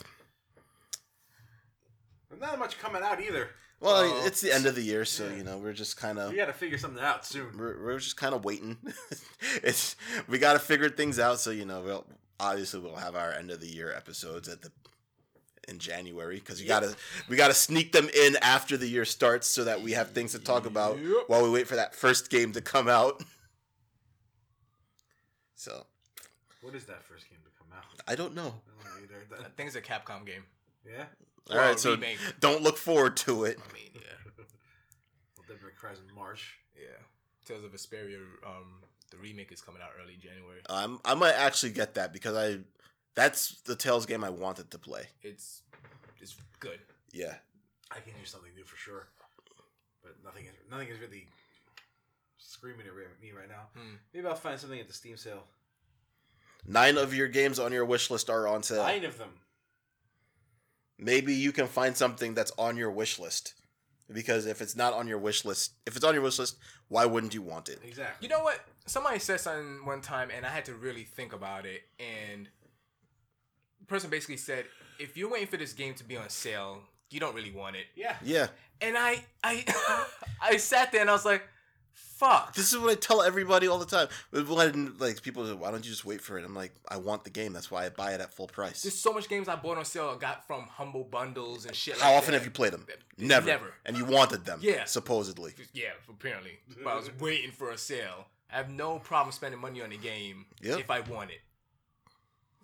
[2.40, 3.50] Not much coming out either.
[3.80, 5.36] well, it's the end of the year, so Yeah.
[5.36, 7.56] you know we're just kind of We got to figure something out soon.
[7.58, 8.76] we're, we're just kind of waiting.
[9.62, 9.96] it's
[10.28, 11.40] we got to figure things out.
[11.40, 12.06] So you know, we'll
[12.40, 14.70] obviously we'll have our end of the year episodes at the
[15.68, 16.96] in January because you gotta
[17.28, 20.38] we gotta sneak them in after the year starts so that we have things to
[20.40, 21.24] talk about Yep.
[21.28, 23.22] while we wait for that first game to come out.
[25.54, 25.86] So
[26.60, 27.31] What is that first game to come out?
[28.06, 28.60] I don't know.
[28.80, 29.26] I don't either.
[29.38, 30.44] I That- think it's a Capcom game.
[30.84, 31.06] yeah?
[31.50, 32.18] All Well, right, so remake.
[32.40, 33.58] don't look forward to it.
[33.68, 34.00] I mean, yeah,
[35.36, 36.58] Well, Devil May Cry's in March.
[36.76, 36.86] yeah.
[37.44, 38.80] Tales of Vesperia, um,
[39.10, 40.60] the remake is coming out early January.
[40.70, 42.60] Um, I might actually get that because I
[43.14, 45.08] that's the Tales game I wanted to play.
[45.22, 45.62] It's
[46.20, 46.78] it's good.
[47.10, 47.34] Yeah.
[47.90, 49.08] I can use something new for sure.
[50.02, 51.26] But nothing is nothing is really
[52.38, 53.68] screaming at me right now.
[53.76, 53.96] Hmm.
[54.14, 55.44] Maybe I'll find something at the Steam sale.
[56.66, 58.82] Nine of your games on your wish list are on sale.
[58.82, 59.30] Nine of them.
[60.98, 63.54] maybe you can find something that's on your wish list.
[64.12, 66.56] Because if it's not on your wish list, if it's on your wish list,
[66.88, 67.78] why wouldn't you want it?
[67.82, 68.28] Exactly.
[68.28, 68.60] You know what?
[68.86, 71.82] Somebody said something one time, and I had to really think about it.
[71.98, 72.48] And
[73.80, 74.66] the person basically said,
[74.98, 77.86] "If you're waiting for this game to be on sale, you don't really want it."
[77.96, 78.16] Yeah.
[78.22, 78.48] Yeah.
[78.82, 79.64] And I, I,
[80.42, 81.42] I sat there and I was like,
[81.94, 84.08] "Fuck." This is what I tell everybody all the time.
[84.30, 86.44] When like people say, why don't you just wait for it?
[86.44, 87.52] I'm like, I want the game.
[87.52, 88.82] That's why I buy it at full price.
[88.82, 91.98] There's so much games I bought on sale I got from humble bundles and shit.
[91.98, 92.38] How like often that.
[92.38, 92.86] have you played them?
[93.18, 93.46] Never.
[93.46, 93.74] Never.
[93.86, 94.60] And you wanted them.
[94.62, 94.84] Yeah.
[94.84, 95.54] Supposedly.
[95.72, 96.58] Yeah, apparently.
[96.82, 98.26] But I was waiting for a sale.
[98.52, 100.80] I have no problem spending money on a game Yep.
[100.80, 101.40] if I want it.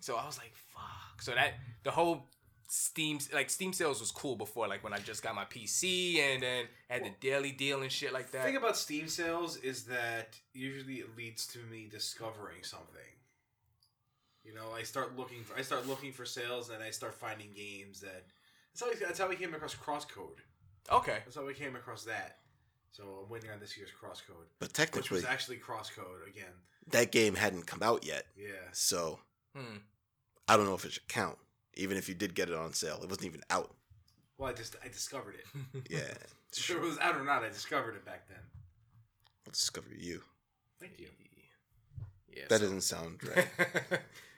[0.01, 1.21] So I was like, fuck.
[1.21, 2.27] So that the whole
[2.71, 6.43] Steam like Steam sales was cool before, like when I just got my PC and
[6.43, 8.45] then had the daily deal and shit like The that.
[8.45, 13.01] thing about Steam sales is that usually it leads to me discovering something.
[14.43, 17.49] You know, I start looking for I start looking for sales and I start finding
[17.55, 18.25] games that
[18.73, 20.37] that's how I, that's how I came across Crosscode.
[20.91, 21.19] okay.
[21.25, 22.37] That's how I came across that.
[22.91, 26.53] So I'm waiting on this year's Crosscode, But which technically, was actually Crosscode again.
[26.91, 28.49] that game hadn't come out yet, Yeah.
[28.73, 29.19] so
[29.55, 29.77] Hmm.
[30.47, 31.37] I don't know if it should count.
[31.75, 33.71] Even if you did get it on sale, it wasn't even out.
[34.37, 35.45] Well, I just I discovered it.
[35.89, 36.13] Yeah,
[36.53, 38.39] Sure, it was out or not, I discovered it back then.
[39.47, 40.21] I'll discover you.
[40.79, 41.07] Thank you.
[42.35, 42.43] Yeah.
[42.49, 43.47] That so- doesn't sound right.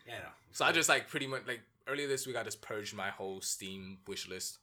[0.08, 0.30] Yeah, no.
[0.52, 3.42] so I just like pretty much like earlier this week I just purged my whole
[3.42, 4.58] Steam wish list.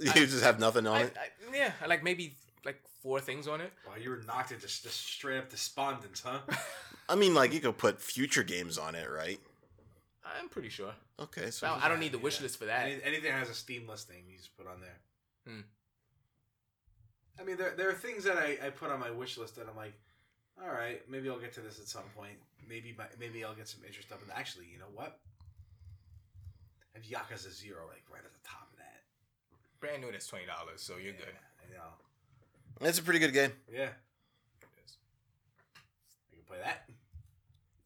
[0.00, 1.16] you just have nothing on I, it.
[1.18, 3.72] I, yeah, like maybe like four things on it.
[3.86, 6.40] wow, you were knocked into just straight up despondence, huh?
[7.08, 9.40] I mean, like you could put future games on it, right?
[10.38, 10.92] I'm pretty sure.
[11.20, 12.44] Okay, so I, I don't need the wish Yeah.
[12.44, 12.86] list for that.
[12.86, 14.98] Any, anything that has a Steam listing, you just put on there.
[15.46, 15.60] Hmm.
[17.40, 19.66] I mean, there, there are things that I, I put on my wish list that
[19.70, 19.94] I'm like,
[20.60, 22.34] all right, maybe I'll get to this at some point.
[22.68, 24.30] Maybe my, maybe I'll get some interest up in.
[24.34, 25.20] Actually, you know what?
[26.94, 29.02] And Yakuza Zero, like right at the top of that.
[29.80, 31.34] Brand new, and it's twenty dollars, so you're Yeah, good.
[31.62, 32.88] I know.
[32.88, 33.52] it's a pretty good game.
[33.72, 33.90] Yeah,
[34.62, 34.66] I
[36.34, 36.88] can play that.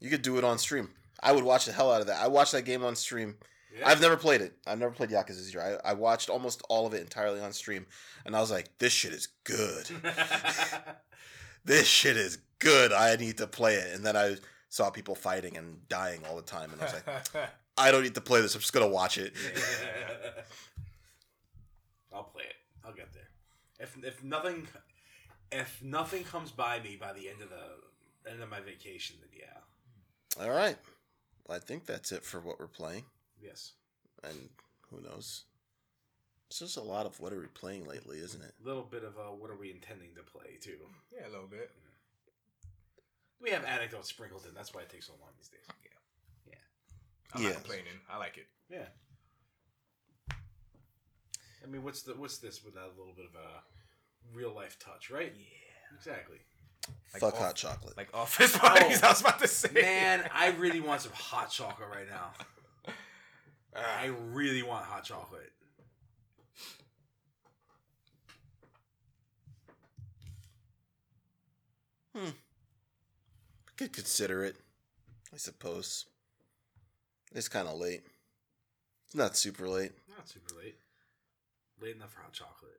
[0.00, 0.88] You could do it on stream.
[1.22, 2.20] I would watch the hell out of that.
[2.20, 3.36] I watched that game on stream.
[3.78, 3.88] Yeah.
[3.88, 4.54] I've never played it.
[4.66, 5.78] I've never played Yakuza Zero.
[5.84, 7.86] I, I watched almost all of it entirely on stream,
[8.26, 9.88] and I was like, "This shit is good.
[11.64, 12.92] this shit is good.
[12.92, 14.36] I need to play it." And then I
[14.68, 18.14] saw people fighting and dying all the time, and I was like, "I don't need
[18.16, 18.54] to play this.
[18.54, 19.32] I'm just gonna watch it."
[22.12, 22.56] I'll play it.
[22.84, 23.28] I'll get there.
[23.78, 24.68] If if nothing
[25.50, 29.30] if nothing comes by me by the end of the end of my vacation, then
[29.38, 30.44] yeah.
[30.44, 30.76] all right.
[31.46, 33.04] Well, I think that's it for what we're playing,
[33.40, 33.72] Yes.
[34.22, 34.48] and
[34.90, 35.44] who knows.
[36.48, 38.54] It's just a lot of what are we playing lately, isn't it?
[38.62, 40.78] A little bit of uh, what are we intending to play too.
[41.12, 41.70] yeah, a little bit.
[43.40, 44.54] We have anecdotes sprinkled in.
[44.54, 45.64] That's why it takes so long these days.
[45.82, 46.52] Yeah.
[46.52, 46.54] Yeah.
[47.34, 47.48] I'm Yeah.
[47.48, 47.98] not complaining.
[48.08, 48.46] I like it.
[48.68, 48.86] Yeah.
[51.64, 53.62] I mean, what's the what's this without a little bit of a
[54.36, 55.32] real life touch, right?
[55.34, 55.96] Yeah.
[55.96, 56.38] Exactly.
[57.12, 57.96] Like Fuck off- hot chocolate.
[57.96, 59.00] Like office parties.
[59.02, 59.68] Oh, I was about to say.
[59.74, 62.32] Man, I really want some hot chocolate right now.
[63.74, 65.50] Ah, I really want hot chocolate.
[72.14, 72.28] Hmm.
[73.68, 74.56] I could consider it,
[75.32, 76.06] I suppose.
[77.34, 78.02] It's kind of late.
[79.06, 79.92] It's not super late.
[80.16, 80.76] Not super late.
[81.80, 82.78] Late enough for hot chocolate.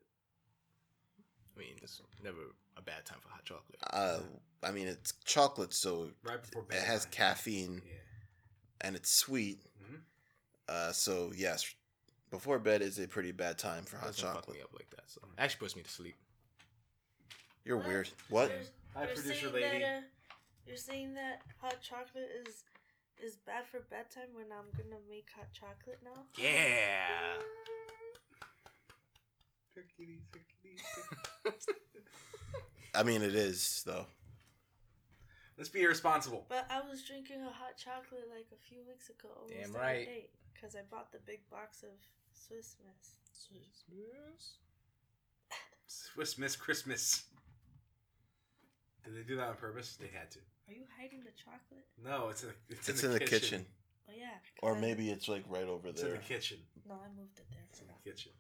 [1.55, 2.37] I mean, it's never
[2.77, 3.77] a bad time for hot chocolate.
[3.91, 4.19] Uh,
[4.63, 6.77] I mean, it's chocolate, so Right before bed.
[6.79, 7.93] it has caffeine Yeah.
[8.81, 9.59] and it's sweet.
[9.83, 10.01] Mhm.
[10.67, 11.73] Uh, so yes,
[12.31, 14.57] before bed is a pretty bad time for It hot doesn't fuck chocolate.
[14.57, 15.09] me up like that.
[15.09, 16.15] So it actually puts me to sleep.
[17.63, 17.87] You're What?
[17.87, 18.09] weird.
[18.29, 18.49] What?
[18.49, 19.79] You're- Hi, you're producer lady.
[19.79, 20.35] That, uh,
[20.65, 22.63] you're saying that hot chocolate is
[23.19, 26.27] is bad for bedtime when I'm gonna make hot chocolate now?
[26.35, 27.41] Yeah.
[32.95, 34.05] I mean, it is though.
[35.57, 36.45] Let's be irresponsible.
[36.49, 39.29] But I was drinking a hot chocolate like a few weeks ago.
[39.49, 40.29] Damn right.
[40.53, 41.89] Because I bought the big box of
[42.33, 43.17] Swiss Miss.
[43.31, 44.57] Swiss Miss
[45.87, 47.23] Swiss Miss Christmas.
[49.03, 49.97] Did they do that on purpose?
[49.99, 50.39] They had to.
[50.69, 51.85] Are you hiding the chocolate?
[52.03, 53.65] No, it's in the, it's, It's in the kitchen,
[54.07, 54.29] Oh yeah.
[54.41, 56.17] 'cause or I- maybe it's like right over It's in there.
[56.17, 56.57] the kitchen.
[56.87, 57.59] No, I moved it there.
[57.69, 58.31] It's in the kitchen.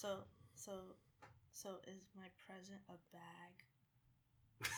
[0.00, 0.16] So
[0.54, 0.72] so
[1.52, 4.66] so is my present a bag?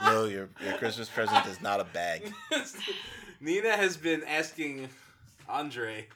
[0.00, 2.32] No, your your Christmas present is not a bag.
[3.40, 4.88] Nina has been asking
[5.48, 6.06] Andre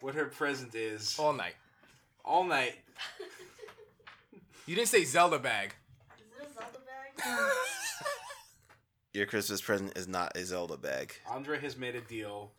[0.00, 1.54] what her present is All night.
[2.24, 2.76] all night.
[4.66, 5.74] You didn't say Zelda bag.
[6.18, 7.32] Is it a Zelda bag?
[9.14, 11.14] Your Christmas present is not a Zelda bag.
[11.28, 12.52] Andre has made a deal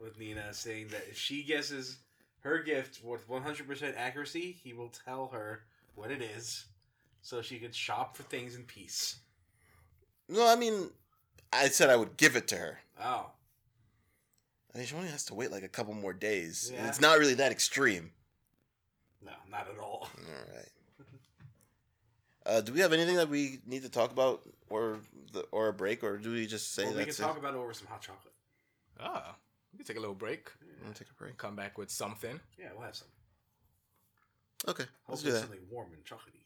[0.00, 1.98] with Nina saying that if she guesses
[2.40, 5.62] her gift with 100% accuracy, he will tell her
[5.94, 6.66] what it is
[7.22, 9.16] so she can shop for things in peace.
[10.28, 10.90] No, I mean,
[11.52, 12.78] I said I would give it to her.
[13.02, 13.30] Oh.
[14.74, 16.70] I mean, she only has to wait like a couple more days.
[16.72, 16.86] Yeah.
[16.88, 18.12] It's not really that extreme.
[19.24, 20.08] No, not at all.
[20.16, 20.66] All right.
[22.46, 24.40] Uh, do we have anything that we need to talk about,
[24.70, 24.98] or
[25.32, 27.40] the, or a break, or do we just say Well, we can talk it?
[27.40, 28.32] about it over some hot chocolate.
[28.98, 29.34] Ah,
[29.80, 30.50] we take a little break.
[30.76, 31.38] I'm gonna take a break.
[31.38, 32.38] Come back with something.
[32.58, 33.08] Yeah, we'll have some.
[34.68, 35.40] Okay, let's Hopefully do that.
[35.40, 36.44] something warm and chocolatey.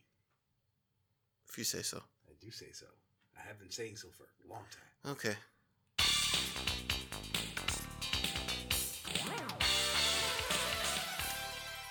[1.49, 2.01] If you say so.
[2.29, 2.87] I do say so.
[3.37, 5.13] I have been saying so for a long time.
[5.13, 5.35] Okay.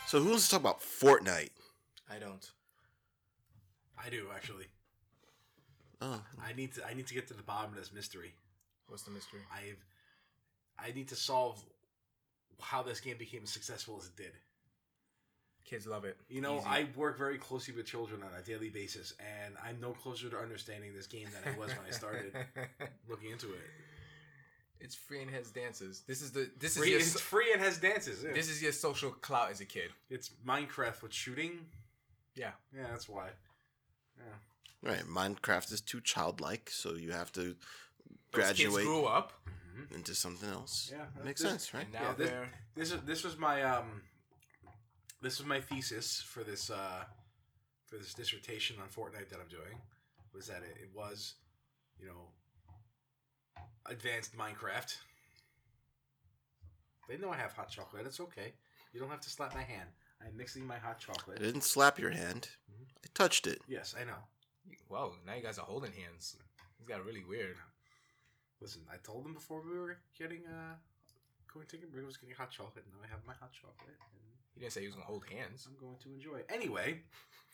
[0.08, 1.50] So who wants to talk about Fortnite?
[2.10, 2.50] I don't.
[4.02, 4.68] I do actually.
[6.02, 6.86] Oh, I need to.
[6.86, 8.34] I need to get to the bottom of this mystery.
[8.88, 9.42] What's the mystery?
[9.54, 9.84] I've.
[10.80, 11.64] I need to solve
[12.62, 14.32] how this game became as successful as it did.
[15.66, 16.18] Kids love it.
[16.30, 16.68] You know, Easy.
[16.68, 20.38] I work very closely with children on a daily basis, and I'm no closer to
[20.38, 22.34] understanding this game than I was when I started
[23.10, 23.62] looking into it.
[24.82, 26.04] it's free and has dances.
[26.06, 28.24] This is the this Free, is your it's free and has dances.
[28.24, 28.34] yeah.
[28.34, 29.90] this is your social clout as a kid.
[30.10, 31.52] it's Minecraft with shooting.
[32.36, 32.52] Yeah.
[32.76, 33.28] Yeah, that's why.
[34.18, 34.90] Yeah.
[34.92, 35.04] right.
[35.06, 37.56] Minecraft is too childlike, so you have to Those
[38.32, 39.32] graduate kids grew up
[39.94, 40.90] into something else.
[40.92, 41.84] Yeah, makes this- sense, right?
[41.86, 44.02] and now Yeah, this- they're This is this was my um
[45.22, 47.06] this was my thesis for this uh
[47.88, 49.82] for this dissertation on Fortnite that I'm doing
[50.34, 51.36] was that it, it was
[52.00, 52.32] you know
[53.86, 54.96] advanced Minecraft.
[57.08, 58.06] They know I have hot chocolate.
[58.06, 58.54] It's okay.
[58.94, 59.90] You don't have to slap my hand.
[60.26, 61.38] I'm mixing my hot chocolate.
[61.40, 62.50] I didn't slap your hand.
[63.04, 63.62] I touched it.
[63.68, 64.16] Yes, I know.
[64.88, 66.38] Whoa, now you guys are holding hands.
[66.80, 67.58] It's got really weird.
[68.64, 70.76] Listen, I told them before we were getting uh
[71.54, 72.02] going to take a break.
[72.04, 72.84] I was getting hot chocolate.
[72.88, 73.94] And now I have my hot chocolate.
[74.00, 74.24] And
[74.56, 75.68] He didn't say he was gonna hold hands.
[75.70, 76.38] I'm going to enjoy.
[76.38, 76.50] it.
[76.52, 77.02] Anyway,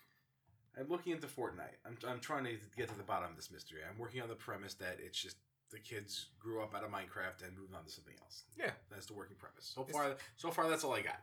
[0.80, 1.76] I'm looking into Fortnite.
[1.86, 3.80] I'm, I'm trying to get to the bottom of this mystery.
[3.84, 5.36] I'm working on the premise that it's just
[5.72, 8.44] the kids grew up out of Minecraft and moved on to something else.
[8.58, 8.72] Yeah.
[8.90, 9.66] That's the working premise.
[9.76, 11.20] So It's- far, so far that's all I got.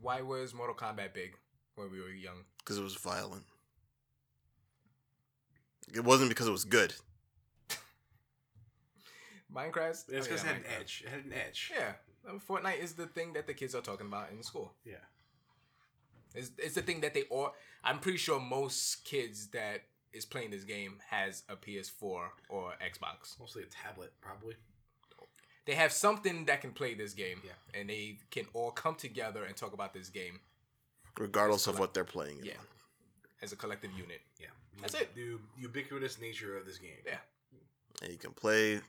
[0.00, 1.36] Why was Mortal Kombat big
[1.76, 2.44] when we were young?
[2.58, 3.44] Because it was violent.
[5.94, 6.94] It wasn't because it was good.
[9.54, 9.90] Minecraft.
[9.90, 11.02] It's oh, yeah, because it had an edge.
[11.04, 11.72] It had an edge.
[11.74, 11.92] Yeah,
[12.28, 14.72] I Fortnite is the thing that the kids are talking about in school.
[14.84, 14.94] Yeah.
[16.34, 17.54] It's, it's the thing that they all.
[17.82, 19.82] I'm pretty sure most kids that
[20.12, 22.02] is playing this game has a PS4
[22.48, 23.38] or Xbox.
[23.40, 24.54] Mostly a tablet, probably.
[25.66, 27.78] They have something that can play this game, Yeah.
[27.78, 30.40] and they can all come together and talk about this game
[31.18, 32.40] Regardless of what they're playing.
[32.42, 32.52] Yeah.
[32.58, 32.66] on.
[33.42, 34.20] as a collective unit.
[34.40, 34.48] Yeah.
[34.80, 35.14] That's it.
[35.14, 37.02] The ubiquitous nature of this game.
[37.06, 37.18] Yeah.
[38.02, 38.80] And you can play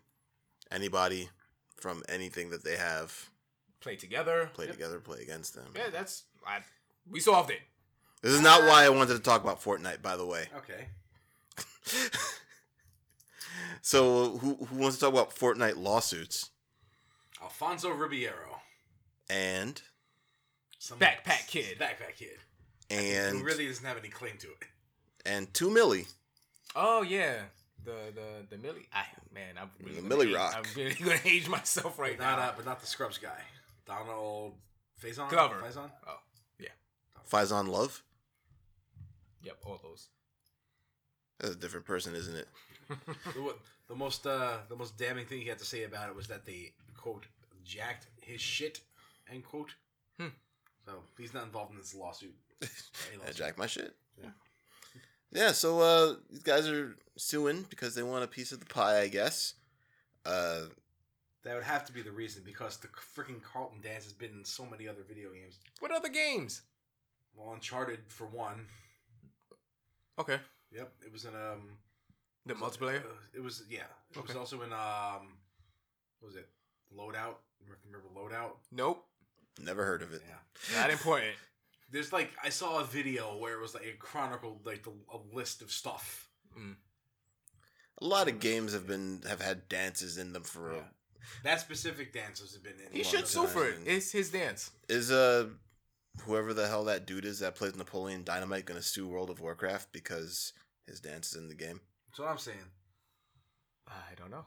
[0.72, 1.30] anybody
[1.78, 3.30] from anything that they have.
[3.80, 4.50] Play together.
[4.54, 4.74] Play Yep.
[4.76, 5.72] together, play against them.
[5.76, 6.60] Yeah, that's I,
[7.10, 7.60] we solved it.
[8.22, 10.46] This is not why I wanted to talk about Fortnite, by the way.
[10.58, 10.86] Okay.
[13.82, 16.52] so, who who wants to talk about Fortnite lawsuits
[17.42, 18.62] Alfonso Ribeiro.
[19.30, 19.82] and
[20.78, 21.80] Some Backpack Kid.
[21.80, 22.38] Backpack Kid.
[22.90, 24.68] and Who really doesn't have any claim to it.
[25.26, 26.08] and two milli?
[26.76, 27.42] Oh yeah,
[27.86, 28.88] the the the Milly.
[28.94, 29.04] I
[29.34, 30.56] man, I'm really The gonna Milly age- Rock.
[30.58, 32.44] I'm really gonna age myself right But not, now.
[32.46, 33.42] uh, but not the Scrubs guy.
[33.86, 34.54] Donald
[35.04, 35.30] Faison?
[35.30, 35.56] Glover.
[35.62, 35.90] Faison?
[36.08, 36.18] oh
[36.60, 36.68] yeah.
[37.32, 38.04] Faizon Love.
[39.44, 40.08] yep, all those.
[41.40, 42.48] That's a different person, isn't it?
[43.34, 43.56] the,
[43.88, 46.46] the most uh, the most damning thing he had to say about it was that
[46.46, 47.26] they quote
[47.66, 48.82] jacked his shit
[49.32, 49.74] end quote.
[50.20, 50.28] Hmm.
[50.86, 52.36] So he's not involved in this lawsuit.
[52.62, 52.70] Any
[53.16, 53.36] I lawsuit.
[53.36, 53.96] jacked my shit.
[54.22, 54.30] Yeah.
[55.32, 59.00] Yeah, so uh these guys are suing because they want a piece of the pie,
[59.02, 59.54] I guess.
[60.26, 60.64] Uh
[61.44, 64.46] That would have to be the reason because the freaking Carlton dance has been in
[64.46, 65.60] so many other video games.
[65.80, 66.62] What other games?
[67.36, 68.68] Well, Uncharted for one.
[70.20, 70.40] Okay,
[70.72, 71.78] Yep, it was in um.
[72.46, 73.02] the uh, multiplayer.
[73.34, 73.90] It was yeah.
[74.16, 75.38] It was also in um.
[76.20, 76.48] What was it?
[76.96, 77.36] Loadout.
[77.86, 78.52] Remember Loadout?
[78.72, 79.06] Nope,
[79.60, 80.22] never heard of it.
[80.28, 80.80] Yeah.
[80.82, 81.32] not important.
[81.92, 85.36] There's like I saw a video where it was like it chronicled like the, a
[85.36, 86.30] list of stuff.
[88.02, 90.82] A lot of games have been have had dances in them for Yeah.
[91.44, 92.92] That specific dances have been in.
[92.92, 93.80] He should sue for it.
[93.86, 94.72] It's his dance.
[94.90, 95.50] is uh
[96.24, 99.92] whoever the hell that dude is that plays Napoleon Dynamite gonna sue World of Warcraft
[99.92, 100.54] because
[100.88, 101.80] his dance is in the game.
[102.10, 102.58] That's what I'm saying.
[103.88, 104.46] I don't know.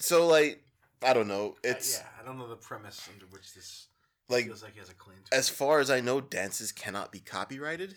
[0.00, 0.64] So like
[1.02, 1.56] I don't know.
[1.62, 3.88] It's Uh, yeah, I don't know the premise under which this
[4.32, 5.36] like feels like he has a claim to.
[5.36, 7.94] as far as I know, dances cannot be copyrighted.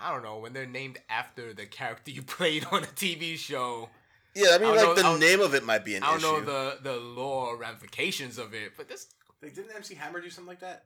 [0.00, 3.88] I don't know when they're named after the character you played on a TV show.
[4.34, 6.02] Yeah, I mean I like know- the I don't- name of it might be an
[6.02, 6.26] I don't issue.
[6.26, 9.06] know the the law ramifications of it, but this
[9.42, 10.84] Like, didn't MC Hammer do something like that?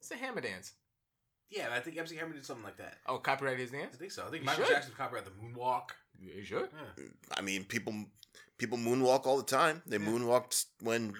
[0.00, 0.72] it's a hammer dance.
[1.50, 2.98] Yeah, I think MC Hammer did something like that.
[3.06, 3.94] Oh, copyright his dance?
[3.94, 4.22] I think so.
[4.22, 4.72] I think You Michael should.
[4.74, 5.88] Jackson copyrighted the moonwalk.
[6.20, 6.68] You should.
[6.96, 7.04] Yeah.
[7.36, 7.92] I mean, people
[8.58, 9.82] people moonwalk all the time.
[9.86, 10.04] They Yeah.
[10.06, 11.14] moonwalked when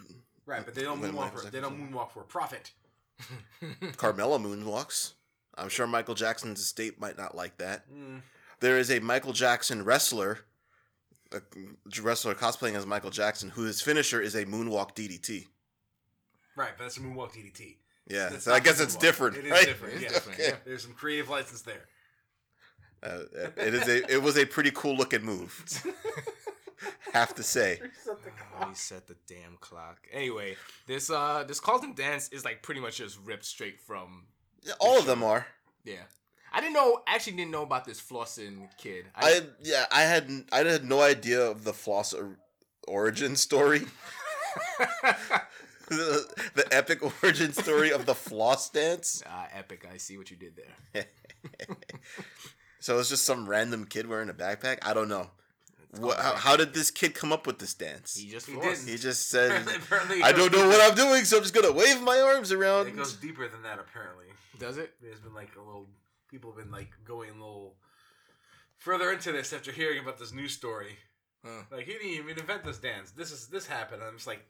[0.50, 1.38] Right, but they don't moonwalk.
[1.38, 2.72] For, they don't moonwalk for a profit.
[3.62, 5.12] Carmella moonwalks.
[5.56, 7.84] I'm sure Michael Jackson's estate might not like that.
[7.88, 8.22] Mm.
[8.58, 10.40] There is a Michael Jackson wrestler,
[11.32, 11.40] a
[12.02, 15.46] wrestler cosplaying as Michael Jackson, who his finisher is a moonwalk DDT.
[16.56, 17.76] Right, but that's a moonwalk DDT.
[18.08, 19.36] Yeah, so I guess it's different.
[19.36, 19.66] It is right?
[19.66, 19.94] different.
[19.94, 20.08] It's yeah.
[20.08, 20.48] different, Okay.
[20.50, 20.56] yeah.
[20.64, 21.86] There's some creative license there.
[23.02, 23.20] Uh,
[23.56, 25.64] it is a it was a pretty cool looking move.
[27.12, 27.80] Have to say.
[28.66, 29.98] Reset the damn clock.
[30.12, 34.26] Anyway, this uh this Carlton dance is like pretty much just ripped straight from
[34.62, 35.46] Yeah, All of them are.
[35.84, 36.02] yeah.
[36.52, 39.06] I didn't know actually didn't know about this flossing kid.
[39.14, 42.38] I, I yeah, I had I had no idea of the floss or-
[42.88, 43.80] origin story.
[45.88, 49.22] the, the epic origin story of the floss dance.
[49.28, 49.86] ah, epic.
[49.92, 51.04] I see what you did there.
[52.80, 54.78] So it's just some random kid wearing a backpack.
[54.82, 55.30] I don't know.
[55.98, 58.16] What, how, how did this kid come up with this dance?
[58.16, 58.88] He just He flossed.
[58.88, 62.00] He just said, apparently, "I don't know what I'm doing, so I'm just gonna wave
[62.00, 63.80] my arms around." It goes deeper than that.
[63.80, 64.26] Apparently,
[64.58, 64.94] Does it?
[65.02, 65.88] there's been like a little.
[66.30, 67.74] People have been like going a little
[68.78, 70.96] further into this after hearing about this news story.
[71.44, 71.62] Huh.
[71.72, 73.10] Like he didn't even invent this dance.
[73.10, 74.00] This is this happened.
[74.06, 74.44] I'm just like,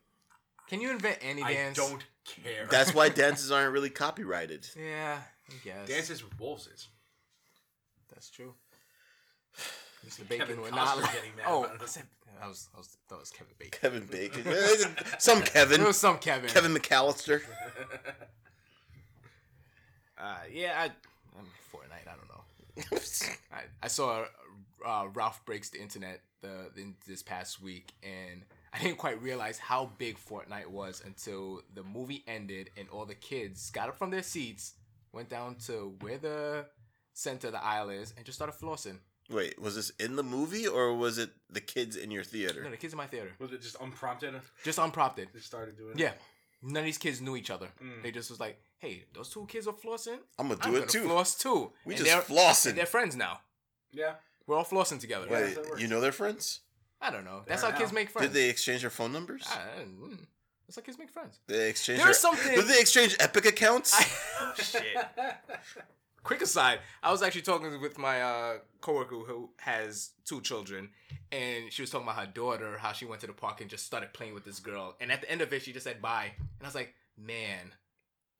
[0.68, 1.76] Can you invent any I dance?
[1.78, 2.66] don't care.
[2.70, 4.68] That's why dances aren't really copyrighted.
[4.76, 5.88] Yeah, I guess.
[5.88, 6.88] dances with wolves is.
[8.10, 8.54] That's true.
[10.06, 10.28] Mr.
[10.28, 11.12] Kevin Bacon would Costner not.
[11.12, 11.82] getting mad oh, about it.
[11.82, 12.04] I said
[12.42, 13.80] I was, I was that was Kevin Bacon.
[13.80, 16.48] Kevin Bacon, some Kevin, There was some Kevin.
[16.50, 17.42] Kevin McAllister.
[20.22, 20.84] Uh, yeah, I,
[21.38, 22.06] I'm Fortnite.
[22.06, 22.98] I don't know.
[23.56, 24.26] I, I saw
[24.84, 28.42] uh, Ralph breaks the internet the, the this past week, and
[28.74, 33.14] I didn't quite realize how big Fortnite was until the movie ended and all the
[33.14, 34.74] kids got up from their seats,
[35.12, 36.66] went down to where the
[37.14, 38.98] center of the aisle is, and just started flossing.
[39.30, 42.64] Wait, was this in the movie or was it the kids in your theater?
[42.64, 44.34] No, the kids in my theater, Was it just unprompted?
[44.64, 45.28] just unprompted.
[45.32, 45.92] They started doing.
[45.92, 45.98] It.
[46.00, 46.12] Yeah,
[46.62, 47.68] none of these kids knew each other.
[47.82, 48.02] Mm.
[48.02, 50.18] They just was like, "Hey, those two kids are flossing.
[50.38, 51.04] I'm gonna do I'm it gonna too.
[51.04, 52.66] floss too." We And just they're- flossing.
[52.70, 53.40] and They're friends now.
[53.92, 54.14] Yeah.
[54.46, 55.26] We're all flossing together.
[55.30, 55.80] Wait, that works.
[55.80, 56.60] you know they're friends?
[57.00, 57.42] I don't know.
[57.46, 58.28] That's They how are kids make friends.
[58.28, 59.46] Did they exchange their phone numbers?
[59.48, 60.18] I, I, mm,
[60.66, 61.38] that's how kids make friends.
[61.46, 63.94] They exchange There's something- Did they exchange Epic accounts?
[64.40, 64.96] oh shit.
[66.22, 70.90] Quick aside, I was actually talking with my uh, coworker who has two children,
[71.32, 73.86] and she was talking about her daughter, how she went to the park and just
[73.86, 76.32] started playing with this girl, and at the end of it, she just said bye,
[76.38, 77.72] and I was like, man,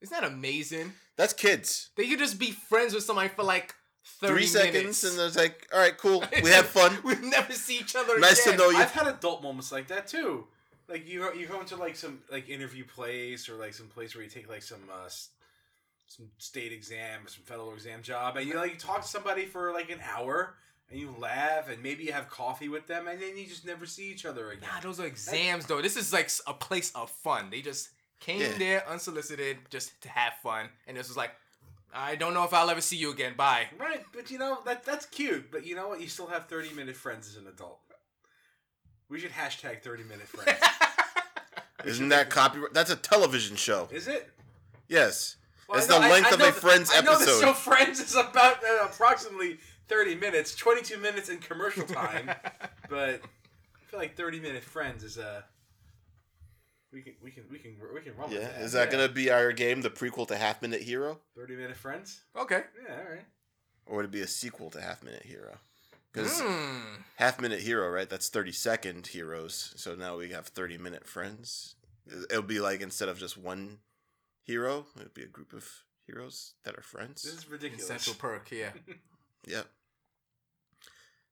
[0.03, 0.93] isn't that amazing?
[1.17, 1.91] That's kids.
[1.97, 3.75] They could just be friends with somebody for like
[4.05, 5.05] thirty Three seconds, minutes.
[5.05, 6.23] and it's like, all right, cool.
[6.43, 6.99] We have fun.
[7.05, 8.19] we never see each other.
[8.19, 8.77] Nice to know you.
[8.79, 10.47] I've had adult moments like that too.
[10.89, 14.15] Like you go, you go into like some like interview place or like some place
[14.15, 15.29] where you take like some uh, s-
[16.11, 19.73] some state exam or some federal exam job, and you like talk to somebody for
[19.73, 20.55] like an hour,
[20.91, 23.87] and you laugh, and maybe you have coffee with them, and then you just never
[23.87, 24.69] see each other again.
[24.75, 25.81] Nah, those are exams though.
[25.81, 27.49] This is like a place of fun.
[27.51, 28.59] They just came Yeah.
[28.59, 31.31] there unsolicited just to have fun, and this was like,
[31.95, 33.35] I don't know if I'll ever see you again.
[33.37, 33.69] Bye.
[33.79, 35.51] Right, but you know that that's cute.
[35.53, 36.01] But you know what?
[36.01, 37.79] You still have thirty minute friends as an adult.
[39.09, 40.59] We should hashtag thirty minute friends.
[41.85, 42.75] Isn't that copyright?
[42.75, 43.89] That's a television show.
[43.93, 44.29] Is it?
[44.89, 45.37] Yes.
[45.71, 47.41] Well, It's know- the length I of know a the- Friends I know the episode.
[47.41, 52.27] show Friends is about uh, approximately 30 minutes, 22 minutes in commercial time,
[52.89, 55.43] but I feel like 30 minute Friends is Uh,
[56.93, 58.39] we can we can we can we can run Yeah.
[58.41, 58.63] with that.
[58.63, 58.93] Is that Yeah.
[58.99, 62.23] gonna be our game, the prequel to Half Minute Hero, 30 minute Friends?
[62.37, 62.65] okay.
[62.85, 63.25] Yeah, all right.
[63.87, 65.59] or would it be a sequel to Half Minute Hero?
[66.13, 67.03] Because Hmm.
[67.15, 68.09] Half Minute Hero, right?
[68.11, 69.73] That's thirty second heroes.
[69.77, 71.77] So now we have thirty minute friends.
[72.29, 73.79] It'll be like instead of just one
[74.51, 75.65] hero, It would be a group of
[76.07, 77.23] heroes that are friends.
[77.23, 77.87] This is ridiculous.
[77.87, 78.71] Central Perk, yeah.
[79.47, 79.67] Yep.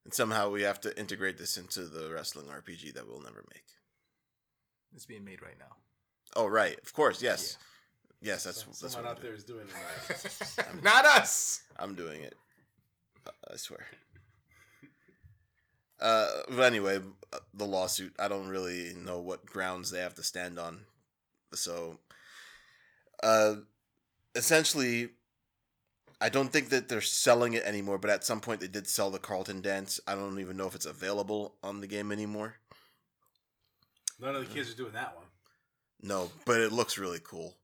[0.05, 3.65] And somehow we have to integrate this into the wrestling RPG that we'll never make.
[4.95, 5.77] It's being made right now.
[6.35, 7.59] Oh right, of course, yes,
[8.23, 8.45] yes.
[8.45, 9.39] That's Some- that's Someone what out I'm there doing.
[9.39, 9.67] is doing
[10.57, 10.83] that.
[10.83, 11.63] Not us.
[11.79, 12.35] I'm doing it.
[13.27, 13.85] Uh, I swear.
[16.01, 17.01] Uh, but anyway,
[17.33, 18.15] uh, the lawsuit.
[18.19, 20.81] I don't really know what grounds they have to stand on.
[21.55, 21.99] So,
[23.23, 23.57] uh,
[24.35, 25.11] essentially,
[26.21, 27.99] I don't think that they're selling it anymore.
[27.99, 30.01] But at some point, they did sell the Carlton Dance.
[30.07, 32.57] I don't even know if it's available on the game anymore.
[34.21, 35.27] None of the kids are doing that one.
[36.03, 37.55] No, but it looks really cool.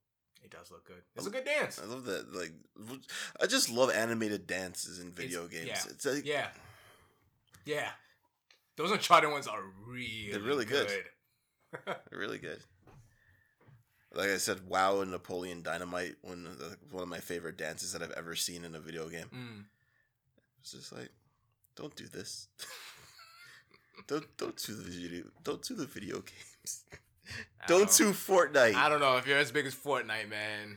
[0.43, 1.03] It does look good.
[1.17, 1.81] It's a good dance.
[1.83, 2.33] I love that.
[2.35, 2.53] Like,
[3.41, 5.67] I just love animated dances in video It's- games.
[5.87, 5.91] yeah.
[5.93, 6.49] It's like, Yeah.
[7.65, 7.89] Yeah.
[8.77, 10.89] Those Uncharted ones are really They're really good.
[10.89, 11.05] good.
[11.87, 12.61] They're really good.
[14.15, 17.93] Like I said, WoW and Napoleon Dynamite, one of the, one of my favorite dances
[17.93, 19.27] that I've ever seen in a video game.
[19.35, 19.65] Mm.
[20.61, 21.11] It's just like,
[21.77, 22.49] don't do this.
[24.07, 25.25] don't don't do the video.
[25.43, 26.85] Don't do the video games.
[27.67, 27.87] Don't know.
[27.87, 28.75] sue Fortnite.
[28.75, 30.77] I don't know if you're as big as Fortnite, man.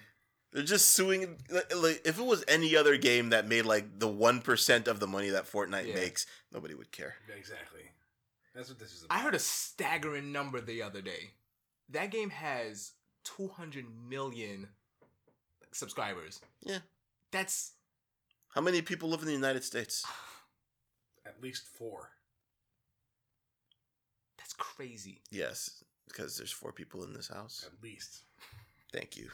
[0.54, 1.38] They're just suing.
[1.52, 5.00] Like, like, if it was any other game that made like the one percent of
[5.00, 5.96] the money that Fortnite Yeah.
[5.96, 7.16] makes, nobody would care.
[7.38, 7.82] Exactly.
[8.56, 9.16] That's what this is about.
[9.16, 11.32] I heard a staggering number the other day.
[11.90, 12.94] That game has
[13.36, 14.68] 200 million
[15.72, 16.40] subscribers.
[16.64, 16.80] Yeah.
[17.32, 17.74] That's
[18.50, 20.06] How many people live in the United States?
[21.26, 22.10] At least four.
[24.38, 25.22] that's crazy.
[25.30, 27.68] Yes, because there's four people in this house.
[27.68, 28.22] At least.
[28.94, 29.30] Thank you.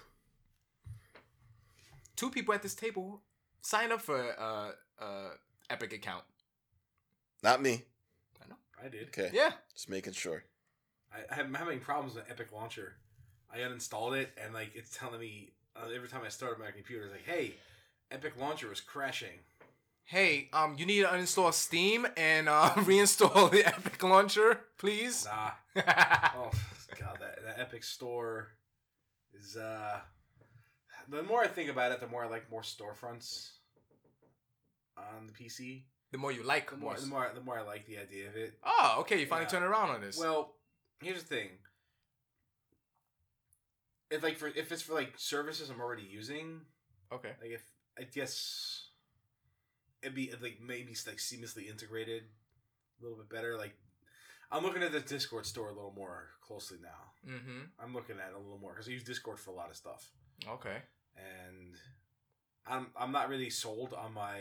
[2.15, 3.22] Two people at this table
[3.61, 4.72] sign up for uh
[5.03, 5.30] uh
[5.70, 6.24] Epic account.
[7.44, 7.84] Not me.
[8.44, 9.07] I know, I did.
[9.10, 9.30] Okay.
[9.34, 9.52] Yeah.
[9.74, 10.44] Just making sure.
[11.14, 12.94] I, I'm having problems with Epic Launcher.
[13.54, 17.04] I uninstalled it and like it's telling me uh, every time I start my computer,
[17.06, 17.56] it's like, "Hey,
[18.12, 19.40] Epic Launcher is crashing."
[20.06, 25.26] Hey, um, you need to uninstall Steam and uh, reinstall the Epic launcher, please.
[25.26, 25.52] Nah.
[26.36, 26.52] oh
[27.00, 28.50] god, that, that Epic Store
[29.34, 29.56] is.
[29.56, 30.00] uh
[31.10, 33.52] The more I think about it, the more I like more storefronts
[34.98, 35.84] on the PC.
[36.12, 38.36] the more you like, The more, the more, the more I like the idea of
[38.36, 38.54] it.
[38.64, 39.20] Oh, okay.
[39.20, 39.50] You finally Yeah.
[39.60, 40.18] turned around on this.
[40.20, 40.54] Well,
[41.02, 41.50] here's the thing.
[44.14, 46.61] If like for if it's for like services I'm already using,
[47.11, 47.31] okay.
[47.41, 47.64] like if
[47.98, 48.90] I guess
[50.03, 52.23] it'd be like maybe like seamlessly integrated
[52.99, 53.57] a little bit better.
[53.57, 53.73] Like
[54.52, 57.31] I'm looking at the Discord store a little more closely now.
[57.34, 57.61] Mm-hmm.
[57.84, 59.76] I'm looking at it a little more because I use Discord for a lot of
[59.76, 60.11] stuff,
[60.48, 60.77] Okay.
[61.15, 61.76] and
[62.68, 64.38] I'm I'm not really sold on my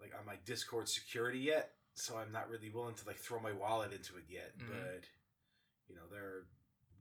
[0.00, 1.72] like on my Discord security yet.
[1.94, 4.56] So I'm not really willing to like throw my wallet into it yet.
[4.58, 4.68] Mhm.
[4.68, 5.04] But
[5.88, 6.44] you know they're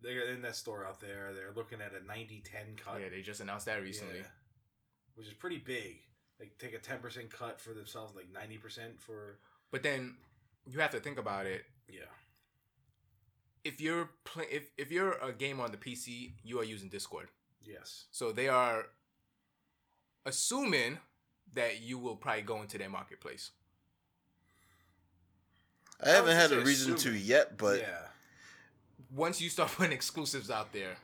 [0.04, 1.32] they're in that store out there.
[1.34, 3.00] They're looking at a 90-10 cut.
[3.02, 4.18] yeah, they just announced that recently.
[4.18, 4.24] Yeah.
[5.16, 6.02] which is pretty big.
[6.40, 9.38] Like take a ten percent cut for themselves, like ninety percent for
[9.72, 10.16] But then
[10.70, 11.64] you have to think about it.
[11.88, 12.02] yeah.
[13.64, 17.30] If you're play, if if you're a game on the PC, you are using Discord.
[17.62, 18.06] Yes.
[18.12, 18.88] So they are
[20.26, 20.98] assuming
[21.54, 23.52] that you will probably go into their marketplace.
[26.04, 28.08] I haven't was had a just reason to yet, but yeah.
[29.16, 30.96] Once you start putting exclusives out there,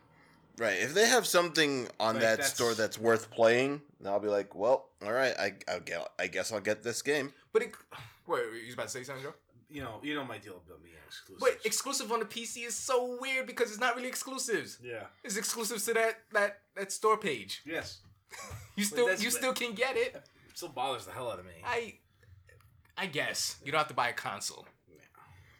[0.58, 0.78] right.
[0.80, 4.28] If they have something on Like, that that's- store that's worth playing, then I'll be
[4.30, 7.34] like, well, all right, I I, get, I guess I'll get this game.
[7.54, 7.74] but it,
[8.28, 9.34] wait, you was about to say something, Joe?
[9.72, 11.40] You know, you know my deal about me exclusive.
[11.40, 14.80] But exclusive on the PC is so weird because it's not really exclusives.
[14.84, 15.04] yeah.
[15.24, 17.62] It's exclusive to that that that store page.
[17.66, 18.00] Yes.
[18.76, 20.16] You still you what- still can get it.
[20.50, 21.52] It still bothers the hell out of me.
[21.66, 22.00] I
[22.98, 24.66] I guess you don't have to buy a console.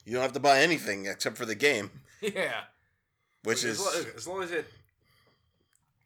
[0.06, 2.64] You don't have to buy anything except for the game, Yeah,
[3.44, 4.66] which as, is lo- as long as it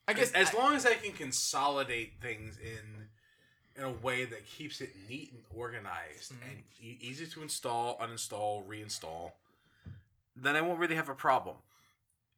[0.07, 3.10] I guess as I- long as I can consolidate things in
[3.76, 6.41] in a way that keeps it neat and organized Mhm.
[6.52, 9.31] and e- easy to install, uninstall, reinstall,
[10.35, 11.57] then I won't really have a problem.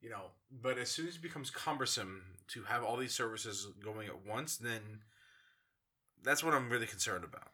[0.01, 4.07] You know, but as soon as it becomes cumbersome to have all these services going
[4.07, 5.01] at once, then
[6.23, 7.51] that's what I'm really concerned about.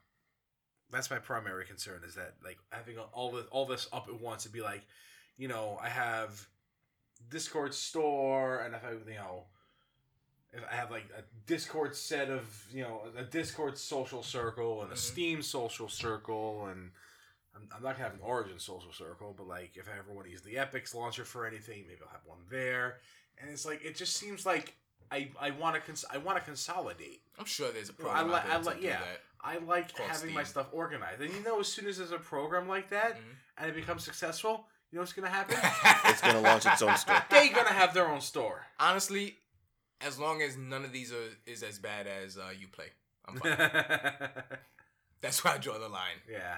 [0.92, 4.44] That's my primary concern is that like having all this all this up at once
[4.44, 4.84] to be like,
[5.38, 6.48] you know, I have
[7.30, 9.46] Discord store and if I you know
[10.54, 14.92] if I have like a Discord set of you know a Discord social circle and
[14.92, 15.00] a Mhm.
[15.00, 16.92] Steam social circle and
[17.56, 20.26] I'm, I'm not gonna have an Origin social circle, but like if I ever want
[20.26, 23.00] to use the Epic's launcher for anything, maybe I'll have one there.
[23.40, 24.76] And it's like it just seems like
[25.12, 27.22] I I want to cons- I want to consolidate.
[27.38, 29.00] I'm sure there's a program I out li- I li- yeah.
[29.00, 29.22] that.
[29.44, 32.68] I like having my stuff organized, and you know, as soon as there's a program
[32.68, 33.36] like that Mhm.
[33.58, 35.58] and it becomes successful, you know what's gonna happen?
[36.12, 37.18] it's gonna launch its own store.
[37.30, 38.66] They're gonna have their own store.
[38.80, 39.38] Honestly,
[40.02, 42.90] as long as none of these are is as bad as uh, Uplay,
[43.28, 44.30] I'm fine.
[45.22, 46.18] That's where I draw the line.
[46.30, 46.58] yeah.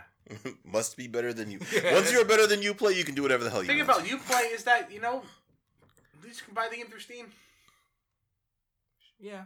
[0.64, 1.60] Must be better than you.
[1.74, 3.90] Yeah, Once you're better than Uplay, you can do whatever the hell you thing want.
[3.90, 5.22] about Uplay is that you know
[6.18, 7.28] at least you can buy the game through Steam.
[9.20, 9.44] Yeah.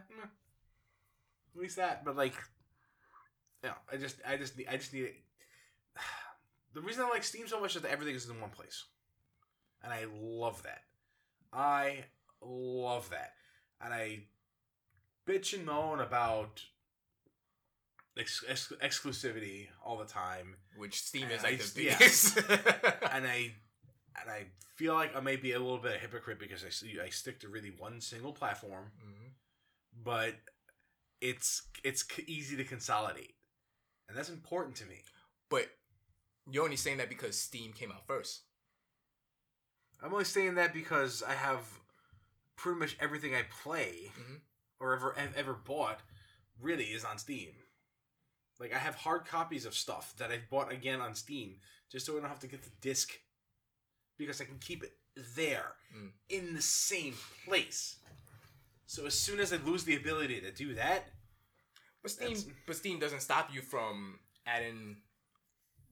[1.54, 2.34] At least that, but like,
[3.62, 5.16] you know, I just, I just, need, I just need it.
[6.74, 8.84] The reason I like Steam so much is that everything is in one place,
[9.82, 10.82] and I love that.
[11.52, 12.04] I
[12.42, 13.32] love that,
[13.80, 14.24] and I
[15.26, 16.62] bitch and moan about
[18.18, 22.94] ex- ex- exclusivity all the time, Which Steam I- is like I the just- yeah.
[23.12, 23.54] and I
[24.20, 24.46] and I
[24.76, 27.40] feel like I may be a little bit a hypocrite because I see- I stick
[27.40, 29.32] to really one single platform, Mhm.
[30.04, 30.34] but
[31.20, 33.36] it's it's easy to consolidate,
[34.08, 35.02] and that's important to me.
[35.48, 35.68] But
[36.50, 38.42] you're only saying that because Steam came out first.
[40.02, 41.60] I'm only saying that because I have
[42.56, 44.40] pretty much everything I play Mhm.
[44.78, 46.00] or ever have ever bought
[46.60, 47.54] really is on Steam.
[48.58, 52.16] Like I have hard copies of stuff that I've bought again on Steam just so
[52.16, 53.18] I don't have to get the disc
[54.16, 56.12] because I can keep it there Mm.
[56.28, 57.96] in the same place.
[58.86, 61.12] So as soon as I lose the ability to do that,
[62.02, 65.02] But Steam, but Steam doesn't stop you from adding.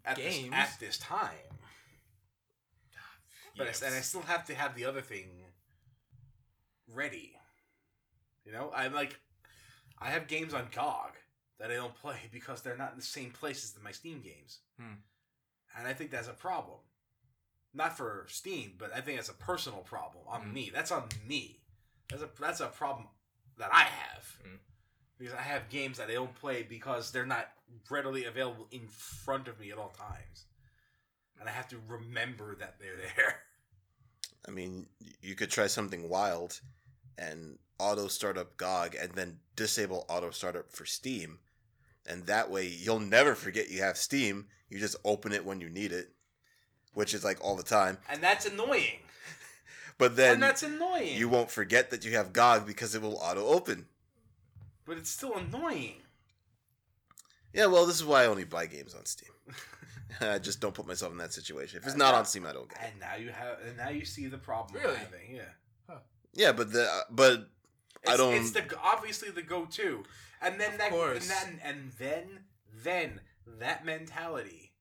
[0.07, 1.29] At this, at this time,
[3.57, 3.83] but I, Yes.
[3.83, 5.29] and I still have to have the other thing
[6.89, 7.37] ready.
[8.45, 9.19] You know, I'm like,
[9.99, 11.13] I have games on GOG
[11.59, 14.61] that I don't play because they're not in the same place as my Steam games,
[14.79, 14.95] Hmm.
[15.77, 16.79] and I think that's a problem.
[17.75, 20.53] Not for Steam, but I think that's a personal problem on Mm.
[20.53, 20.71] me.
[20.73, 21.61] That's on me.
[22.09, 23.09] That's a that's a problem
[23.59, 24.59] that I have Mm.
[25.19, 27.49] Because I have games that I don't play because they're not
[27.91, 30.45] readily available in front of me at all times,
[31.41, 33.37] and I have to remember that they're there.
[34.47, 34.87] I mean,
[35.21, 36.61] you could try something wild
[37.19, 41.39] and auto startup GOG and then disable auto startup for Steam.
[42.07, 44.47] And that way you'll never forget you have Steam.
[44.69, 46.11] You just open it when you need it,
[46.95, 47.99] which is like all the time.
[48.09, 49.01] And that's annoying.
[49.99, 51.17] But then and that's annoying.
[51.17, 53.87] you won't forget that you have GOG because it will auto open.
[54.87, 55.97] But it's still annoying.
[57.53, 59.31] Yeah, well, this is why I only buy games on Steam.
[60.21, 61.79] I just don't put myself in that situation.
[61.79, 62.91] If it's not on Steam, I don't get it.
[62.91, 64.81] And now you have, and now you see the problem.
[64.83, 64.97] Really?
[64.97, 65.35] Having.
[65.37, 65.97] Yeah.
[66.35, 67.49] Yeah, but the but
[68.07, 70.05] I don't- It's the obviously the go-to,
[70.43, 71.31] and then that, course.
[71.31, 72.41] and then and then
[72.85, 73.21] then
[73.59, 74.75] that mentality,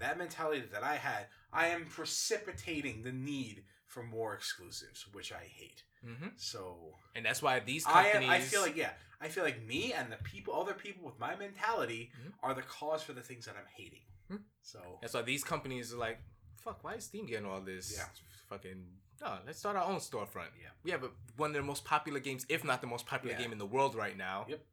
[0.00, 5.44] that mentality that I had, I am precipitating the need for more exclusives, which I
[5.44, 5.84] hate.
[6.04, 6.28] Mm-hmm.
[6.36, 8.28] So And that's why these I companies.
[8.28, 8.90] am, I feel like yeah,
[9.20, 12.34] I feel like me and the people, other people with my mentality, Mhm.
[12.42, 14.04] are the cause for the things that I'm hating.
[14.30, 14.44] Mhm.
[14.62, 16.20] So That's why these companies are like,
[16.62, 17.96] fuck, why is Steam getting all this?
[17.96, 18.08] Yeah.
[18.48, 20.50] Fucking, no, let's start our own storefront.
[20.60, 20.70] Yeah.
[20.84, 23.42] We have a, one of the most popular games, if not the most popular Yeah.
[23.42, 24.46] game in the world right now.
[24.48, 24.64] Yep.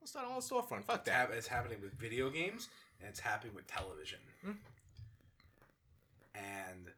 [0.00, 0.84] Let's start our own storefront.
[0.84, 1.12] Fuck It's, that.
[1.14, 2.68] hap- it's happening with video games
[3.00, 4.20] and it's happening with television.
[4.42, 4.52] Hmm.
[6.34, 6.92] And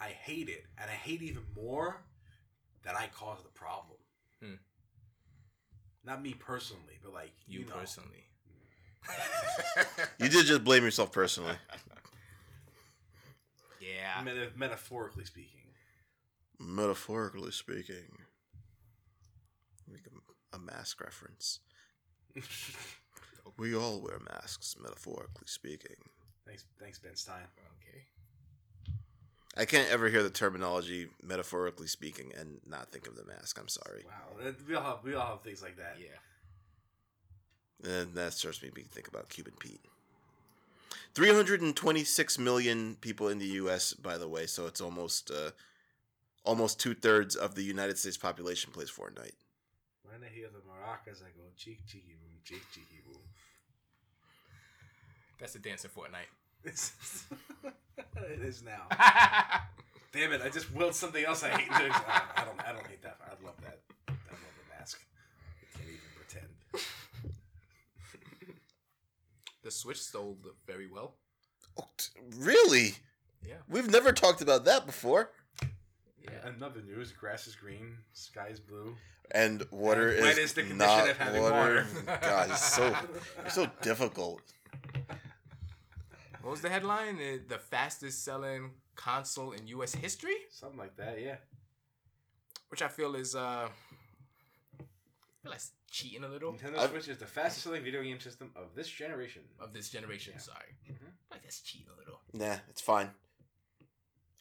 [0.00, 0.66] I hate it.
[0.78, 2.02] And I hate even more
[2.82, 3.98] that I caused the problem.
[4.40, 4.54] Hmm.
[6.04, 7.72] Not me personally, but like You, you, know.
[7.74, 8.24] personally.
[10.18, 11.54] you did just blame yourself personally.
[13.80, 14.22] Yeah.
[14.24, 15.60] Meta- metaphorically speaking.
[16.60, 18.16] Metaphorically speaking,
[19.90, 21.58] make a, a mask reference.
[23.58, 25.96] We all wear masks, metaphorically speaking.
[26.46, 27.42] thanks, thanks, Ben Stein.
[27.82, 28.04] Okay.
[29.56, 33.58] I can't ever hear the terminology metaphorically speaking and not think of the mask.
[33.60, 34.04] I'm sorry.
[34.06, 35.98] Wow, we all have we all have things like that.
[36.00, 36.16] Yeah.
[38.00, 39.80] And that starts me to think about Cuban Pete.
[41.14, 45.50] 326 million people in the U.S., by the way, so it's almost uh,
[46.44, 49.36] almost two thirds of the United States population plays Fortnite.
[50.04, 53.20] When I hear the maracas, I go cheek cheeky boom, cheek cheeky boom.
[55.38, 56.30] That's the dance in Fortnite.
[56.64, 58.88] It is now.
[60.12, 60.42] Damn it!
[60.44, 61.68] I just willed something else I hate.
[61.70, 62.60] I don't.
[62.68, 63.16] I don't hate that.
[63.24, 63.80] I love that.
[64.08, 65.00] I love the mask.
[65.62, 66.84] I can't even pretend.
[69.62, 71.14] the Switch sold very well.
[71.78, 72.96] Oh, t- really?
[73.46, 73.54] Yeah.
[73.68, 75.30] We've never talked about that before.
[76.22, 76.30] Yeah.
[76.56, 78.94] Another news: grass is green, sky is blue.
[79.30, 81.86] And water And is when is the condition not of having water.
[82.04, 82.18] water?
[82.20, 82.94] God, it's so
[83.46, 84.42] it's so difficult.
[86.42, 87.16] What was the headline?
[87.18, 89.94] Uh, The fastest selling console in U.S.
[89.94, 91.20] history, Something like that.
[91.20, 91.36] Yeah.
[92.68, 94.82] which I feel is uh, I
[95.42, 95.60] feel like
[95.90, 98.88] cheating a little Nintendo I've- Switch is the fastest selling video game system of this
[98.88, 99.42] generation.
[99.60, 100.32] of this generation.
[100.36, 100.40] Yeah.
[100.40, 101.12] Sorry, Mhm.
[101.30, 102.20] like that's cheating a little.
[102.32, 103.10] Nah, it's fine.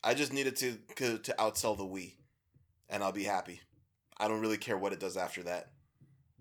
[0.04, 2.14] I just needed to to to outsell the Wii,
[2.90, 3.62] and I'll be happy.
[4.18, 5.74] I don't really care what it does after that.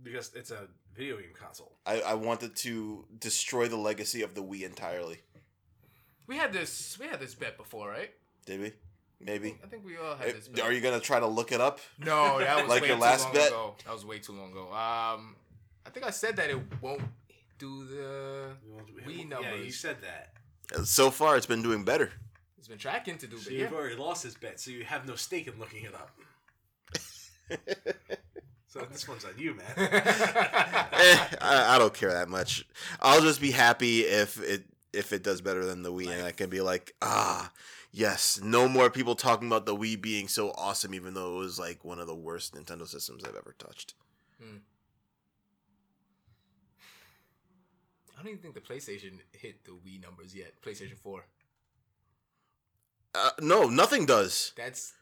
[0.03, 1.77] Because it's a video game console.
[1.85, 5.21] I, I wanted to destroy the legacy of the Wii entirely.
[6.31, 6.97] We had this.
[7.01, 8.13] We had this bet before, right?
[8.47, 8.73] Did we?
[9.21, 9.59] Maybe.
[9.65, 10.47] I think we all had this.
[10.47, 10.65] Bet.
[10.65, 11.81] Are you gonna try to look it up?
[11.99, 13.49] No, that was Like way your too last long bet?
[13.49, 13.75] ago.
[13.85, 14.67] That was way too long ago.
[14.69, 15.35] Um,
[15.85, 17.03] I think I said that it won't
[17.59, 18.51] do the.
[19.05, 20.35] Wii Yeah, you said that.
[20.73, 22.13] Uh, So far, it's been doing better.
[22.59, 23.77] It's been tracking to do, So you've yeah.
[23.77, 26.11] already lost his bet, so you have no stake in looking it up.
[28.73, 29.67] So this one's on you, man.
[29.77, 32.65] Eh, I, I don't care that much.
[33.01, 36.33] I'll just be happy if it if it does better than the Wii, and I
[36.33, 37.53] can be like, ah,
[37.93, 41.59] yes, no more people talking about the Wii being so awesome, even though it was
[41.59, 43.95] like one of the worst Nintendo systems I've ever touched.
[48.21, 50.53] I don't even think the PlayStation hit the Wii numbers yet.
[50.63, 51.25] PlayStation Four.
[53.15, 54.53] Uh, no, nothing does.
[54.57, 54.93] That's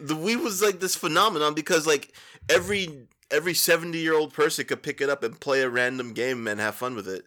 [0.00, 2.12] The Wii was like this phenomenon because like
[2.48, 6.46] every every seventy year old person could pick it up and play a random game
[6.46, 7.26] and have fun with it,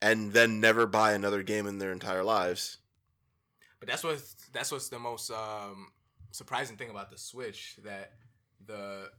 [0.00, 2.78] and then never buy another game in their entire lives.
[3.80, 5.88] But that's what's that's what's the most um,
[6.32, 8.12] surprising thing about the Switch that
[8.66, 9.10] the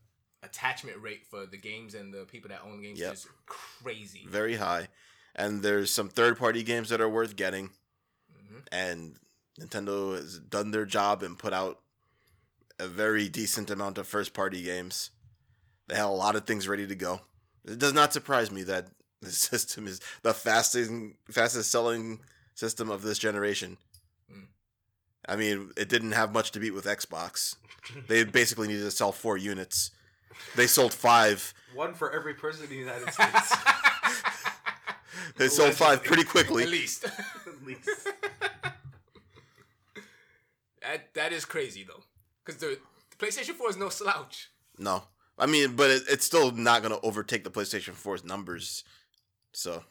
[0.43, 3.13] attachment rate for the games and the people that own games Yep.
[3.13, 4.25] is crazy.
[4.27, 4.87] Very high,
[5.35, 7.71] and there's some third party games that are worth getting.
[8.51, 8.63] Mhm.
[8.71, 9.19] and
[9.59, 11.81] Nintendo has done their job and put out
[12.79, 15.11] a very decent amount of first party games.
[15.87, 17.21] They had a lot of things ready to go.
[17.65, 18.87] It does not surprise me that
[19.21, 20.91] the system is the fastest
[21.29, 22.19] fastest selling
[22.55, 23.77] system of this generation.
[24.31, 24.45] Mm.
[25.27, 27.55] I mean, it didn't have much to beat with Xbox.
[28.07, 29.89] They basically needed to sell four units.
[30.55, 31.55] They sold five.
[31.73, 33.55] One for every person in the United States.
[35.37, 36.63] They sold five pretty quickly.
[36.63, 37.05] At least.
[37.05, 37.89] At least.
[40.81, 42.03] that that is crazy though,
[42.45, 42.77] because the,
[43.09, 44.51] the PlayStation Four is no slouch.
[44.77, 45.03] No,
[45.39, 48.83] I mean, but it, it's still not going to overtake the PlayStation 4's numbers.
[49.53, 49.83] So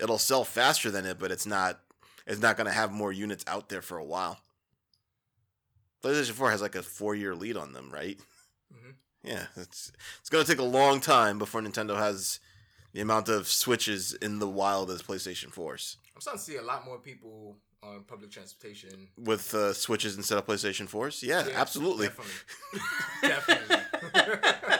[0.00, 1.80] it'll sell faster than it, but it's not.
[2.26, 4.38] It's not going to have more units out there for a while.
[6.04, 8.18] PlayStation 4 has like a four year lead on them, right?
[8.72, 8.94] Mhm.
[9.24, 9.90] Yeah, it's
[10.20, 12.38] it's going to take a long time before Nintendo has
[12.92, 15.96] the amount of Switches in the wild as PlayStation 4s.
[16.14, 19.08] I'm starting to see a lot more people on public transportation.
[19.16, 21.22] With uh, Switches instead of PlayStation 4s?
[21.22, 22.08] Yeah, Yeah, absolutely.
[23.22, 23.80] Definitely.
[24.12, 24.74] definitely.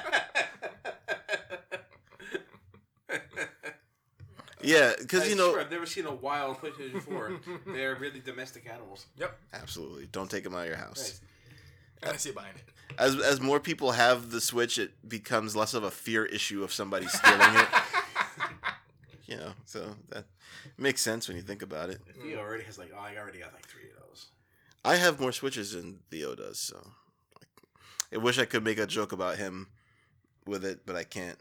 [4.62, 7.40] Yeah, because, you know, swear, I've never seen a wild PlayStation 4.
[7.66, 9.06] They're really domestic animals.
[9.18, 9.38] Yep.
[9.54, 10.08] absolutely.
[10.10, 11.20] Don't take them out of your house.
[12.02, 12.14] Right.
[12.14, 12.64] I see behind it.
[12.98, 16.72] as as more people have the Switch, it becomes less of a fear issue of
[16.72, 17.68] somebody stealing it.
[19.26, 20.24] You know, so that
[20.78, 22.00] makes sense when you think about it.
[22.22, 24.28] Theo already has like, oh, I already got like three of those.
[24.82, 26.92] I have more Switches than Theo does, so
[28.10, 29.66] I wish I could make a joke about him
[30.46, 31.36] with it, but I can't.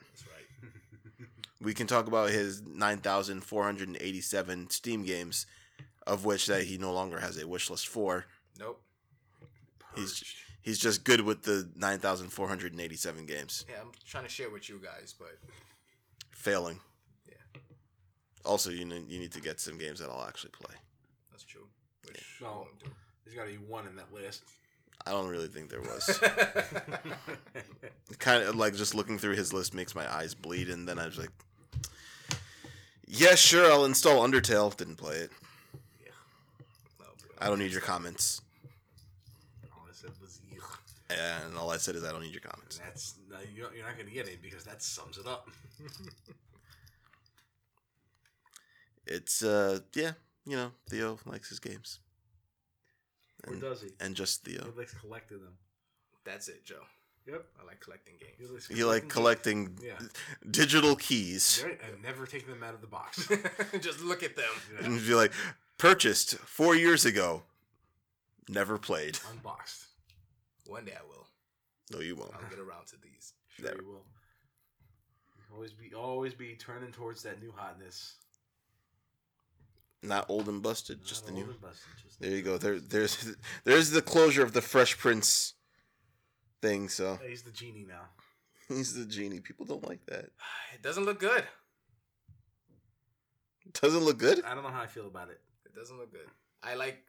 [1.60, 1.66] That's right.
[1.66, 5.46] We can talk about his nine thousand four hundred and eighty-seven Steam games,
[6.06, 8.26] of which that he no longer has a wish list for.
[8.60, 8.82] Nope.
[9.96, 10.24] He's
[10.62, 13.66] he's just good with the nine thousand four hundred and eighty-seven games.
[13.70, 15.38] Yeah, I'm trying to share with you guys, but
[16.32, 16.80] Failing.
[17.28, 17.60] Yeah.
[18.46, 20.76] Also, you need, you need to get some games that I'll actually play.
[21.32, 21.68] that's true.
[22.06, 22.68] Which No.
[22.86, 22.90] I.
[23.26, 24.44] There's got to be one in that list.
[25.06, 26.20] I don't really think there was.
[28.20, 31.06] kind of like just looking through his list makes my eyes bleed, and then I
[31.06, 31.30] was like,
[33.08, 35.32] "Yeah, sure, I'll install Undertale." Didn't play it.
[37.00, 37.06] No.
[37.40, 38.42] I don't need your comments.
[39.74, 40.78] All I said was, "Ugh."
[41.10, 42.78] And all I said is I don't need your comments.
[42.80, 45.50] And that's no, you're you're not going to get it because that sums it up.
[49.10, 50.12] It's uh, yeah,
[50.46, 52.00] you know, Theo likes his games,
[53.48, 53.90] Or does he?
[54.02, 54.66] and just Theo.
[54.66, 55.54] He likes collecting them.
[56.26, 56.82] That's it, Joe.
[57.28, 57.46] Yep.
[57.62, 58.34] I like collecting games.
[58.40, 60.00] He likes You like collecting Yeah.
[60.50, 63.28] digital keys, Right, and never taking them out of the box.
[63.82, 64.46] Just look at them.
[64.80, 64.86] Yeah.
[64.86, 65.32] and be like,
[65.78, 67.44] purchased four years ago,
[68.48, 69.20] never played.
[69.32, 69.86] Unboxed.
[70.68, 71.28] One day I will.
[71.92, 72.32] No, you won't.
[72.34, 73.34] I'll get around to these.
[73.50, 73.82] Sure Never.
[73.82, 74.06] you will.
[75.54, 78.16] Always be always be turning towards that new hotness.
[80.04, 81.52] Not old and busted, just the old new.
[81.52, 82.58] and busted, just There the you go.
[82.58, 85.54] There, there's, there's the closure of the Fresh Prince
[86.62, 86.90] thing.
[86.90, 88.02] So He's the genie now.
[88.68, 89.40] he's the genie.
[89.40, 90.26] People don't like that.
[90.74, 91.44] It doesn't look good.
[93.82, 94.44] Doesn't look good.
[94.46, 95.42] I don't know how I feel about it.
[95.66, 96.28] It doesn't look good.
[96.64, 97.04] I like,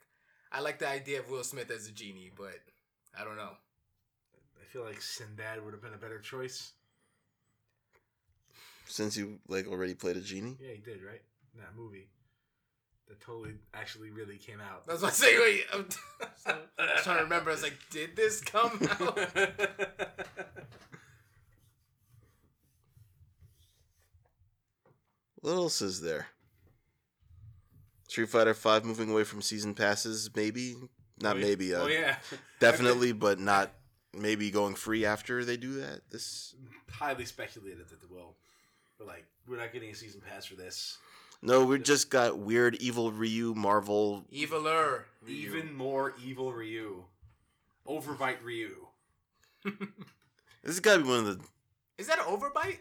[0.50, 2.58] I like the idea of Will Smith as a genie, but
[3.18, 3.50] I don't know.
[4.60, 6.72] I feel like Sinbad would have been a better choice.
[8.86, 10.56] Since you like already played a genie.
[10.60, 11.20] Yeah, he did, right?
[11.54, 12.08] In that movie.
[13.08, 14.86] That totally actually really came out.
[14.86, 15.88] That's what I was about to say, wait, I'm,
[16.78, 17.50] I was trying to remember.
[17.50, 19.18] I was like, did this come out?
[25.40, 26.26] What else is there?
[28.08, 30.76] Street Fighter Five moving away from season passes, maybe.
[31.20, 31.74] Not oh, maybe.
[31.74, 32.16] Uh, Oh yeah.
[32.60, 33.72] Definitely, but not
[34.14, 36.00] maybe going free after they do that.
[36.10, 36.54] This
[36.90, 38.34] Highly speculated that they will.
[38.98, 40.98] But like, we're not getting a season pass for this.
[41.42, 44.24] No, we just got weird evil Ryu Marvel.
[44.32, 45.02] Eviler.
[45.26, 45.34] Ryu.
[45.36, 47.04] Even more evil Ryu.
[47.86, 48.86] Overbite Ryu.
[50.64, 51.44] This has got to be one of the.
[51.98, 52.78] Is that an overbite?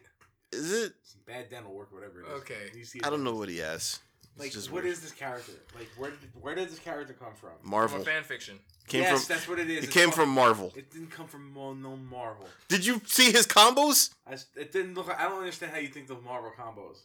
[0.51, 0.93] Is it?
[1.25, 2.41] Bad dental work, whatever it is.
[2.41, 2.71] Okay.
[2.75, 3.99] You see I don't know what he has.
[4.23, 4.93] It's Like, just what weird.
[4.95, 5.51] is this character?
[5.75, 7.51] Like, where did where did this character come from?
[7.63, 7.99] Marvel?
[7.99, 8.59] From a fan fiction.
[8.88, 9.35] Came yes, from.
[9.35, 9.77] that's what it is.
[9.77, 10.73] It It's came not- from Marvel.
[10.75, 12.47] It didn't come from Mo- no Marvel.
[12.67, 14.09] Did you see his combos?
[14.25, 15.07] I s it didn't look.
[15.17, 16.97] I don't understand how you think of Marvel combos.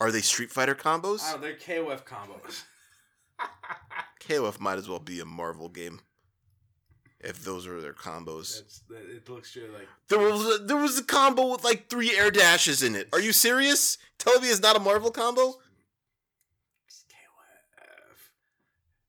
[0.00, 1.30] Are they Street Fighter combos?
[1.30, 1.40] Don't.
[1.40, 2.62] They're KOF combos.
[4.20, 6.00] KOF might as well be a Marvel game.
[7.20, 8.58] If those are their combos.
[8.60, 12.14] That's that, it looks like There was a, there was a combo with like three
[12.14, 13.08] air dashes in it.
[13.14, 13.96] Are you serious?
[14.18, 15.54] Tell me it's not a Marvel combo?
[16.86, 18.18] it's KOF.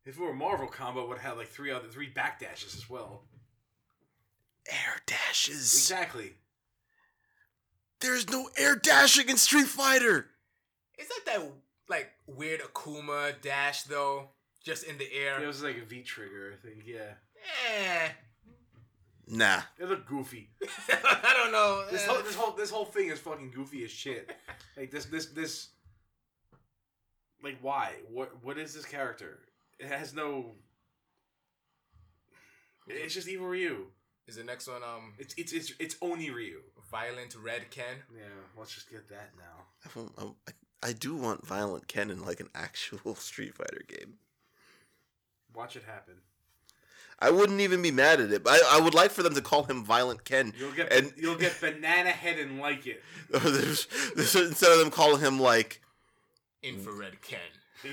[0.05, 2.89] If it were a Marvel combo, it would have like three other three backdashes as
[2.89, 3.23] well.
[4.67, 5.73] Air dashes.
[5.73, 6.33] Exactly.
[7.99, 10.27] There's no air dashing in Street Fighter.
[10.97, 11.41] Is that that
[11.89, 14.29] like weird Akuma dash though?
[14.63, 15.41] Just in the air.
[15.43, 16.53] It was like a V trigger.
[16.57, 16.83] I think.
[16.85, 17.13] Yeah.
[17.69, 18.09] Eh.
[19.27, 19.61] Nah.
[19.79, 20.49] It look goofy.
[20.89, 21.85] I don't know.
[21.91, 22.07] This Eh.
[22.11, 24.31] whole this whole this whole thing is fucking goofy as shit.
[24.77, 25.69] Like this this this.
[27.41, 27.93] Like why?
[28.11, 29.39] What what is this character?
[29.79, 30.55] It has no.
[32.87, 33.87] It's just evil Ryu.
[34.27, 36.61] Is the next one um It's it's it's it's only Ryu.
[36.91, 37.97] violent red Ken?
[38.15, 38.23] Yeah,
[38.57, 39.91] let's just get that now.
[40.17, 40.35] I, want-
[40.83, 44.15] I, I do want Violent Ken in like an actual Street Fighter game.
[45.53, 46.15] Watch it happen.
[47.17, 48.43] I wouldn't even be mad at it.
[48.43, 50.53] But I, I would like for them to call him Violent Ken.
[50.59, 53.01] You'll get And- you'll get banana head and like it.
[53.29, 55.81] There's- there's- instead of them calling him like
[56.61, 57.39] Infrared Ken.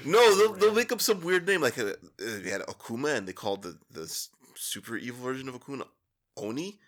[0.04, 3.32] no, they'll, they'll make up some weird name like uh, they had Akuma and they
[3.34, 4.06] called the the
[4.54, 5.86] super evil version of Akuma
[6.38, 6.78] Oni,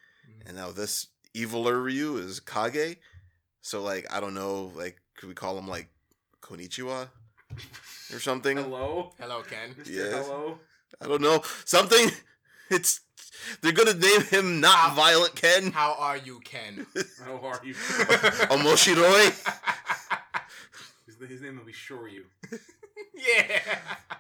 [0.46, 2.96] and now this eviler Ryu is Kage.
[3.60, 5.88] So like I don't know, like could we call him like
[6.42, 7.08] Konichiwa
[8.12, 8.56] or something?
[8.56, 9.74] Hello, Hello, Ken.
[9.74, 9.90] Mr.
[9.90, 10.26] Yes.
[10.26, 10.58] Hello.
[11.00, 12.10] I don't know something.
[12.70, 13.00] It's
[13.60, 15.70] they're gonna name him not How- Violent Ken.
[15.72, 16.86] How are you, Ken?
[17.24, 17.74] How are you?
[18.54, 19.50] Omoshiroi.
[21.06, 22.22] his, his name will be Shoryu.
[23.14, 23.60] yeah.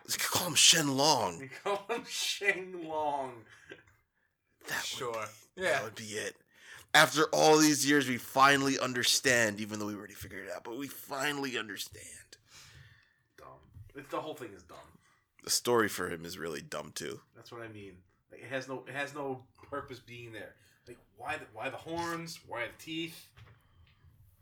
[0.06, 1.38] They could call him Shen Long.
[1.38, 3.32] They call him Shang Long.
[4.68, 5.12] That would, Sure.
[5.12, 5.82] that Yeah.
[5.84, 6.36] would be it.
[6.94, 10.78] After all these years, we finally understand, even though we already figured it out, but
[10.78, 12.04] we finally understand.
[13.36, 13.48] Dumb.
[13.96, 14.78] It's, the whole thing is dumb.
[15.42, 17.20] The story for him is really dumb too.
[17.34, 17.94] That's what I mean.
[18.30, 20.54] Like it has no it has no purpose being there.
[20.88, 22.38] Like why the why the horns?
[22.46, 23.26] Why the teeth?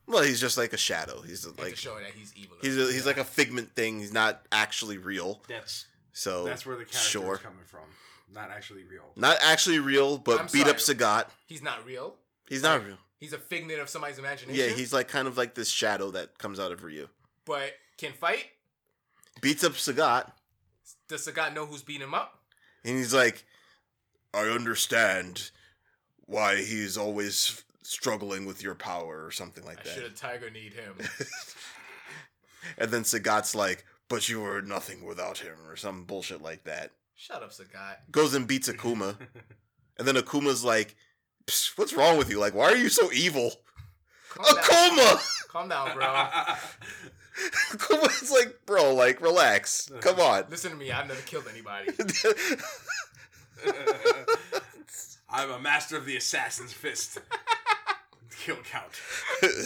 [0.06, 1.22] Well, he's just like a shadow.
[1.22, 2.56] He's Like, like to show that he's evil.
[2.60, 4.00] he's a, he's like a figment thing.
[4.00, 5.40] He's not actually real.
[5.48, 7.34] That's So that's where the character sure.
[7.34, 7.80] is coming from.
[8.32, 9.10] Not actually real.
[9.16, 10.76] not actually real, but I'm beat up.
[10.76, 11.26] Sagat.
[11.46, 12.14] he's not real.
[12.52, 12.98] He's not real.
[13.18, 14.54] He's a figment of somebody's imagination.
[14.62, 17.08] Yeah, he's like kind of like this shadow that comes out of Ryu.
[17.46, 18.44] but can fight.
[19.40, 20.30] Beats up Sagat,
[21.08, 22.40] Does Sagat know who's beating him up?
[22.84, 23.44] and he's like,
[24.34, 25.50] "I understand
[26.26, 30.50] why he's always struggling with your power, or something like I that." should a Tiger
[30.50, 30.96] need him.
[32.78, 36.90] and then Sagat's like, "But you were nothing without him," or some bullshit like that.
[37.14, 37.96] Shut up, Sagat.
[38.10, 39.16] Goes and beats Akuma,
[39.98, 40.96] and then Akuma's like, "Psst,
[41.76, 42.38] "What's wrong with you?
[42.38, 43.52] Like, why are you so evil?"
[44.28, 44.64] Calm down.
[44.64, 46.06] Akuma, Calm down, bro.
[47.72, 49.90] Akuma's like, "Bro, like, relax.
[50.00, 50.90] Come on." Listen to me.
[50.90, 51.90] I've never killed anybody.
[55.28, 57.18] I'm a master of the assassin's fist.
[58.44, 59.00] Kill count.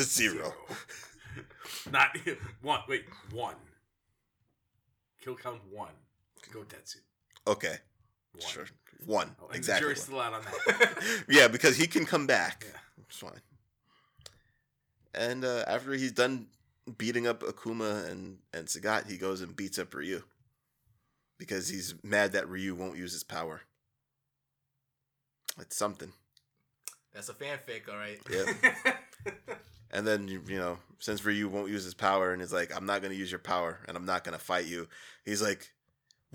[0.02, 0.52] Zero.
[1.90, 2.16] Not
[2.62, 2.80] one.
[2.88, 3.56] Wait, one.
[5.22, 5.92] Kill count one.
[6.52, 6.96] Go Tetsu.
[7.46, 7.78] Okay,
[8.40, 8.52] One.
[8.52, 8.66] sure.
[9.04, 9.36] One.
[9.42, 9.88] Oh, exactly.
[9.88, 11.24] The jury's still out on that.
[11.28, 12.66] yeah, because he can come back.
[12.66, 12.78] Yeah.
[13.08, 13.40] It's fine.
[15.14, 16.46] And uh, after he's done
[16.98, 20.22] beating up Akuma and, and Sagat, he goes and beats up Ryu.
[21.38, 23.62] Because he's mad that Ryu won't use his power.
[25.60, 26.12] It's something.
[27.12, 28.18] That's a fanfic, all right.
[28.30, 28.94] Yeah.
[29.90, 32.86] and then, you, you know, since Ryu won't use his power and is like, I'm
[32.86, 34.88] not going to use your power and I'm not going to fight you,
[35.24, 35.72] he's like,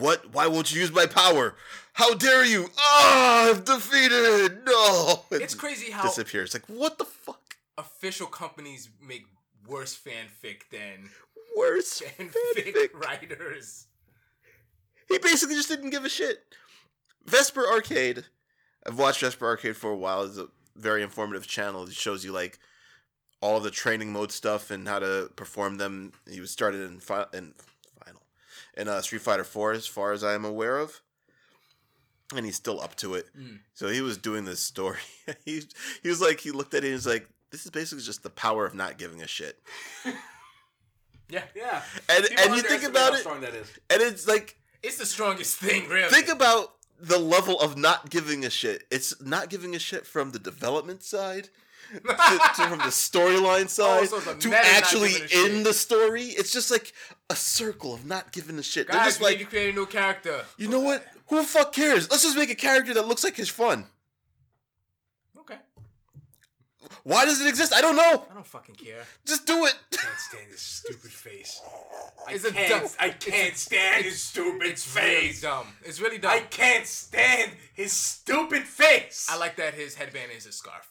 [0.01, 0.33] What?
[0.33, 1.55] Why won't you use my power?
[1.93, 2.69] How dare you?
[2.77, 4.65] Ah, I'm defeated.
[4.65, 5.25] No.
[5.31, 6.53] It's crazy how disappears.
[6.53, 7.37] Like, what the fuck?
[7.77, 9.25] official companies make
[9.67, 11.09] worse fanfic than
[11.57, 12.93] Worse fanfic fanfic.
[12.93, 13.87] writers.
[15.07, 16.43] He basically just didn't give a shit.
[17.25, 18.25] Vesper Arcade.
[18.85, 20.23] I've watched Vesper Arcade for a while.
[20.23, 21.83] It's a very informative channel.
[21.83, 22.59] It shows you like
[23.41, 26.13] all the training mode stuff and how to perform them.
[26.29, 27.53] He was started in fi- in
[28.81, 31.01] in uh, Street Fighter Four, as far as I am aware of,
[32.35, 33.27] and he's still up to it.
[33.37, 33.59] Mm.
[33.73, 34.99] So he was doing this story.
[35.45, 35.61] he
[36.01, 36.87] he was like he looked at it.
[36.87, 39.59] and He was like, "This is basically just the power of not giving a shit."
[41.29, 41.81] Yeah, yeah.
[42.09, 43.71] And People and you think about how it, strong that is.
[43.89, 46.09] and it's like it's the strongest thing, really.
[46.09, 48.83] Think about the level of not giving a shit.
[48.91, 51.47] It's not giving a shit from the development side,
[51.93, 51.99] to,
[52.55, 55.63] to- from the storyline oh, side, so to actually giving a in shit.
[55.63, 56.23] the story.
[56.23, 56.93] It's just like
[57.29, 58.87] a circle of not giving a shit.
[58.87, 60.41] They're just like, you to create a new character.
[60.57, 61.05] you know what?
[61.27, 62.09] Who the fuck cares?
[62.09, 63.85] Let's just make a character that looks like his fun.
[65.39, 65.55] Okay,
[67.03, 67.73] Why does it exist?
[67.73, 68.25] I don't know.
[68.29, 69.03] I don't fucking care.
[69.25, 69.73] Just do it.
[69.93, 71.61] I can't stand his stupid face.
[72.27, 72.69] I It's can't.
[72.69, 75.41] dumb- I can't stand his stupid It's really face.
[75.41, 75.67] dumb.
[75.83, 76.31] It's really dumb.
[76.31, 79.27] I can't stand his stupid face.
[79.29, 80.87] I like that his headband is a scarf.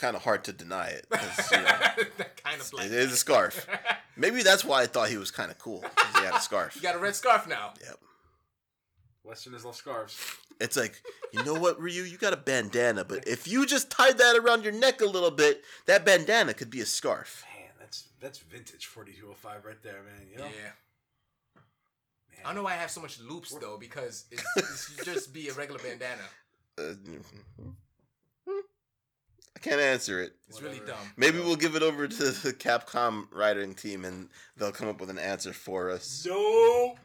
[0.00, 1.04] It's kind of hard to deny it.
[1.10, 1.62] you know,
[2.16, 3.66] that kind of like it is a scarf.
[4.16, 5.84] Maybe that's why I thought he was kind of cool.
[6.14, 6.74] He had a scarf.
[6.74, 7.74] You got a red scarf now.
[7.84, 7.98] Yep.
[9.22, 10.18] Westerners love scarves.
[10.58, 11.02] It's like,
[11.34, 12.04] you know what, Ryu?
[12.04, 15.30] You got a bandana, but if you just tied that around your neck a little
[15.30, 17.44] bit, that bandana could be a scarf.
[17.54, 20.26] Man, that's that's vintage 4205 right there, man.
[20.32, 20.44] You know?
[20.44, 21.60] Yeah.
[22.42, 24.64] I don't know why I have so much loops though, because it's, it
[24.96, 26.22] should just be a regular bandana.
[26.78, 26.94] Uh,
[29.60, 30.34] I can't answer it.
[30.48, 30.96] It's really dumb.
[31.16, 35.10] Maybe we'll give it over to the Capcom writing team and they'll come up with
[35.10, 36.24] an answer for us.
[36.26, 36.98] Nope.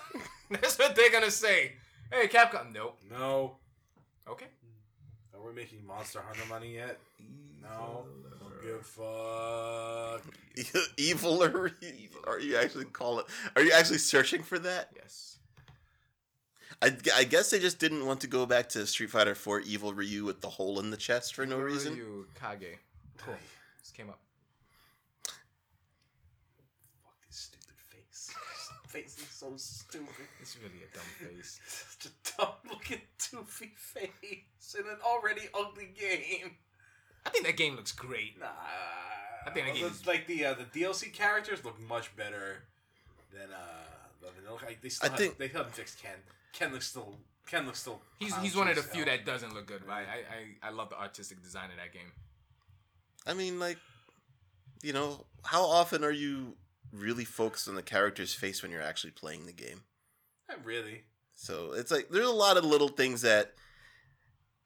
[0.50, 1.74] That's what they're gonna say.
[2.10, 2.74] Hey, Capcom.
[2.74, 2.98] Nope.
[3.08, 3.56] No.
[4.28, 4.46] Okay.
[5.32, 6.98] Are we making Monster Hunter money yet?
[7.62, 8.06] No.
[8.40, 10.22] Don't give fuck.
[10.96, 11.70] Evil or
[12.26, 13.26] are you actually call it?
[13.54, 14.88] Are you actually searching for that?
[14.96, 15.38] Yes.
[16.82, 19.92] I, I guess they just didn't want to go back to Street Fighter 4 Evil
[19.92, 21.94] Ryu with the hole in the chest for no Where reason.
[21.94, 22.78] You Kage.
[23.18, 23.34] Cool.
[23.34, 23.40] Hey,
[23.82, 24.18] Just came up.
[27.04, 28.32] Fuck this stupid face.
[28.32, 28.32] This
[28.92, 30.26] face is so stupid.
[30.40, 31.04] It's really a dumb
[31.36, 31.60] face.
[31.66, 36.52] Such a dumb looking toothy face in an already ugly game.
[37.26, 38.40] I think that game looks great.
[38.40, 38.46] Nah.
[39.46, 42.62] I think that game is- like the uh, the DLC characters look much better
[43.32, 43.66] than uh
[44.22, 44.58] the vanilla.
[44.64, 46.12] Like, they still I have, think- they haven't fixed Ken.
[46.52, 47.16] Ken looks still
[47.46, 48.00] Ken looks still.
[48.18, 49.16] He's he's one of the few hell.
[49.16, 50.02] that doesn't look good, but I,
[50.62, 52.12] I I love the artistic design of that game.
[53.26, 53.78] I mean, like,
[54.82, 56.56] you know, how often are you
[56.92, 59.82] really focused on the character's face when you're actually playing the game?
[60.48, 61.02] Not really.
[61.34, 63.52] So it's like there's a lot of little things that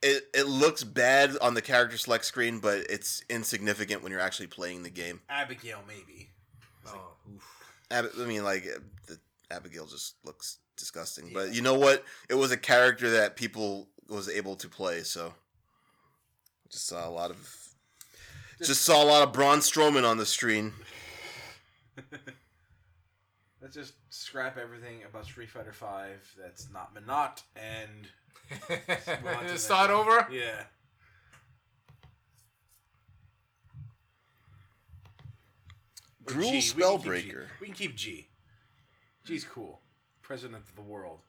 [0.02, 4.48] it it looks bad on the character select screen, but it's insignificant when you're actually
[4.48, 5.20] playing the game.
[5.30, 6.28] Abigail maybe.
[6.86, 7.64] Oh, oof.
[7.90, 8.64] Ab- I mean, like
[9.06, 9.18] the
[9.50, 11.28] Abigail just looks disgusting.
[11.28, 11.32] Yeah.
[11.34, 12.04] But you know what?
[12.28, 15.02] It was a character that people was able to play.
[15.02, 15.34] So
[16.70, 17.68] just saw a lot of
[18.62, 20.72] just saw a lot of Braun Strowman on the screen.
[23.60, 28.08] Let's just scrap everything about Street Fighter Five that's not Menat and
[28.68, 30.26] move on Start over.
[30.30, 30.64] Yeah.
[36.26, 36.56] Or Gruel G.
[36.56, 36.82] We can keep G.
[36.82, 37.44] Spellbreaker.
[37.60, 38.28] We can keep G.
[39.24, 39.80] G's cool.
[40.24, 41.20] President of the world.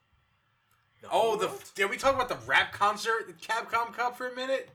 [1.02, 1.62] The Oh, the world?
[1.74, 4.70] did we talk about the rap concert, the Capcom Cup for a minute?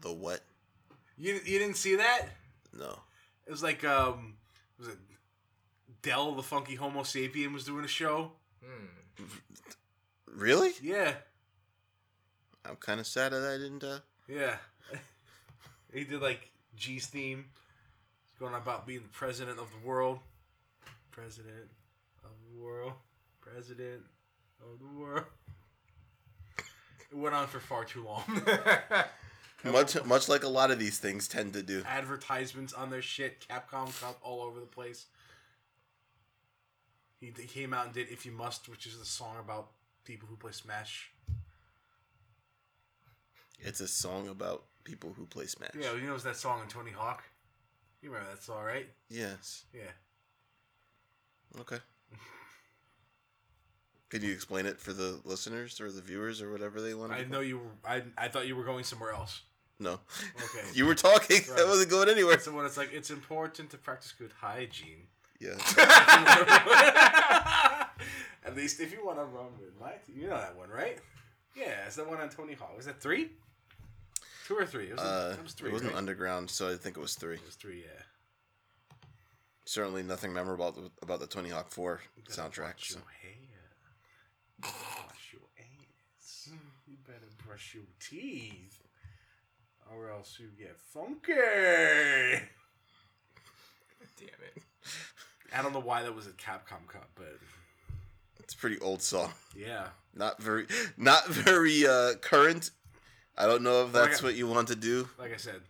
[0.00, 0.42] The what?
[1.16, 2.26] You you didn't see that?
[2.76, 2.98] No.
[3.46, 4.34] It was like um,
[4.78, 4.98] was it
[6.02, 8.32] Del the Funky Homosapien was doing a show?
[8.62, 8.86] Hmm.
[10.26, 10.72] Really?
[10.82, 11.14] Yeah,
[12.64, 13.84] I'm kind of sad that I didn't.
[13.84, 14.00] Uh...
[14.26, 14.56] yeah.
[15.92, 17.46] he did like G's theme,
[18.24, 20.18] He's going about being the president of the world,
[21.12, 21.70] president
[22.24, 22.94] of the world,
[23.44, 24.02] president
[24.60, 25.24] of the world.
[27.10, 28.24] It went on for far too long.
[29.64, 31.82] Much, much like a lot of these things tend to do.
[31.86, 35.06] advertisements on their shit, Capcom Cup all over the place.
[37.18, 39.70] He, he came out and did "If You Must," which is the song about
[40.04, 41.12] people who play Smash.
[43.58, 45.70] It's a song about people who play Smash.
[45.80, 47.24] Yeah, you know that song in Tony Hawk.
[48.02, 48.88] You remember that song, right?
[49.08, 49.64] Yes.
[49.72, 49.92] Yeah.
[51.58, 51.78] Okay.
[54.14, 57.10] Can you explain it for the listeners or the viewers or whatever they want?
[57.10, 57.64] I know you were.
[57.84, 59.42] I I thought you were going somewhere else.
[59.80, 59.98] No.
[60.36, 60.68] Okay.
[60.72, 61.40] you were talking.
[61.58, 62.38] I wasn't going anywhere.
[62.38, 65.08] So when it's like it's important to practice good hygiene.
[65.40, 65.56] Yeah.
[68.44, 71.00] At least if you want to run with my, you know that one, right?
[71.56, 72.76] Yeah, it's the one on Tony Hawk.
[72.76, 73.30] Was that three?
[74.46, 74.90] Two or three?
[74.90, 75.70] It was, Uh, it was three.
[75.70, 75.98] it wasn't right?
[75.98, 77.34] underground, so I think it was three.
[77.34, 77.82] It was three.
[77.84, 78.96] Yeah.
[79.64, 82.74] Certainly nothing memorable about the, about the Tony Hawk 4 You soundtrack.
[82.78, 83.00] So.
[84.64, 84.96] Your hair.
[84.96, 86.48] You better wash your ass.
[86.86, 88.82] You better brush your teeth,
[89.92, 91.32] or else you get funky.
[94.18, 94.62] Damn it.
[95.56, 97.38] I don't know why that was a Capcom Cup, but
[98.40, 99.32] It's a pretty old song.
[99.56, 99.88] yeah.
[100.16, 100.66] Not very,
[100.96, 102.70] not very uh, current.
[103.36, 105.08] I don't know if Well, I what you want to do.
[105.18, 105.60] Like I said,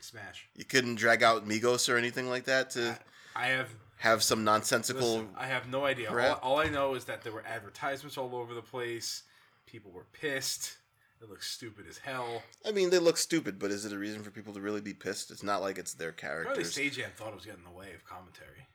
[0.00, 0.46] Smash.
[0.54, 2.96] You couldn't drag out Migos or anything like that to
[3.34, 3.68] I have
[4.00, 5.12] have some nonsensical.
[5.12, 6.10] listen, I have no idea.
[6.10, 9.24] All, all I know is that there were advertisements all over the place.
[9.66, 10.78] People were pissed.
[11.22, 12.42] It looks stupid as hell.
[12.66, 14.94] I mean, they look stupid, but is it a reason for people to really be
[14.94, 15.30] pissed?
[15.30, 16.46] It's not like it's their character.
[16.46, 16.96] Probably characters.
[16.96, 18.66] Sajam thought it was getting in the way of commentary.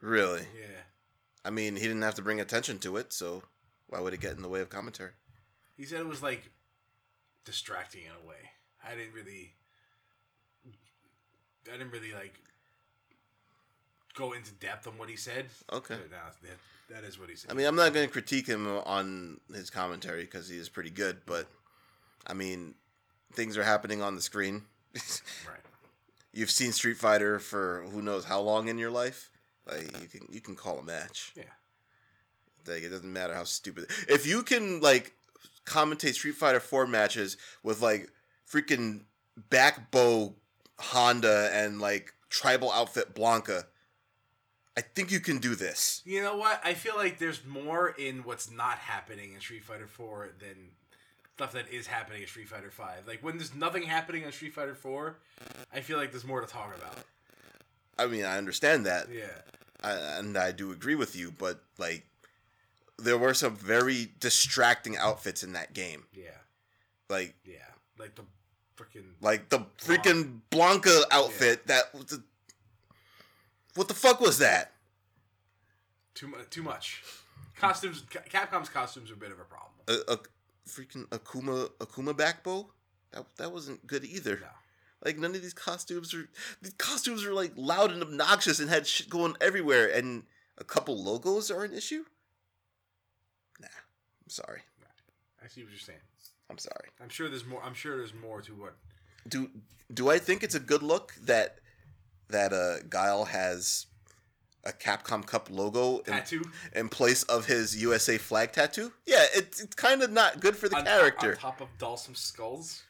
[0.00, 0.40] Really?
[0.58, 0.80] Yeah.
[1.44, 3.42] I mean, he didn't have to bring attention to it, so
[3.88, 5.10] why would it get in the way of commentary?
[5.76, 6.50] He said it was like
[7.44, 8.36] distracting in a way.
[8.82, 9.52] I didn't really,
[11.68, 12.40] I didn't really like
[14.14, 15.46] go into depth on what he said.
[15.72, 15.96] Okay.
[15.96, 17.50] But nah, that, that is what he said.
[17.50, 20.90] I mean, I'm not going to critique him on his commentary because he is pretty
[20.90, 21.46] good, but
[22.26, 22.74] I mean,
[23.32, 24.62] things are happening on the screen.
[24.94, 25.60] right.
[26.32, 29.30] You've seen Street Fighter for who knows how long in your life.
[29.66, 31.32] Like you can you can call a match.
[31.36, 31.44] Yeah.
[32.66, 33.86] Like it doesn't matter how stupid.
[34.08, 35.14] If you can like
[35.64, 38.10] commentate Street Fighter 4 matches with like
[38.50, 39.02] freaking
[39.50, 40.34] back bow
[40.78, 43.64] Honda and like tribal outfit Blanka,
[44.76, 46.02] I think you can do this.
[46.04, 46.60] You know what?
[46.64, 50.70] I feel like there's more in what's not happening in Street Fighter 4 than
[51.36, 53.06] stuff that is happening in Street Fighter 5.
[53.06, 55.16] Like when there's nothing happening in Street Fighter 4,
[55.72, 56.98] I feel like there's more to talk about.
[57.98, 59.26] I mean, I understand that, Yeah.
[59.82, 62.04] I, and I do agree with you, but like,
[62.98, 66.04] there were some very distracting outfits in that game.
[66.12, 66.30] Yeah.
[67.08, 67.58] Like, Yeah.
[67.98, 68.22] Like the
[68.76, 71.68] freaking like the freaking Blanka outfit.
[71.68, 72.22] That was the,
[73.74, 74.74] what the fuck was that?
[76.14, 77.02] too much too much.
[77.56, 79.72] Costumes Capcom's costumes are a bit of a problem.
[79.88, 80.18] A, a
[80.68, 82.66] freaking Akuma Akuma backbow.
[83.12, 84.38] That that wasn't good either.
[84.40, 84.46] No.
[85.04, 86.28] Like none of these costumes are
[86.62, 89.88] these costumes are like loud and obnoxious and had shit going everywhere.
[89.88, 90.24] And
[90.58, 92.04] a couple logos are an issue.
[93.60, 93.66] Nah,
[94.24, 94.62] I'm sorry.
[95.42, 95.98] I see what you're saying.
[96.48, 96.88] I'm sorry.
[97.02, 98.74] I'm sure there's more I'm sure there's more to what
[99.28, 99.50] Do
[99.92, 101.58] do I think it's a good look that
[102.28, 103.86] that uh Guile has
[104.64, 106.42] a Capcom Cup logo in, tattoo
[106.74, 108.92] in place of his USA flag tattoo?
[109.06, 111.32] Yeah, it's it's kind of not good for the on, character.
[111.32, 112.82] on top of Dhalsim skulls.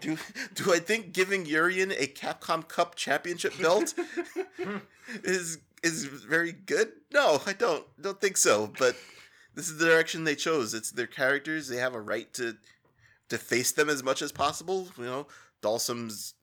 [0.00, 0.18] Do
[0.54, 3.94] do I think giving Urien a Capcom Cup championship belt
[5.24, 6.92] is is very good?
[7.12, 7.84] No, I don't.
[8.00, 8.72] Don't think so.
[8.78, 8.96] But
[9.54, 10.74] this is the direction they chose.
[10.74, 11.68] It's their characters.
[11.68, 12.56] They have a right to
[13.28, 14.88] to face them as much as possible.
[14.98, 15.26] You know,
[15.62, 16.34] Dhalsim's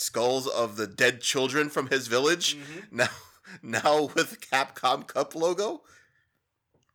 [0.00, 2.56] skulls of the dead children from his village.
[2.90, 3.08] Now
[3.62, 5.82] now with Capcom Cup logo.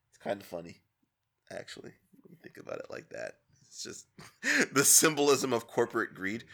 [0.10, 0.78] It's kind of funny,
[1.52, 1.92] actually.
[2.42, 3.34] Think about it like that.
[3.68, 4.06] It's just
[4.74, 6.46] the symbolism of corporate greed.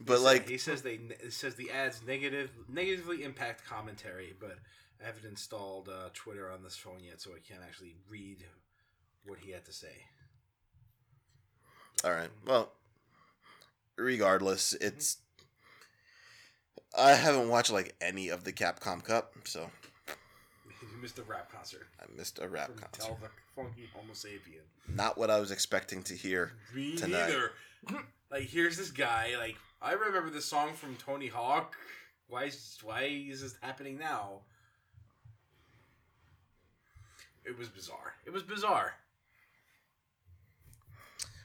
[0.00, 4.56] But like he says they says the ads negative negatively impact commentary, but
[5.02, 8.44] I haven't installed uh, Twitter on this phone yet, so I can't actually read
[9.24, 10.04] what he had to say.
[12.04, 12.30] All right.
[12.46, 12.72] Well,
[13.96, 15.18] regardless, it's.
[16.96, 19.70] I haven't watched like any of the Capcom Cup, so
[20.66, 23.02] You missed a rap concert I missed a rap from concert.
[23.02, 24.64] Tell the Funky Homo Sapien.
[24.94, 26.52] Not what I was expecting to hear.
[26.74, 27.28] Me Tonight.
[27.28, 27.52] neither.
[28.30, 29.34] like here's this guy.
[29.38, 31.74] Like I remember this song from Tony Hawk.
[32.28, 34.40] Why is why is this happening now?
[37.44, 38.14] It was bizarre.
[38.26, 38.94] It was bizarre.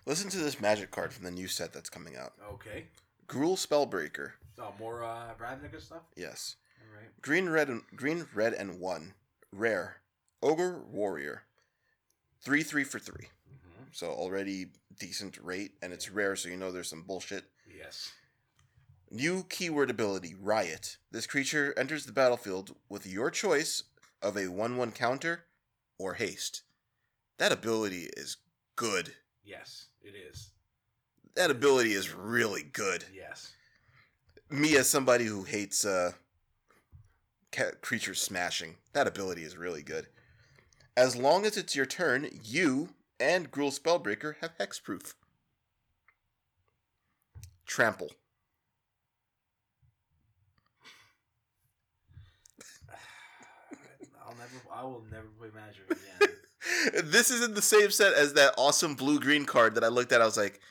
[0.06, 2.34] Listen to this magic card from the new set that's coming out.
[2.54, 2.86] Okay.
[3.28, 4.34] Gruul Spellbreaker.
[4.60, 6.04] Oh, more uh, Ravnica stuff.
[6.16, 6.56] Yes.
[6.82, 7.10] All right.
[7.22, 9.14] Green, red, and green, red, and one.
[9.52, 9.98] Rare.
[10.42, 11.44] Ogre Warrior.
[12.42, 13.84] Three, three for 3 Mm-hmm.
[13.92, 14.68] So already
[15.00, 17.46] decent rate, and it's rare, so you know there's some bullshit.
[17.78, 18.12] Yes.
[19.12, 20.98] New keyword ability, Riot.
[21.12, 23.84] This creature enters the battlefield with your choice
[24.22, 25.46] of a 1 1 counter
[25.98, 26.64] or haste.
[27.38, 28.38] That ability is
[28.76, 29.14] good.
[29.44, 30.50] Yes, it is.
[31.36, 33.04] That ability is really good.
[33.14, 33.52] Yes.
[34.56, 36.14] Me, as somebody who hates uh,
[37.82, 40.08] creatures smashing, that ability is really good.
[40.96, 45.14] As long as it's your turn, you and Gruul Spellbreaker have hexproof.
[47.66, 48.12] Trample.
[54.26, 54.54] I'll never.
[54.74, 56.30] I will never play Magic again.
[57.12, 60.14] this is in the same set as that awesome blue green card that I looked
[60.14, 60.22] at.
[60.22, 60.62] I was like,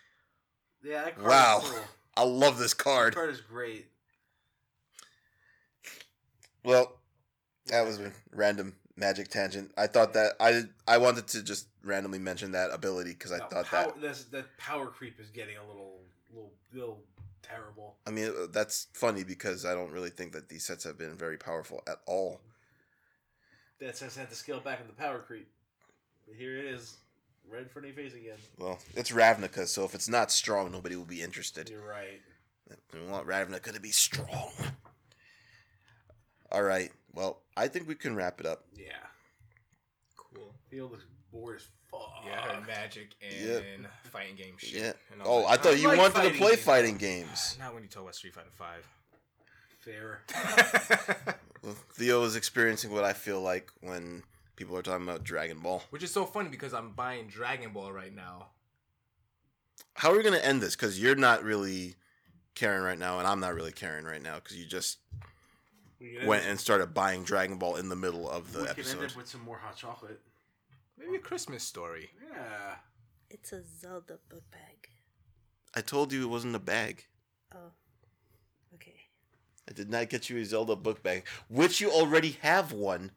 [0.82, 1.04] yeah.
[1.04, 1.60] That card Wow.
[1.62, 1.80] Cool.
[2.16, 3.14] I love this card.
[3.14, 3.86] card is great.
[6.64, 6.96] Well,
[7.66, 9.72] that was a random magic tangent.
[9.76, 13.46] I thought that I I wanted to just randomly mention that ability because I No,
[13.48, 14.00] thought power, that.
[14.00, 16.00] this, that power creep is getting a little,
[16.32, 17.02] little, little
[17.42, 17.96] terrible.
[18.06, 21.16] I mean, uh, that's funny because I don't really think that these sets have been
[21.16, 22.40] very powerful at all.
[23.80, 25.48] That says I had to scale back on the power creep.
[26.26, 26.96] But here it is,
[27.50, 28.36] right in front of your face again.
[28.58, 31.68] Well, it's Ravnica, so if it's not strong, nobody will be interested.
[31.68, 32.20] You're right.
[32.92, 34.50] We want Ravnica to be strong.
[36.50, 36.90] All right.
[37.12, 38.64] Well, I think we can wrap it up.
[38.76, 38.92] Yeah.
[40.16, 40.54] Cool.
[40.70, 41.02] Feel this
[41.32, 42.00] bored as fuck.
[42.26, 43.62] Yeah, I heard magic and Yep.
[44.12, 44.72] fighting game shit.
[44.82, 44.92] Yeah.
[45.12, 45.48] and Oh, that.
[45.50, 46.62] I thought you like wanted to play games.
[46.62, 47.56] fighting games.
[47.60, 48.86] Not when you talk about Street Fighter Five.
[49.80, 50.22] Fair.
[51.62, 54.22] Well, Theo is experiencing what I feel like when
[54.56, 55.82] people are talking about Dragon Ball.
[55.90, 58.48] Which is so funny because I'm buying Dragon Ball right now.
[59.94, 60.76] How are we going to end this?
[60.76, 61.94] Because you're not really
[62.54, 64.98] caring right now, and I'm not really caring right now because you just
[66.00, 68.76] We went and started buying Dragon Ball in the middle of the episode.
[68.76, 69.12] we can end episode.
[69.12, 70.20] up with some more hot chocolate.
[70.98, 72.10] Maybe a Christmas story.
[72.30, 72.76] Yeah.
[73.30, 74.88] It's a Zelda book bag.
[75.74, 77.04] I told you it wasn't a bag.
[77.52, 77.72] Oh.
[78.74, 78.94] Okay.
[79.68, 83.10] I did not get you a Zelda book bag, which you already have one.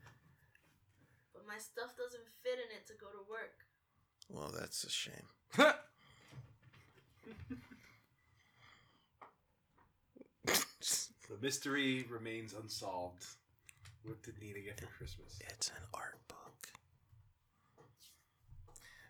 [1.33, 3.65] But my stuff doesn't fit in it to go to work.
[4.29, 5.27] Well, that's a shame.
[10.45, 13.25] The mystery remains unsolved.
[14.03, 15.37] What did Nina get for Christmas?
[15.49, 16.67] It's an art book.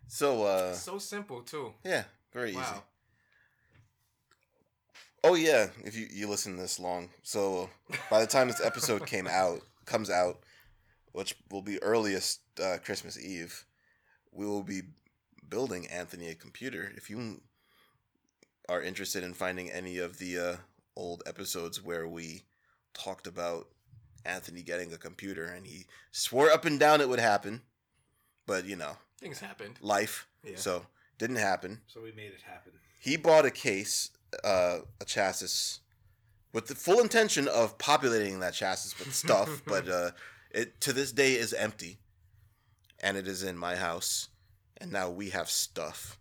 [0.07, 1.73] So, uh, So simple too.
[1.83, 2.59] yeah, very easy.
[2.59, 2.83] Wow.
[5.23, 7.69] Oh yeah, if you you listen this long, so
[8.09, 10.39] by the time this episode came out, comes out,
[11.11, 13.65] which will be earliest uh, Christmas Eve,
[14.31, 14.81] we will be
[15.49, 16.91] building Anthony a computer.
[16.95, 17.41] If you
[18.69, 20.55] are interested in finding any of the uh,
[20.95, 22.43] old episodes where we
[22.93, 23.67] talked about
[24.25, 27.61] Anthony getting a computer, and he swore up and down it would happen,
[28.45, 29.77] but you know, Things happened.
[29.81, 30.57] life, Yeah.
[30.57, 30.85] so
[31.17, 32.73] didn't happen So we made it happen.
[32.99, 34.11] he bought a case,
[34.43, 35.79] uh, a chassis,
[36.53, 40.11] with the full intention of populating that chassis with stuff, but uh,
[40.51, 41.97] it to this day is empty,
[42.99, 44.27] and it is in my house,
[44.79, 46.17] and now we have stuff,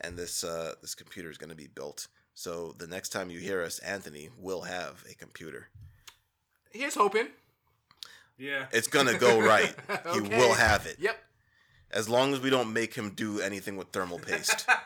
[0.00, 2.08] and this uh, this computer is going to be built.
[2.34, 5.68] So the next time you hear us, Anthony will have a computer.
[6.70, 7.28] Here's hoping.
[8.38, 8.66] Yeah.
[8.72, 9.74] It's gonna go right.
[10.12, 11.18] He will have it, Yep.
[11.90, 14.66] as long as we don't make him do anything with thermal paste.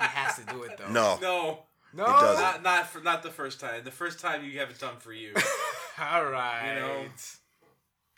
[0.00, 0.88] He has to do it though.
[0.90, 1.58] No, No.
[1.92, 2.04] No.
[2.04, 2.42] It doesn't.
[2.44, 3.84] Not not for not the first time.
[3.84, 5.34] The first time you have it done for you.
[5.98, 6.74] All right.
[6.74, 7.04] You know.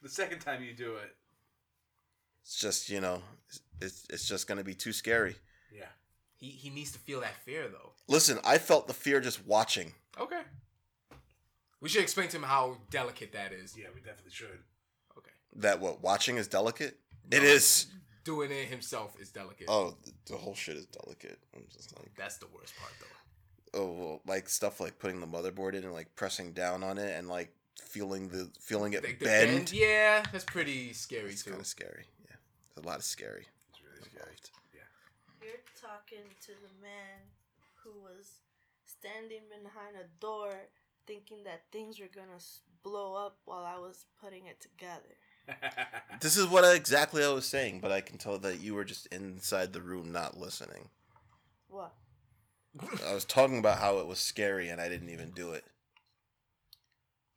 [0.02, 1.14] the second time you do it.
[2.42, 3.22] it's just you know,
[3.82, 5.36] it's it's just gonna be too scary.
[5.74, 5.86] Yeah.
[6.36, 7.92] He he needs to feel that fear though.
[8.08, 9.92] Listen, I felt the fear just watching.
[10.18, 10.42] Okay.
[11.80, 13.76] We should explain to him how delicate that is.
[13.76, 14.58] Yeah, we definitely should.
[15.18, 15.30] Okay.
[15.56, 16.98] That what watching is delicate.
[17.30, 17.48] It No.
[17.48, 17.86] is.
[18.24, 19.66] Doing it himself is delicate.
[19.68, 21.40] Oh, the, the whole shit is delicate.
[21.56, 23.80] I'm just like, That's the worst part though.
[23.80, 27.18] oh, well, like stuff like putting the motherboard in and like pressing down on it
[27.18, 27.52] and like
[27.84, 29.50] feeling the feeling it Like the bend.
[29.50, 32.04] bend, yeah, that's pretty scary It's kind of scary.
[32.28, 32.36] Yeah,
[32.80, 33.46] a lot of scary.
[34.02, 34.36] It's really scary.
[35.42, 37.22] You're talking to the man
[37.82, 38.40] who was
[38.84, 40.52] standing behind a door
[41.06, 42.38] thinking that things were gonna
[42.82, 45.16] blow up while I was putting it together.
[46.20, 48.84] This is what I, exactly I was saying, but I can tell that you were
[48.84, 50.88] just inside the room not listening.
[51.68, 51.94] What?
[53.04, 55.64] I was talking about how it was scary and I didn't even do it.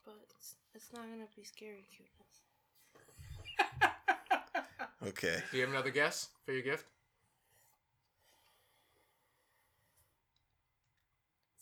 [0.06, 2.15] But it's, it's not gonna be scary cuteness.
[5.08, 5.38] Okay.
[5.52, 6.86] Do you have another guess for your gift?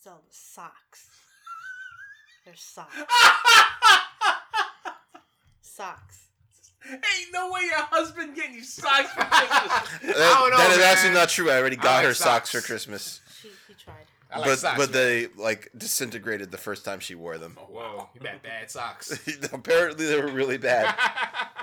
[0.02, 1.08] Zelda socks.
[2.44, 2.94] They're socks.
[5.62, 6.20] socks.
[6.90, 9.88] Ain't no way your husband getting you socks for Christmas.
[10.02, 10.86] That, don't know, that is man.
[10.92, 11.50] actually not true.
[11.50, 12.50] I already got like her socks.
[12.50, 12.60] for.
[12.60, 13.22] Christmas.
[13.40, 13.94] She he tried.
[14.30, 15.02] I like but socks, but man.
[15.02, 17.56] they like disintegrated the first time she wore them.
[17.58, 19.18] Oh, Whoa, you got bad socks.
[19.52, 20.94] Apparently they were really bad.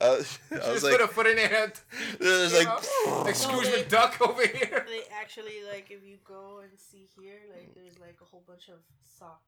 [0.00, 1.64] Uh, I was Just like, put a foot in there.
[1.64, 1.72] and-
[2.20, 3.22] it was like, know?
[3.24, 4.84] like Scrooge they- McDuck over here.
[4.88, 8.68] They actually like if you go and see here, like there's like a whole bunch
[8.68, 8.78] of
[9.18, 9.42] sock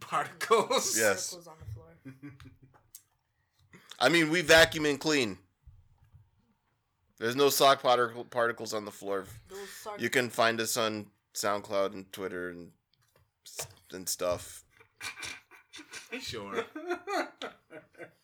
[0.00, 0.96] Particles.
[0.98, 1.30] Yes.
[1.34, 2.32] particles on the floor.
[3.98, 5.38] I mean, we vacuum and clean.
[7.18, 9.26] There's no sock particle particles on the floor.
[9.82, 12.70] Sock You can find us on SoundCloud and Twitter and
[13.92, 14.64] and stuff.
[16.20, 16.64] Sure.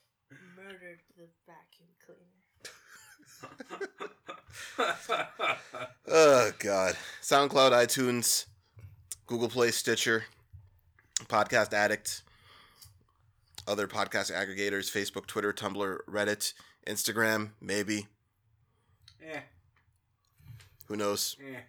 [0.70, 2.26] murdered the vacuum cleaner.
[6.12, 6.96] Oh God!
[7.22, 8.46] SoundCloud, iTunes,
[9.26, 10.24] Google Play, Stitcher,
[11.26, 12.22] Podcast Addict,
[13.68, 16.52] other podcast aggregators, Facebook, Twitter, Tumblr, Reddit,
[16.86, 18.08] Instagram, maybe.
[19.24, 19.40] yeah,
[20.86, 21.36] Who knows?
[21.40, 21.60] yeah.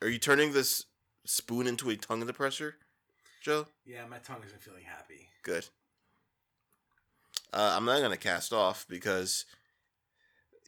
[0.00, 0.86] Are you turning this
[1.24, 2.72] spoon into a tongue depressor,
[3.40, 3.66] Joe?
[3.86, 5.28] Yeah, my tongue isn't feeling happy.
[5.44, 5.68] Good.
[7.52, 9.44] Uh, I'm not gonna cast off because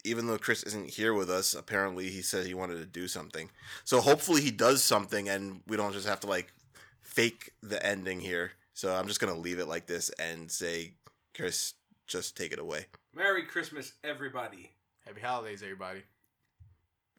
[0.03, 3.49] even though Chris isn't here with us, apparently he said he wanted to do something.
[3.83, 6.53] So hopefully he does something, and we don't just have to like
[7.01, 8.51] fake the ending here.
[8.73, 10.93] So I'm just gonna leave it like this and say,
[11.33, 11.73] Chris,
[12.07, 12.85] just take it away.
[13.15, 14.71] Merry Christmas, everybody.
[15.05, 16.03] Happy holidays, everybody.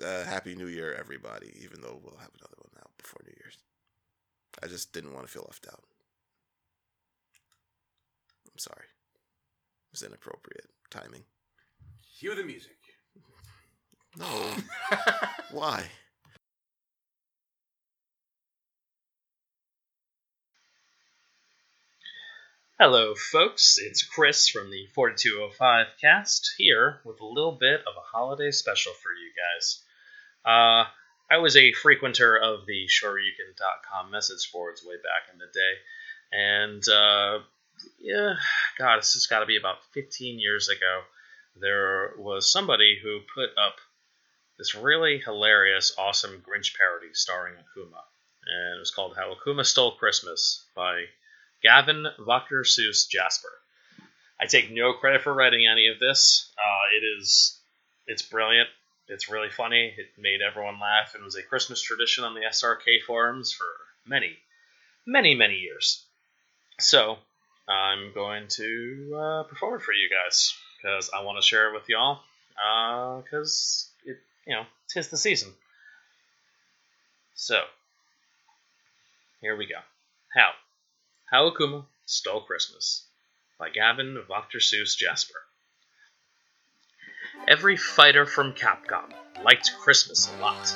[0.04, 1.52] Uh, Happy New Year, everybody.
[1.62, 3.56] Even though we'll have another one out before New Year's,
[4.62, 5.82] I just didn't want to feel left out.
[8.52, 8.84] I'm sorry.
[9.96, 11.24] It was inappropriate timing.
[12.18, 12.76] Cue the music.
[14.18, 14.26] No.
[15.52, 15.86] Why?
[22.78, 23.78] Hello, folks.
[23.78, 28.92] It's Chris from the 4205 cast here with a little bit of a holiday special
[28.92, 29.82] for you guys.
[30.44, 30.90] Uh,
[31.30, 35.72] I was a frequenter of the Shoryuken.com message boards way back in the day,
[36.32, 37.38] and uh,
[37.98, 38.34] yeah,
[38.78, 41.02] God, this has got to be about 15 years ago.
[41.60, 43.76] There was somebody who put up
[44.58, 48.00] this really hilarious, awesome Grinch parody starring Akuma,
[48.46, 51.06] and it was called "How Akuma Stole Christmas" by
[51.62, 52.62] Gavin Dr.
[52.62, 53.52] Seuss Jasper.
[54.40, 56.52] I take no credit for writing any of this.
[56.58, 57.58] Uh, it is,
[58.06, 58.68] it's brilliant.
[59.08, 59.94] It's really funny.
[59.96, 63.66] It made everyone laugh and was a Christmas tradition on the SRK forums for
[64.06, 64.36] many,
[65.06, 66.04] many, many years.
[66.78, 67.18] So
[67.68, 71.74] I'm going to uh, perform it for you guys because I want to share it
[71.74, 72.20] with y'all
[73.22, 75.52] because it, you know, tis the season.
[77.34, 77.60] So
[79.40, 79.80] here we go.
[80.34, 80.50] How?
[81.30, 83.04] How Akuma Stole Christmas
[83.58, 84.58] by Gavin Dr.
[84.58, 85.42] Seuss Jasper.
[87.48, 89.12] Every fighter from Capcom
[89.44, 90.74] liked Christmas a lot,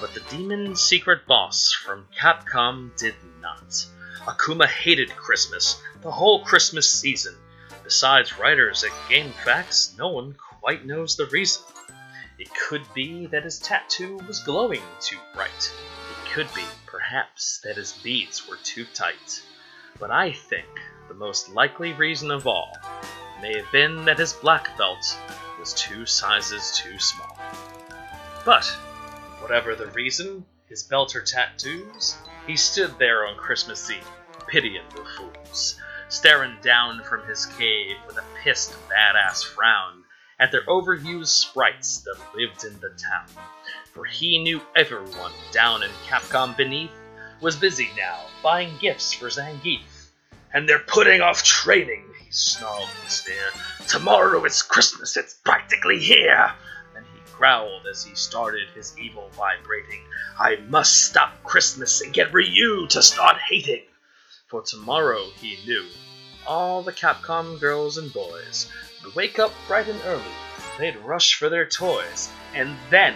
[0.00, 3.86] but the demon secret boss from Capcom did not.
[4.24, 7.36] Akuma hated Christmas the whole Christmas season.
[7.84, 11.62] Besides writers at GameFAQs, no one quite knows the reason.
[12.38, 15.72] It could be that his tattoo was glowing too bright.
[16.10, 19.42] It could be, perhaps, that his beads were too tight.
[19.98, 20.66] But I think
[21.08, 22.76] the most likely reason of all
[23.40, 25.16] may have been that his black belt
[25.58, 27.38] was two sizes too small.
[28.44, 28.66] But,
[29.40, 32.16] whatever the reason, his belt or tattoos,
[32.46, 34.08] he stood there on Christmas Eve,
[34.48, 40.02] pitying the fools, staring down from his cave with a pissed, badass frown
[40.38, 43.26] at their overused sprites that lived in the town.
[43.92, 46.90] For he knew everyone down in Capcom beneath
[47.40, 49.80] was busy now buying gifts for Zangief.
[50.52, 53.50] And they're putting off training, he snarled in despair.
[53.88, 56.52] Tomorrow it's Christmas, it's practically here.
[57.38, 60.02] Growled as he started his evil vibrating.
[60.38, 63.84] I must stop Christmas and get Ryu to start hating.
[64.48, 65.86] For tomorrow, he knew,
[66.46, 68.70] all the Capcom girls and boys
[69.04, 70.22] would wake up bright and early.
[70.78, 72.30] They'd rush for their toys.
[72.54, 73.14] And then,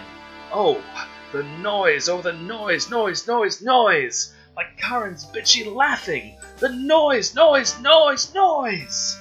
[0.51, 0.83] oh,
[1.31, 4.33] the noise, oh, the noise, noise, noise, noise!
[4.55, 6.37] Like Karen's bitchy laughing!
[6.57, 9.17] The noise, noise, noise, noise!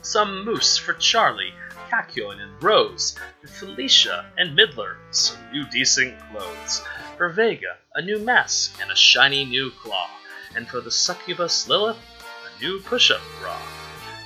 [0.00, 1.52] Some moose for Charlie,
[1.90, 6.82] Kakyoin and Rose, for Felicia and Midler, some new decent clothes,
[7.16, 10.10] for Vega, a new mask and a shiny new claw,
[10.54, 13.56] and for the succubus Lilith, a new push-up bra.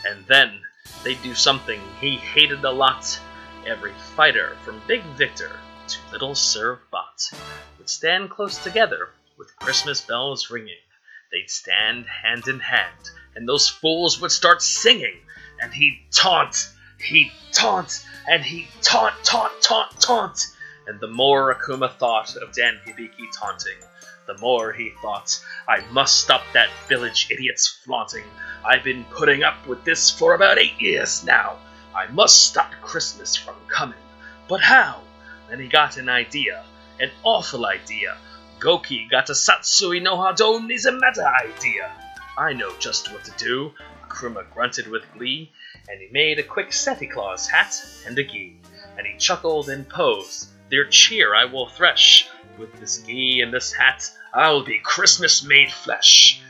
[0.07, 0.61] And then
[1.05, 3.19] they'd do something he hated a lot.
[3.66, 5.53] Every fighter, from Big Victor
[5.89, 7.31] to Little Sir Bot,
[7.78, 10.81] would stand close together with Christmas bells ringing.
[11.31, 15.19] They'd stand hand in hand, and those fools would start singing,
[15.61, 16.70] and he'd taunt,
[17.03, 20.47] he'd taunt, and he'd taunt, taunt, taunt, taunt.
[20.87, 23.77] And the more Akuma thought of Dan Hibiki taunting,
[24.27, 28.25] the more he thought, I must stop that village idiot's flaunting.
[28.65, 31.59] I've been putting up with this for about eight years now.
[31.95, 33.99] I must stop Christmas from coming.
[34.49, 35.01] But how?
[35.49, 36.65] Then he got an idea,
[37.01, 38.17] an awful idea.
[38.61, 41.91] Goki got a Satsui no Hado Nizamata idea.
[42.37, 43.73] I know just what to do,
[44.09, 45.51] Akuma grunted with glee,
[45.89, 47.74] and he made a quick Santa Claus hat
[48.07, 48.57] and a gi.
[48.97, 52.28] And he chuckled and posed, Their cheer I will thresh.
[52.59, 56.43] With this gi and this hat, I'll be Christmas made flesh.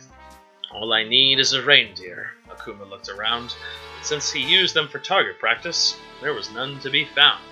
[0.72, 2.32] All I need is a reindeer.
[2.48, 3.54] Akuma looked around.
[4.02, 7.44] Since he used them for target practice, there was none to be found.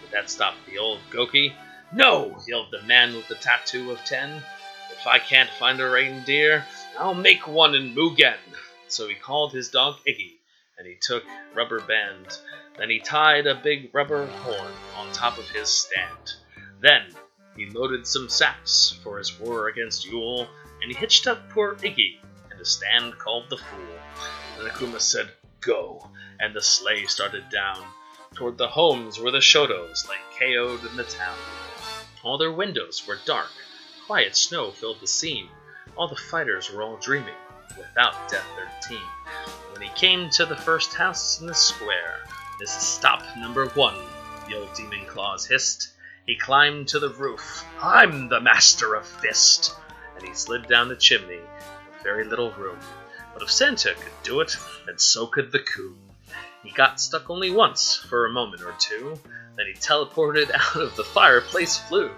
[0.00, 1.54] But that stopped the old Goki.
[1.92, 2.42] No!
[2.46, 4.42] yelled the man with the tattoo of ten.
[4.90, 6.64] If I can't find a reindeer,
[6.98, 8.38] I'll make one in Mugen.
[8.88, 10.34] So he called his dog Iggy,
[10.78, 11.24] and he took
[11.54, 12.26] rubber band.
[12.76, 16.34] Then he tied a big rubber horn on top of his stand.
[16.80, 17.14] Then
[17.56, 20.48] he loaded some sacks for his war against Yule,
[20.82, 22.18] and he hitched up poor Iggy
[22.52, 23.98] in a stand called the Fool.
[24.58, 25.30] Then Akuma said,
[25.60, 26.10] Go,
[26.40, 27.84] and the sleigh started down
[28.34, 31.38] toward the homes where the Shotos lay KO'd in the town.
[32.24, 33.50] All their windows were dark,
[34.06, 35.48] quiet snow filled the scene.
[35.96, 37.34] All the fighters were all dreaming,
[37.76, 38.46] without Death
[38.82, 38.98] 13.
[39.72, 42.20] When he came to the first house in the square,
[42.58, 43.96] this is stop number one,
[44.48, 45.90] the old demon claws hissed.
[46.26, 47.64] He climbed to the roof.
[47.82, 49.74] I'm the master of fist!
[50.16, 52.78] And he slid down the chimney, with very little room.
[53.32, 54.56] But if Santa could do it,
[54.86, 55.98] then so could the coon.
[56.62, 59.18] He got stuck only once, for a moment or two,
[59.56, 62.10] then he teleported out of the fireplace flue,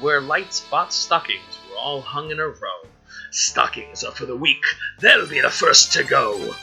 [0.00, 2.82] where lights bought stockings were all hung in a row.
[3.30, 4.64] Stockings are for the weak,
[5.00, 6.54] they'll be the first to go.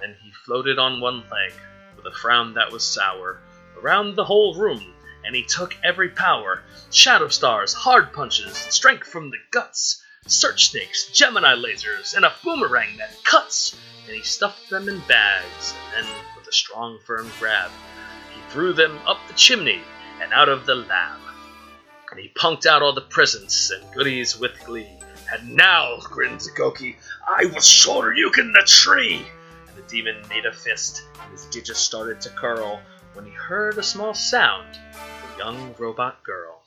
[0.00, 1.52] Then he floated on one leg,
[1.96, 3.40] with a frown that was sour,
[3.80, 9.30] around the whole room, and he took every power shadow stars, hard punches, strength from
[9.30, 13.76] the guts, search snakes, Gemini lasers, and a boomerang that cuts.
[14.06, 17.70] And he stuffed them in bags, and then, with a strong, firm grab,
[18.34, 19.82] he threw them up the chimney
[20.22, 21.20] and out of the lab.
[22.10, 24.97] And he punked out all the presents and goodies with glee,
[25.30, 26.96] And now, grinned Goki,
[27.26, 29.26] I will Shoryuken the tree!
[29.66, 32.80] And the demon made a fist, and his digits started to curl
[33.12, 36.62] when he heard a small sound a young robot girl.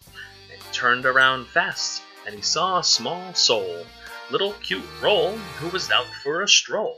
[0.52, 3.86] And he turned around fast, and he saw a small soul,
[4.30, 6.98] little cute Roll, who was out for a stroll.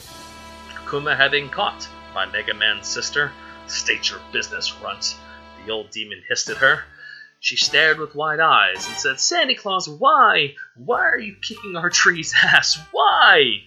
[0.90, 3.32] Kuma had been caught by Mega Man's sister.
[3.68, 5.16] State your business, runt,
[5.66, 6.84] the old demon hissed at her.
[7.44, 10.56] She stared with wide eyes and said, Santa Claus, why?
[10.78, 12.80] Why are you kicking our tree's ass?
[12.94, 13.66] Why?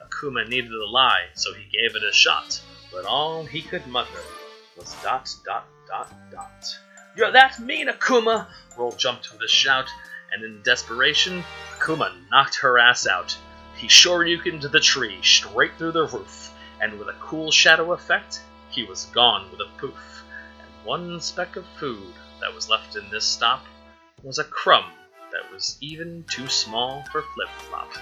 [0.00, 2.60] Akuma needed a lie, so he gave it a shot,
[2.92, 4.22] but all he could mutter
[4.76, 6.64] was dot, dot, dot, dot.
[7.16, 8.46] You're that mean, Akuma!
[8.76, 9.90] Roll jumped with a shout,
[10.32, 11.42] and in desperation,
[11.76, 13.36] Akuma knocked her ass out.
[13.78, 18.84] He shoryukened the tree straight through the roof, and with a cool shadow effect, he
[18.84, 20.22] was gone with a poof.
[20.60, 23.64] And one speck of food that was left in this stop
[24.22, 24.90] was a crumb
[25.32, 27.92] that was even too small for Flip Flop.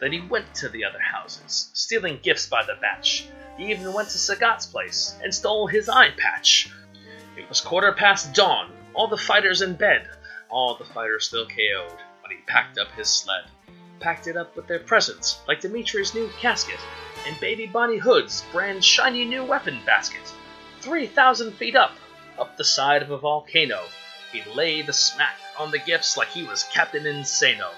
[0.00, 3.26] Then he went to the other houses, stealing gifts by the batch.
[3.56, 6.70] He even went to Sagat's place and stole his eye patch.
[7.36, 10.08] It was quarter past dawn, all the fighters in bed,
[10.48, 11.98] all the fighters still KO'd,
[12.32, 13.44] he packed up his sled.
[14.00, 16.80] Packed it up with their presents, like Demitri's new casket,
[17.26, 20.22] and Baby Bonnie Hood's brand shiny new weapon basket.
[20.80, 21.92] Three thousand feet up,
[22.38, 23.80] up the side of a volcano,
[24.32, 27.70] he lay the smack on the gifts like he was Captain Insano.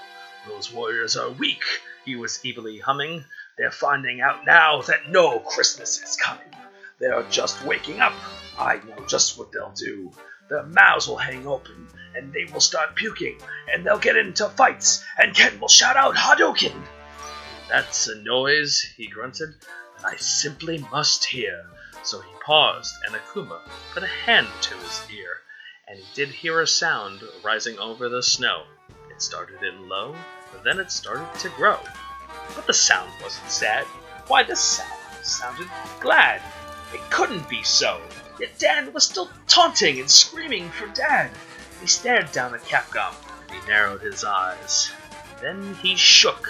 [0.47, 1.63] Those warriors are weak,
[2.05, 3.25] he was evilly humming.
[3.57, 6.47] They're finding out now that no Christmas is coming.
[6.99, 8.13] They're just waking up.
[8.57, 10.11] I know just what they'll do.
[10.49, 13.39] Their mouths will hang open, and they will start puking,
[13.71, 16.73] and they'll get into fights, and Ken will shout out Hadouken!
[17.69, 19.55] That's a noise, he grunted,
[19.97, 21.65] that I simply must hear.
[22.05, 23.61] So he paused, and Akuma
[23.91, 25.41] put a hand to his ear,
[25.87, 28.65] and he did hear a sound rising over the snow.
[29.09, 30.15] It started in low,
[30.51, 31.79] but then it started to grow.
[32.55, 33.85] But the sound wasn't sad.
[34.27, 35.67] Why, the sound sounded
[35.99, 36.43] glad.
[36.93, 37.99] It couldn't be so.
[38.39, 41.31] Yet Dan was still taunting and screaming for Dad.
[41.81, 43.15] He stared down at Capcom,
[43.47, 44.91] and he narrowed his eyes.
[45.41, 46.49] Then he shook.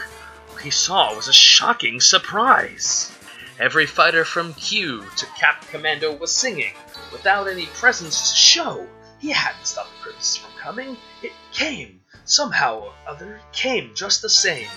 [0.49, 3.14] What he saw was a shocking surprise.
[3.57, 6.73] Every fighter from Q to Cap Commando was singing,
[7.13, 8.85] without any presence to show.
[9.19, 10.97] He hadn't stopped Christmas from coming.
[11.23, 12.01] It came.
[12.25, 14.67] Somehow or other, it came just the same.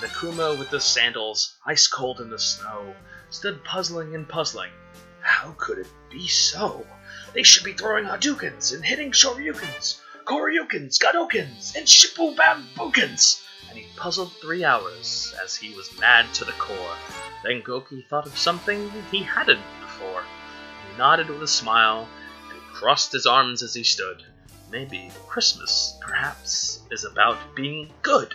[0.00, 2.94] Nakuma with the sandals, ice cold in the snow,
[3.28, 4.72] stood puzzling and puzzling.
[5.20, 6.86] How could it be so?
[7.34, 13.43] They should be throwing Hadoukens and hitting Shoryukens, Koryukens, Gadokens, and Shippubambukens!
[13.74, 16.96] And he puzzled three hours as he was mad to the core.
[17.42, 20.22] Then Goki thought of something he hadn't before.
[20.22, 22.08] He nodded with a smile
[22.52, 24.22] and crossed his arms as he stood.
[24.70, 28.32] Maybe Christmas, perhaps, is about being good.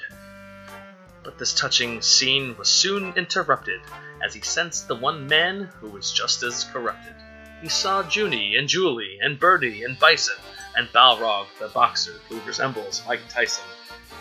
[1.24, 3.80] But this touching scene was soon interrupted
[4.22, 7.16] as he sensed the one man who was just as corrupted.
[7.62, 10.36] He saw Juni and Juli and Birdie and Bison
[10.76, 13.64] and Balrog the boxer who resembles Mike Tyson.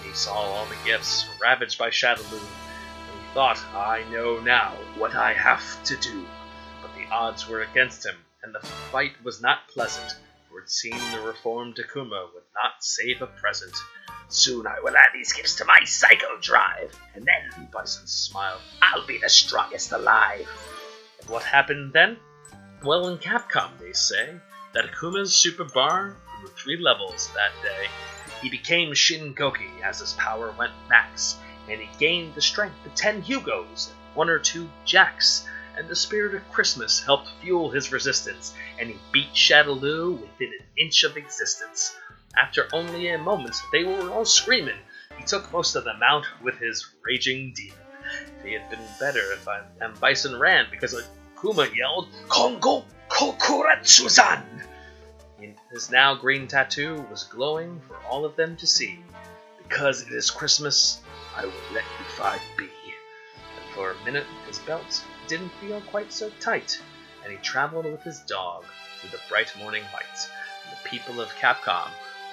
[0.03, 5.15] He saw all the gifts ravaged by Shadaloo, and he thought, I know now what
[5.15, 6.25] I have to do.
[6.83, 10.17] But the odds were against him, and the fight was not pleasant,
[10.49, 13.75] for it seemed the reformed Takuma would not save a present.
[14.29, 19.07] Soon I will add these gifts to my psycho drive, and then, Bison smiled, I'll
[19.07, 20.49] be the strongest alive.
[21.21, 22.19] And what happened then?
[22.85, 24.35] Well, in Capcom, they say
[24.75, 27.89] that Akuma's Super Bar grew three levels that day.
[28.41, 31.37] He became Shin Goki as his power went max,
[31.69, 35.47] and he gained the strength of ten Hugos and one or two Jacks.
[35.77, 40.67] And the spirit of Christmas helped fuel his resistance, and he beat Shadaloo within an
[40.77, 41.97] inch of existence.
[42.37, 44.79] After only a moment, they were all screaming.
[45.17, 47.79] He took most of them out with his raging demon.
[48.45, 54.45] It had been better if I, and Bison ran because Akuma yelled, Kongo Kokuretsuzan!
[55.71, 58.99] His now green tattoo was glowing for all of them to see.
[59.63, 61.01] Because it is Christmas,
[61.37, 62.65] I will let you five be.
[62.65, 66.81] And for a minute, his belt didn't feel quite so tight,
[67.23, 68.65] and he traveled with his dog
[68.99, 70.31] through the bright morning light.
[70.65, 71.91] And the people of Capcom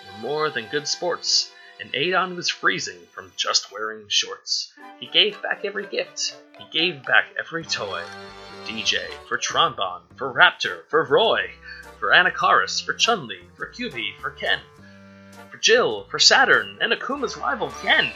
[0.08, 4.74] were more than good sports, and Adon was freezing from just wearing shorts.
[5.00, 6.38] He gave back every gift.
[6.58, 8.04] He gave back every toy.
[8.04, 11.52] For Dee Jay, for Trombone, for Raptor, for Roy,
[12.06, 14.60] for Anakaris, for Chun-Li, for Q-Bee, for Ken,
[15.50, 18.12] for Jill, for Saturn, and Akuma's rival Gen,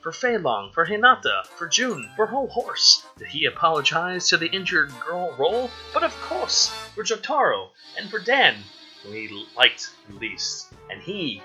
[0.00, 3.04] for Fei Long, for Hinata, for June, for Whole Horse.
[3.18, 5.68] Did he apologize to the injured girl Roll?
[5.92, 7.68] But of course, for Jotaro,
[7.98, 8.54] and for Dan,
[9.02, 10.72] who he liked least.
[10.90, 11.42] And he,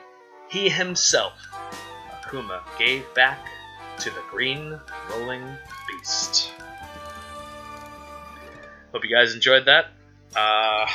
[0.50, 1.34] he himself,
[2.22, 3.46] Akuma, gave back
[3.98, 5.44] to the Green Rolling
[5.90, 6.52] Beast.
[8.94, 9.88] Hope you guys enjoyed that.
[10.34, 10.86] Uh,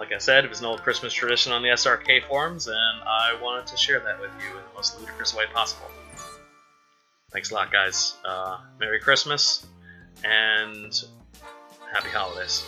[0.00, 3.38] like I said, it was an old Christmas tradition on the SRK forums, and I
[3.40, 5.90] wanted to share that with you in the most ludicrous way possible.
[7.30, 8.14] Thanks a lot, guys.
[8.24, 9.66] Uh, Merry Christmas
[10.24, 10.90] and
[11.92, 12.64] Happy Holidays.